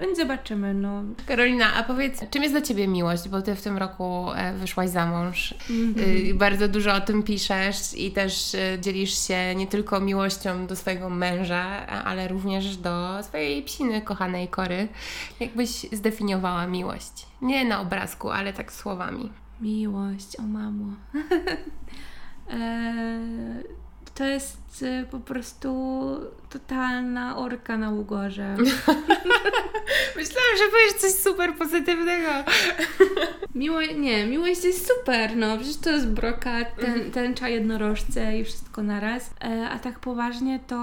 więc 0.00 0.18
zobaczymy, 0.18 0.74
no. 0.74 1.02
Karolina, 1.26 1.74
a 1.74 1.82
powiedz, 1.82 2.30
czym 2.30 2.42
jest 2.42 2.54
dla 2.54 2.62
Ciebie 2.62 2.88
miłość? 2.88 3.28
Bo 3.28 3.42
Ty 3.42 3.54
w 3.54 3.62
tym 3.62 3.78
roku 3.78 4.32
e, 4.34 4.52
wyszłaś 4.52 4.90
za 4.90 5.06
mąż. 5.06 5.54
Mhm. 5.70 6.08
Y, 6.30 6.34
Bardzo 6.34 6.68
dużo 6.68 6.94
o 6.94 7.00
tym 7.00 7.22
piszesz 7.22 7.94
i 7.96 8.10
też 8.10 8.54
y, 8.54 8.78
dzielisz 8.80 9.26
się 9.26 9.54
nie 9.54 9.66
tylko 9.66 10.00
miłością 10.00 10.66
do 10.66 10.76
swojego 10.76 11.10
męża, 11.10 11.86
ale 11.86 12.28
również 12.28 12.76
do 12.76 13.22
swojej 13.22 13.62
psiny, 13.62 14.02
kochanej 14.02 14.48
Kory. 14.48 14.88
Jakbyś 15.40 15.70
zdefiniowała 15.92 16.66
miłość? 16.66 17.26
Nie 17.42 17.64
na 17.64 17.80
obrazku, 17.80 18.30
ale 18.30 18.52
tak 18.52 18.72
słowami. 18.72 19.32
Miłość, 19.60 20.36
o 20.38 20.42
mamo. 20.42 20.92
e, 22.50 23.78
to 24.18 24.24
jest 24.24 24.82
e, 24.82 25.04
po 25.10 25.20
prostu 25.20 25.70
totalna 26.50 27.36
orka 27.36 27.78
na 27.78 27.90
ugorze. 27.90 28.56
Myślałam, 30.16 30.56
że 30.58 30.64
powiesz 30.70 30.92
coś 31.00 31.10
super 31.12 31.54
pozytywnego. 31.54 32.28
Miłość, 33.54 33.90
nie, 33.96 34.26
miłość 34.26 34.64
jest 34.64 34.88
super, 34.88 35.36
no 35.36 35.56
przecież 35.56 35.76
to 35.76 35.90
jest 35.90 36.08
brokat, 36.08 36.76
ten, 36.76 37.10
tęcza 37.10 37.48
jednorożce 37.48 38.38
i 38.38 38.44
wszystko 38.44 38.82
naraz. 38.82 39.30
E, 39.44 39.68
a 39.70 39.78
tak 39.78 39.98
poważnie 39.98 40.60
to, 40.66 40.76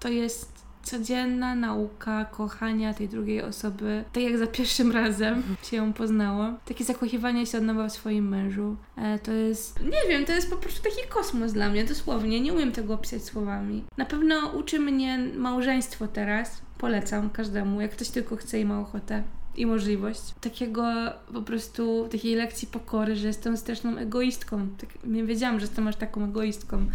to 0.00 0.08
jest 0.08 0.53
codzienna 0.84 1.54
nauka 1.54 2.24
kochania 2.24 2.94
tej 2.94 3.08
drugiej 3.08 3.42
osoby, 3.42 4.04
tak 4.12 4.22
jak 4.22 4.38
za 4.38 4.46
pierwszym 4.46 4.92
razem 4.92 5.42
się 5.62 5.76
ją 5.76 5.92
poznało. 5.92 6.52
Takie 6.64 6.84
zakochiwanie 6.84 7.46
się 7.46 7.58
od 7.58 7.64
nowa 7.64 7.88
w 7.88 7.92
swoim 7.92 8.28
mężu. 8.28 8.76
E, 8.96 9.18
to 9.18 9.32
jest, 9.32 9.80
nie 9.80 10.08
wiem, 10.08 10.24
to 10.24 10.32
jest 10.32 10.50
po 10.50 10.56
prostu 10.56 10.82
taki 10.82 11.08
kosmos 11.08 11.52
dla 11.52 11.68
mnie, 11.68 11.84
dosłownie, 11.84 12.40
nie 12.40 12.52
umiem 12.52 12.72
tego 12.72 12.94
opisać 12.94 13.24
słowami. 13.24 13.84
Na 13.96 14.04
pewno 14.04 14.48
uczy 14.48 14.80
mnie 14.80 15.18
małżeństwo 15.36 16.08
teraz, 16.08 16.62
polecam 16.78 17.30
każdemu, 17.30 17.80
jak 17.80 17.90
ktoś 17.90 18.08
tylko 18.08 18.36
chce 18.36 18.60
i 18.60 18.64
ma 18.64 18.80
ochotę 18.80 19.22
i 19.56 19.66
możliwość 19.66 20.20
takiego 20.40 20.84
po 21.32 21.42
prostu, 21.42 22.08
takiej 22.12 22.34
lekcji 22.34 22.68
pokory, 22.68 23.16
że 23.16 23.26
jestem 23.26 23.56
straszną 23.56 23.96
egoistką. 23.96 24.68
Tak, 24.78 24.88
nie 25.04 25.24
wiedziałam, 25.24 25.60
że 25.60 25.66
jestem 25.66 25.88
aż 25.88 25.96
taką 25.96 26.24
egoistką. 26.24 26.86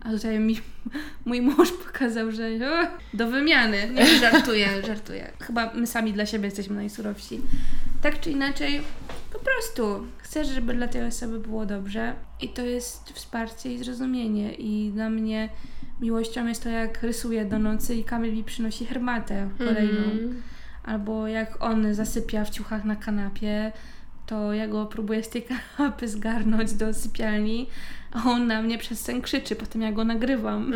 A 0.00 0.10
tutaj 0.10 0.38
mi 0.38 0.60
mój 1.26 1.42
mąż 1.42 1.72
pokazał, 1.72 2.32
że 2.32 2.44
o, 2.44 3.16
do 3.16 3.26
wymiany. 3.26 3.90
Nie, 3.94 4.06
żartuję, 4.06 4.68
żartuję. 4.86 5.32
Chyba 5.40 5.72
my 5.74 5.86
sami 5.86 6.12
dla 6.12 6.26
siebie 6.26 6.44
jesteśmy 6.44 6.76
najsurowsi. 6.76 7.40
Tak 8.02 8.20
czy 8.20 8.30
inaczej, 8.30 8.80
po 9.32 9.38
prostu 9.38 10.06
chcesz, 10.18 10.48
żeby 10.48 10.74
dla 10.74 10.88
tej 10.88 11.04
osoby 11.04 11.40
było 11.40 11.66
dobrze 11.66 12.14
i 12.40 12.48
to 12.48 12.62
jest 12.62 13.10
wsparcie 13.10 13.74
i 13.74 13.84
zrozumienie 13.84 14.54
i 14.54 14.90
dla 14.90 15.10
mnie 15.10 15.48
miłością 16.00 16.46
jest 16.46 16.62
to, 16.62 16.68
jak 16.68 17.02
rysuję 17.02 17.44
do 17.44 17.58
nocy 17.58 17.94
i 17.94 18.04
Kamil 18.04 18.34
mi 18.34 18.44
przynosi 18.44 18.86
herbatę 18.86 19.48
kolejną. 19.58 20.02
Mhm. 20.02 20.42
Albo 20.88 21.28
jak 21.28 21.62
on 21.64 21.94
zasypia 21.94 22.44
w 22.44 22.50
ciuchach 22.50 22.84
na 22.84 22.96
kanapie, 22.96 23.72
to 24.26 24.52
ja 24.52 24.68
go 24.68 24.86
próbuję 24.86 25.24
z 25.24 25.28
tej 25.28 25.42
kanapy 25.42 26.08
zgarnąć 26.08 26.72
do 26.72 26.94
sypialni, 26.94 27.66
a 28.12 28.30
on 28.30 28.46
na 28.46 28.62
mnie 28.62 28.78
przez 28.78 29.00
sen 29.00 29.22
krzyczy, 29.22 29.56
potem 29.56 29.82
ja 29.82 29.92
go 29.92 30.04
nagrywam. 30.04 30.72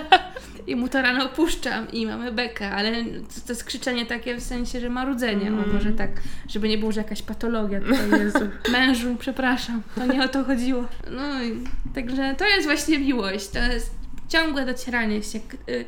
I 0.66 0.76
mu 0.76 0.88
to 0.88 1.02
rano 1.02 1.24
opuszczam 1.24 1.90
i 1.92 2.06
mamy 2.06 2.32
bekę, 2.32 2.70
ale 2.70 3.04
to, 3.04 3.40
to 3.46 3.52
jest 3.52 3.64
krzyczenie 3.64 4.06
takie 4.06 4.36
w 4.36 4.42
sensie, 4.42 4.80
że 4.80 4.90
marudzenie, 4.90 5.48
mm. 5.48 5.64
o 5.64 5.72
może 5.72 5.92
tak, 5.92 6.10
żeby 6.48 6.68
nie 6.68 6.78
było, 6.78 6.92
że 6.92 7.00
jakaś 7.00 7.22
patologia 7.22 7.80
tutaj 7.80 8.10
Jezu. 8.20 8.48
Mężu, 8.72 9.16
przepraszam, 9.18 9.82
to 9.94 10.06
nie 10.06 10.24
o 10.24 10.28
to 10.28 10.44
chodziło. 10.44 10.84
No 11.10 11.42
i 11.42 11.64
także 11.94 12.34
to 12.38 12.48
jest 12.48 12.66
właśnie 12.66 12.98
miłość, 12.98 13.48
to 13.48 13.58
jest 13.58 13.94
ciągłe 14.28 14.66
docieranie 14.66 15.22
się. 15.22 15.38
Y, 15.68 15.84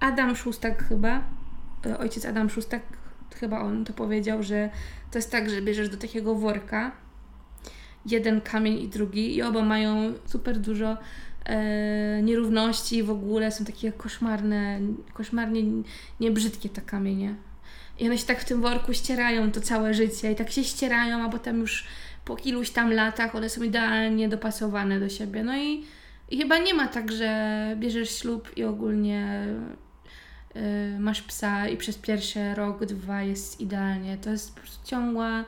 Adam 0.00 0.36
Szustak 0.36 0.88
chyba, 0.88 1.22
ojciec 1.98 2.24
Adam 2.24 2.50
Szustak, 2.50 2.82
chyba 3.34 3.60
on 3.60 3.84
to 3.84 3.92
powiedział, 3.92 4.42
że 4.42 4.70
to 5.10 5.18
jest 5.18 5.30
tak, 5.30 5.50
że 5.50 5.62
bierzesz 5.62 5.88
do 5.88 5.96
takiego 5.96 6.34
worka 6.34 6.92
jeden 8.06 8.40
kamień 8.40 8.78
i 8.78 8.88
drugi 8.88 9.36
i 9.36 9.42
oba 9.42 9.62
mają 9.62 10.12
super 10.26 10.58
dużo 10.58 10.96
e, 11.44 12.22
nierówności 12.22 13.02
w 13.02 13.10
ogóle, 13.10 13.52
są 13.52 13.64
takie 13.64 13.92
koszmarne, 13.92 14.80
koszmarnie 15.12 15.62
niebrzydkie 16.20 16.68
te 16.68 16.80
kamienie. 16.80 17.34
I 17.98 18.06
one 18.06 18.18
się 18.18 18.26
tak 18.26 18.40
w 18.40 18.44
tym 18.44 18.60
worku 18.60 18.92
ścierają 18.92 19.52
to 19.52 19.60
całe 19.60 19.94
życie 19.94 20.32
i 20.32 20.36
tak 20.36 20.50
się 20.50 20.64
ścierają, 20.64 21.22
a 21.22 21.28
potem 21.28 21.60
już 21.60 21.84
po 22.24 22.36
iluś 22.36 22.70
tam 22.70 22.92
latach 22.92 23.34
one 23.34 23.48
są 23.48 23.62
idealnie 23.62 24.28
dopasowane 24.28 25.00
do 25.00 25.08
siebie. 25.08 25.44
No 25.44 25.56
i, 25.56 25.84
i 26.30 26.38
chyba 26.38 26.58
nie 26.58 26.74
ma 26.74 26.88
tak, 26.88 27.12
że 27.12 27.76
bierzesz 27.80 28.18
ślub 28.18 28.56
i 28.56 28.64
ogólnie 28.64 29.46
y, 30.56 31.00
masz 31.00 31.22
psa 31.22 31.68
i 31.68 31.76
przez 31.76 31.98
pierwszy 31.98 32.54
rok, 32.54 32.84
dwa 32.84 33.22
jest 33.22 33.60
idealnie. 33.60 34.18
To 34.18 34.30
jest 34.30 34.54
po 34.54 34.60
prostu 34.60 34.86
ciągła 34.86 35.44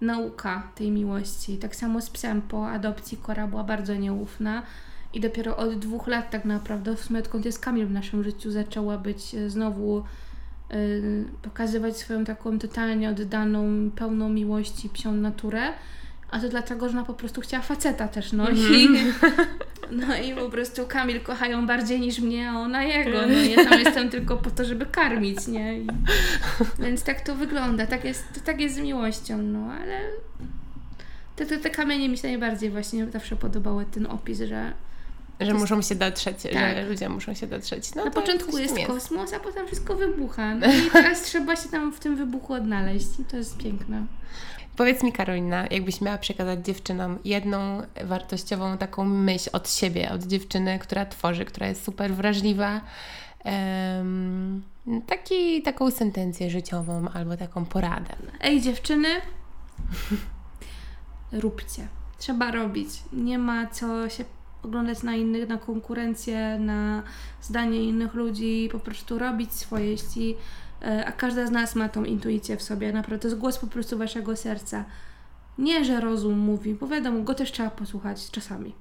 nauka 0.00 0.68
tej 0.74 0.90
miłości. 0.90 1.58
Tak 1.58 1.76
samo 1.76 2.00
z 2.00 2.10
psem 2.10 2.42
po 2.42 2.68
adopcji 2.68 3.18
Kora 3.22 3.46
była 3.46 3.64
bardzo 3.64 3.94
nieufna 3.94 4.62
i 5.14 5.20
dopiero 5.20 5.56
od 5.56 5.78
dwóch 5.78 6.06
lat 6.06 6.30
tak 6.30 6.44
naprawdę, 6.44 6.96
w 6.96 7.04
sumie 7.04 7.20
odkąd 7.20 7.44
jest 7.44 7.58
Kamil 7.58 7.86
w 7.86 7.92
naszym 7.92 8.24
życiu, 8.24 8.50
zaczęła 8.50 8.98
być 8.98 9.34
e, 9.34 9.50
znowu 9.50 10.04
y, 10.74 11.24
pokazywać 11.42 11.96
swoją 11.96 12.24
taką 12.24 12.58
totalnie 12.58 13.10
oddaną, 13.10 13.90
pełną 13.90 14.28
miłości 14.28 14.88
psią 14.88 15.12
naturę. 15.12 15.72
A 16.30 16.40
to 16.40 16.48
dlatego, 16.48 16.88
że 16.88 16.98
ona 16.98 17.06
po 17.06 17.14
prostu 17.14 17.40
chciała 17.40 17.62
faceta 17.62 18.08
też 18.08 18.32
nosić. 18.32 18.86
Mm 18.86 19.12
-hmm. 19.12 19.44
No 19.92 20.16
i 20.16 20.34
po 20.34 20.48
prostu 20.50 20.86
Kamil 20.86 21.20
kocha 21.20 21.46
ją 21.46 21.66
bardziej 21.66 22.00
niż 22.00 22.18
mnie, 22.20 22.50
a 22.50 22.58
ona 22.58 22.82
jego. 22.82 23.26
No 23.26 23.32
ja 23.32 23.64
tam 23.64 23.80
jestem 23.84 24.10
tylko 24.10 24.36
po 24.36 24.50
to, 24.50 24.64
żeby 24.64 24.86
karmić, 24.86 25.46
nie? 25.46 25.78
I... 25.78 25.86
Więc 26.78 27.02
tak 27.02 27.20
to 27.20 27.34
wygląda. 27.34 27.86
Tak 27.86 28.04
jest, 28.04 28.24
to 28.34 28.40
tak 28.40 28.60
jest 28.60 28.74
z 28.74 28.78
miłością, 28.78 29.38
no 29.38 29.72
ale 29.72 30.00
te, 31.36 31.46
te, 31.46 31.58
te 31.58 31.70
kamienie 31.70 32.08
mi 32.08 32.18
się 32.18 32.28
najbardziej 32.28 32.70
właśnie 32.70 33.10
zawsze 33.10 33.36
podobały 33.36 33.84
ten 33.84 34.06
opis, 34.06 34.38
że 34.40 34.72
że 35.40 35.54
muszą 35.54 35.82
się 35.82 35.94
dotrzeć, 35.94 36.42
tak. 36.42 36.76
że 36.76 36.88
ludzie 36.88 37.08
muszą 37.08 37.34
się 37.34 37.46
dotrzeć. 37.46 37.94
No, 37.94 38.04
Na 38.04 38.10
początku 38.10 38.58
jest, 38.58 38.76
jest 38.76 38.90
kosmos, 38.90 39.32
a 39.32 39.40
potem 39.40 39.66
wszystko 39.66 39.94
wybucha. 39.94 40.54
No 40.54 40.66
i 40.86 40.90
teraz 40.92 41.22
trzeba 41.22 41.56
się 41.56 41.68
tam 41.68 41.92
w 41.92 42.00
tym 42.00 42.16
wybuchu 42.16 42.52
odnaleźć 42.52 43.06
i 43.20 43.24
to 43.24 43.36
jest 43.36 43.58
piękne. 43.58 44.06
Powiedz 44.76 45.02
mi, 45.02 45.12
Karolina, 45.12 45.66
jakbyś 45.70 46.00
miała 46.00 46.18
przekazać 46.18 46.64
dziewczynom 46.66 47.18
jedną 47.24 47.82
wartościową 48.04 48.78
taką 48.78 49.04
myśl 49.04 49.50
od 49.52 49.70
siebie, 49.70 50.10
od 50.10 50.22
dziewczyny, 50.22 50.78
która 50.78 51.06
tworzy, 51.06 51.44
która 51.44 51.66
jest 51.66 51.84
super 51.84 52.14
wrażliwa, 52.14 52.80
um, 53.44 54.62
taki, 55.06 55.62
taką 55.62 55.90
sentencję 55.90 56.50
życiową 56.50 57.08
albo 57.14 57.36
taką 57.36 57.64
poradę. 57.64 58.16
Ej, 58.40 58.60
dziewczyny, 58.60 59.08
róbcie. 61.32 61.88
Trzeba 62.18 62.50
robić. 62.50 62.88
Nie 63.12 63.38
ma 63.38 63.66
co 63.66 64.08
się 64.08 64.24
oglądać 64.62 65.02
na 65.02 65.16
innych, 65.16 65.48
na 65.48 65.58
konkurencję, 65.58 66.58
na 66.58 67.02
zdanie 67.42 67.82
innych 67.82 68.14
ludzi, 68.14 68.68
po 68.72 68.78
prostu 68.78 69.18
robić 69.18 69.52
swoje. 69.52 69.90
Jeśli 69.90 70.36
a 71.06 71.12
każda 71.12 71.46
z 71.46 71.50
nas 71.50 71.74
ma 71.74 71.88
tą 71.88 72.04
intuicję 72.04 72.56
w 72.56 72.62
sobie, 72.62 72.92
naprawdę. 72.92 73.18
To 73.18 73.28
jest 73.28 73.40
głos 73.40 73.58
po 73.58 73.66
prostu 73.66 73.98
waszego 73.98 74.36
serca. 74.36 74.84
Nie, 75.58 75.84
że 75.84 76.00
rozum 76.00 76.38
mówi, 76.38 76.74
bo 76.74 76.86
wiadomo, 76.86 77.22
go 77.22 77.34
też 77.34 77.52
trzeba 77.52 77.70
posłuchać 77.70 78.30
czasami, 78.30 78.74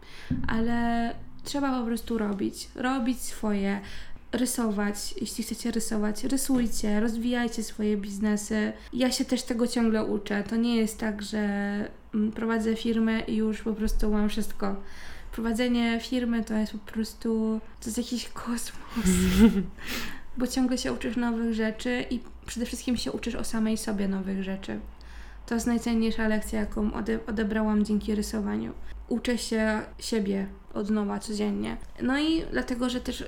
ale 0.47 1.09
trzeba 1.43 1.79
po 1.79 1.85
prostu 1.85 2.17
robić. 2.17 2.69
Robić 2.75 3.21
swoje, 3.21 3.81
rysować, 4.31 5.13
jeśli 5.21 5.43
chcecie 5.43 5.71
rysować, 5.71 6.23
rysujcie, 6.23 6.99
rozwijajcie 6.99 7.63
swoje 7.63 7.97
biznesy. 7.97 8.73
Ja 8.93 9.11
się 9.11 9.25
też 9.25 9.43
tego 9.43 9.67
ciągle 9.67 10.05
uczę. 10.05 10.43
To 10.43 10.55
nie 10.55 10.75
jest 10.75 10.99
tak, 10.99 11.21
że 11.21 11.39
mm, 12.13 12.31
prowadzę 12.31 12.75
firmę 12.75 13.19
i 13.19 13.35
już 13.35 13.61
po 13.61 13.73
prostu 13.73 14.11
mam 14.11 14.29
wszystko. 14.29 14.75
Prowadzenie 15.31 15.99
firmy 16.01 16.43
to 16.43 16.53
jest 16.53 16.71
po 16.71 16.91
prostu, 16.91 17.59
to 17.79 17.85
jest 17.85 17.97
jakiś 17.97 18.29
kosmos. 18.29 19.05
bo 20.37 20.47
ciągle 20.47 20.77
się 20.77 20.93
uczysz 20.93 21.15
nowych 21.17 21.53
rzeczy 21.53 22.05
i 22.09 22.19
przede 22.45 22.65
wszystkim 22.65 22.97
się 22.97 23.11
uczysz 23.11 23.35
o 23.35 23.43
samej 23.43 23.77
sobie 23.77 24.07
nowych 24.07 24.43
rzeczy. 24.43 24.79
To 25.45 25.55
jest 25.55 25.67
najcenniejsza 25.67 26.27
lekcja, 26.27 26.59
jaką 26.59 26.93
ode 26.93 27.19
odebrałam 27.27 27.85
dzięki 27.85 28.15
rysowaniu. 28.15 28.73
Uczę 29.07 29.37
się 29.37 29.81
siebie 29.99 30.47
od 30.73 30.89
nowa 30.89 31.19
codziennie. 31.19 31.77
No 32.01 32.19
i 32.19 32.43
dlatego, 32.51 32.89
że 32.89 33.01
też 33.01 33.23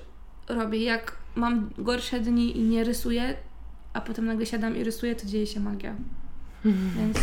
robię, 0.49 0.84
jak 0.84 1.18
mam 1.36 1.70
gorsze 1.78 2.20
dni 2.20 2.58
i 2.58 2.62
nie 2.62 2.84
rysuję, 2.84 3.34
a 3.93 4.01
potem 4.01 4.26
nagle 4.26 4.45
siadam 4.45 4.78
i 4.78 4.84
rysuję, 4.84 5.16
to 5.16 5.26
dzieje 5.26 5.47
się 5.47 5.60
magia. 5.60 5.95
Więc 6.97 7.18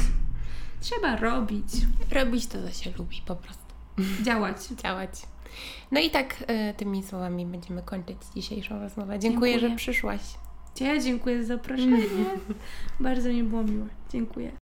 trzeba 0.80 1.16
robić. 1.16 1.66
Robić 2.10 2.46
to, 2.46 2.58
co 2.62 2.72
się 2.72 2.90
lubi 2.98 3.22
po 3.26 3.36
prostu. 3.36 3.74
Działać. 4.22 4.56
Działać. 4.82 5.10
No 5.92 6.00
i 6.00 6.10
tak 6.10 6.44
y, 6.70 6.74
tymi 6.74 7.02
słowami 7.02 7.46
będziemy 7.46 7.82
kończyć 7.82 8.16
dzisiejszą 8.34 8.80
rozmowę. 8.80 9.18
Dziękuję, 9.18 9.52
dziękuję. 9.52 9.70
że 9.70 9.76
przyszłaś. 9.76 10.20
Ja 10.80 10.98
dziękuję 10.98 11.44
za 11.44 11.54
zaproszenie. 11.56 12.02
Bardzo 13.00 13.28
mi 13.28 13.42
było 13.42 13.62
miło. 13.62 13.86
Dziękuję. 14.12 14.60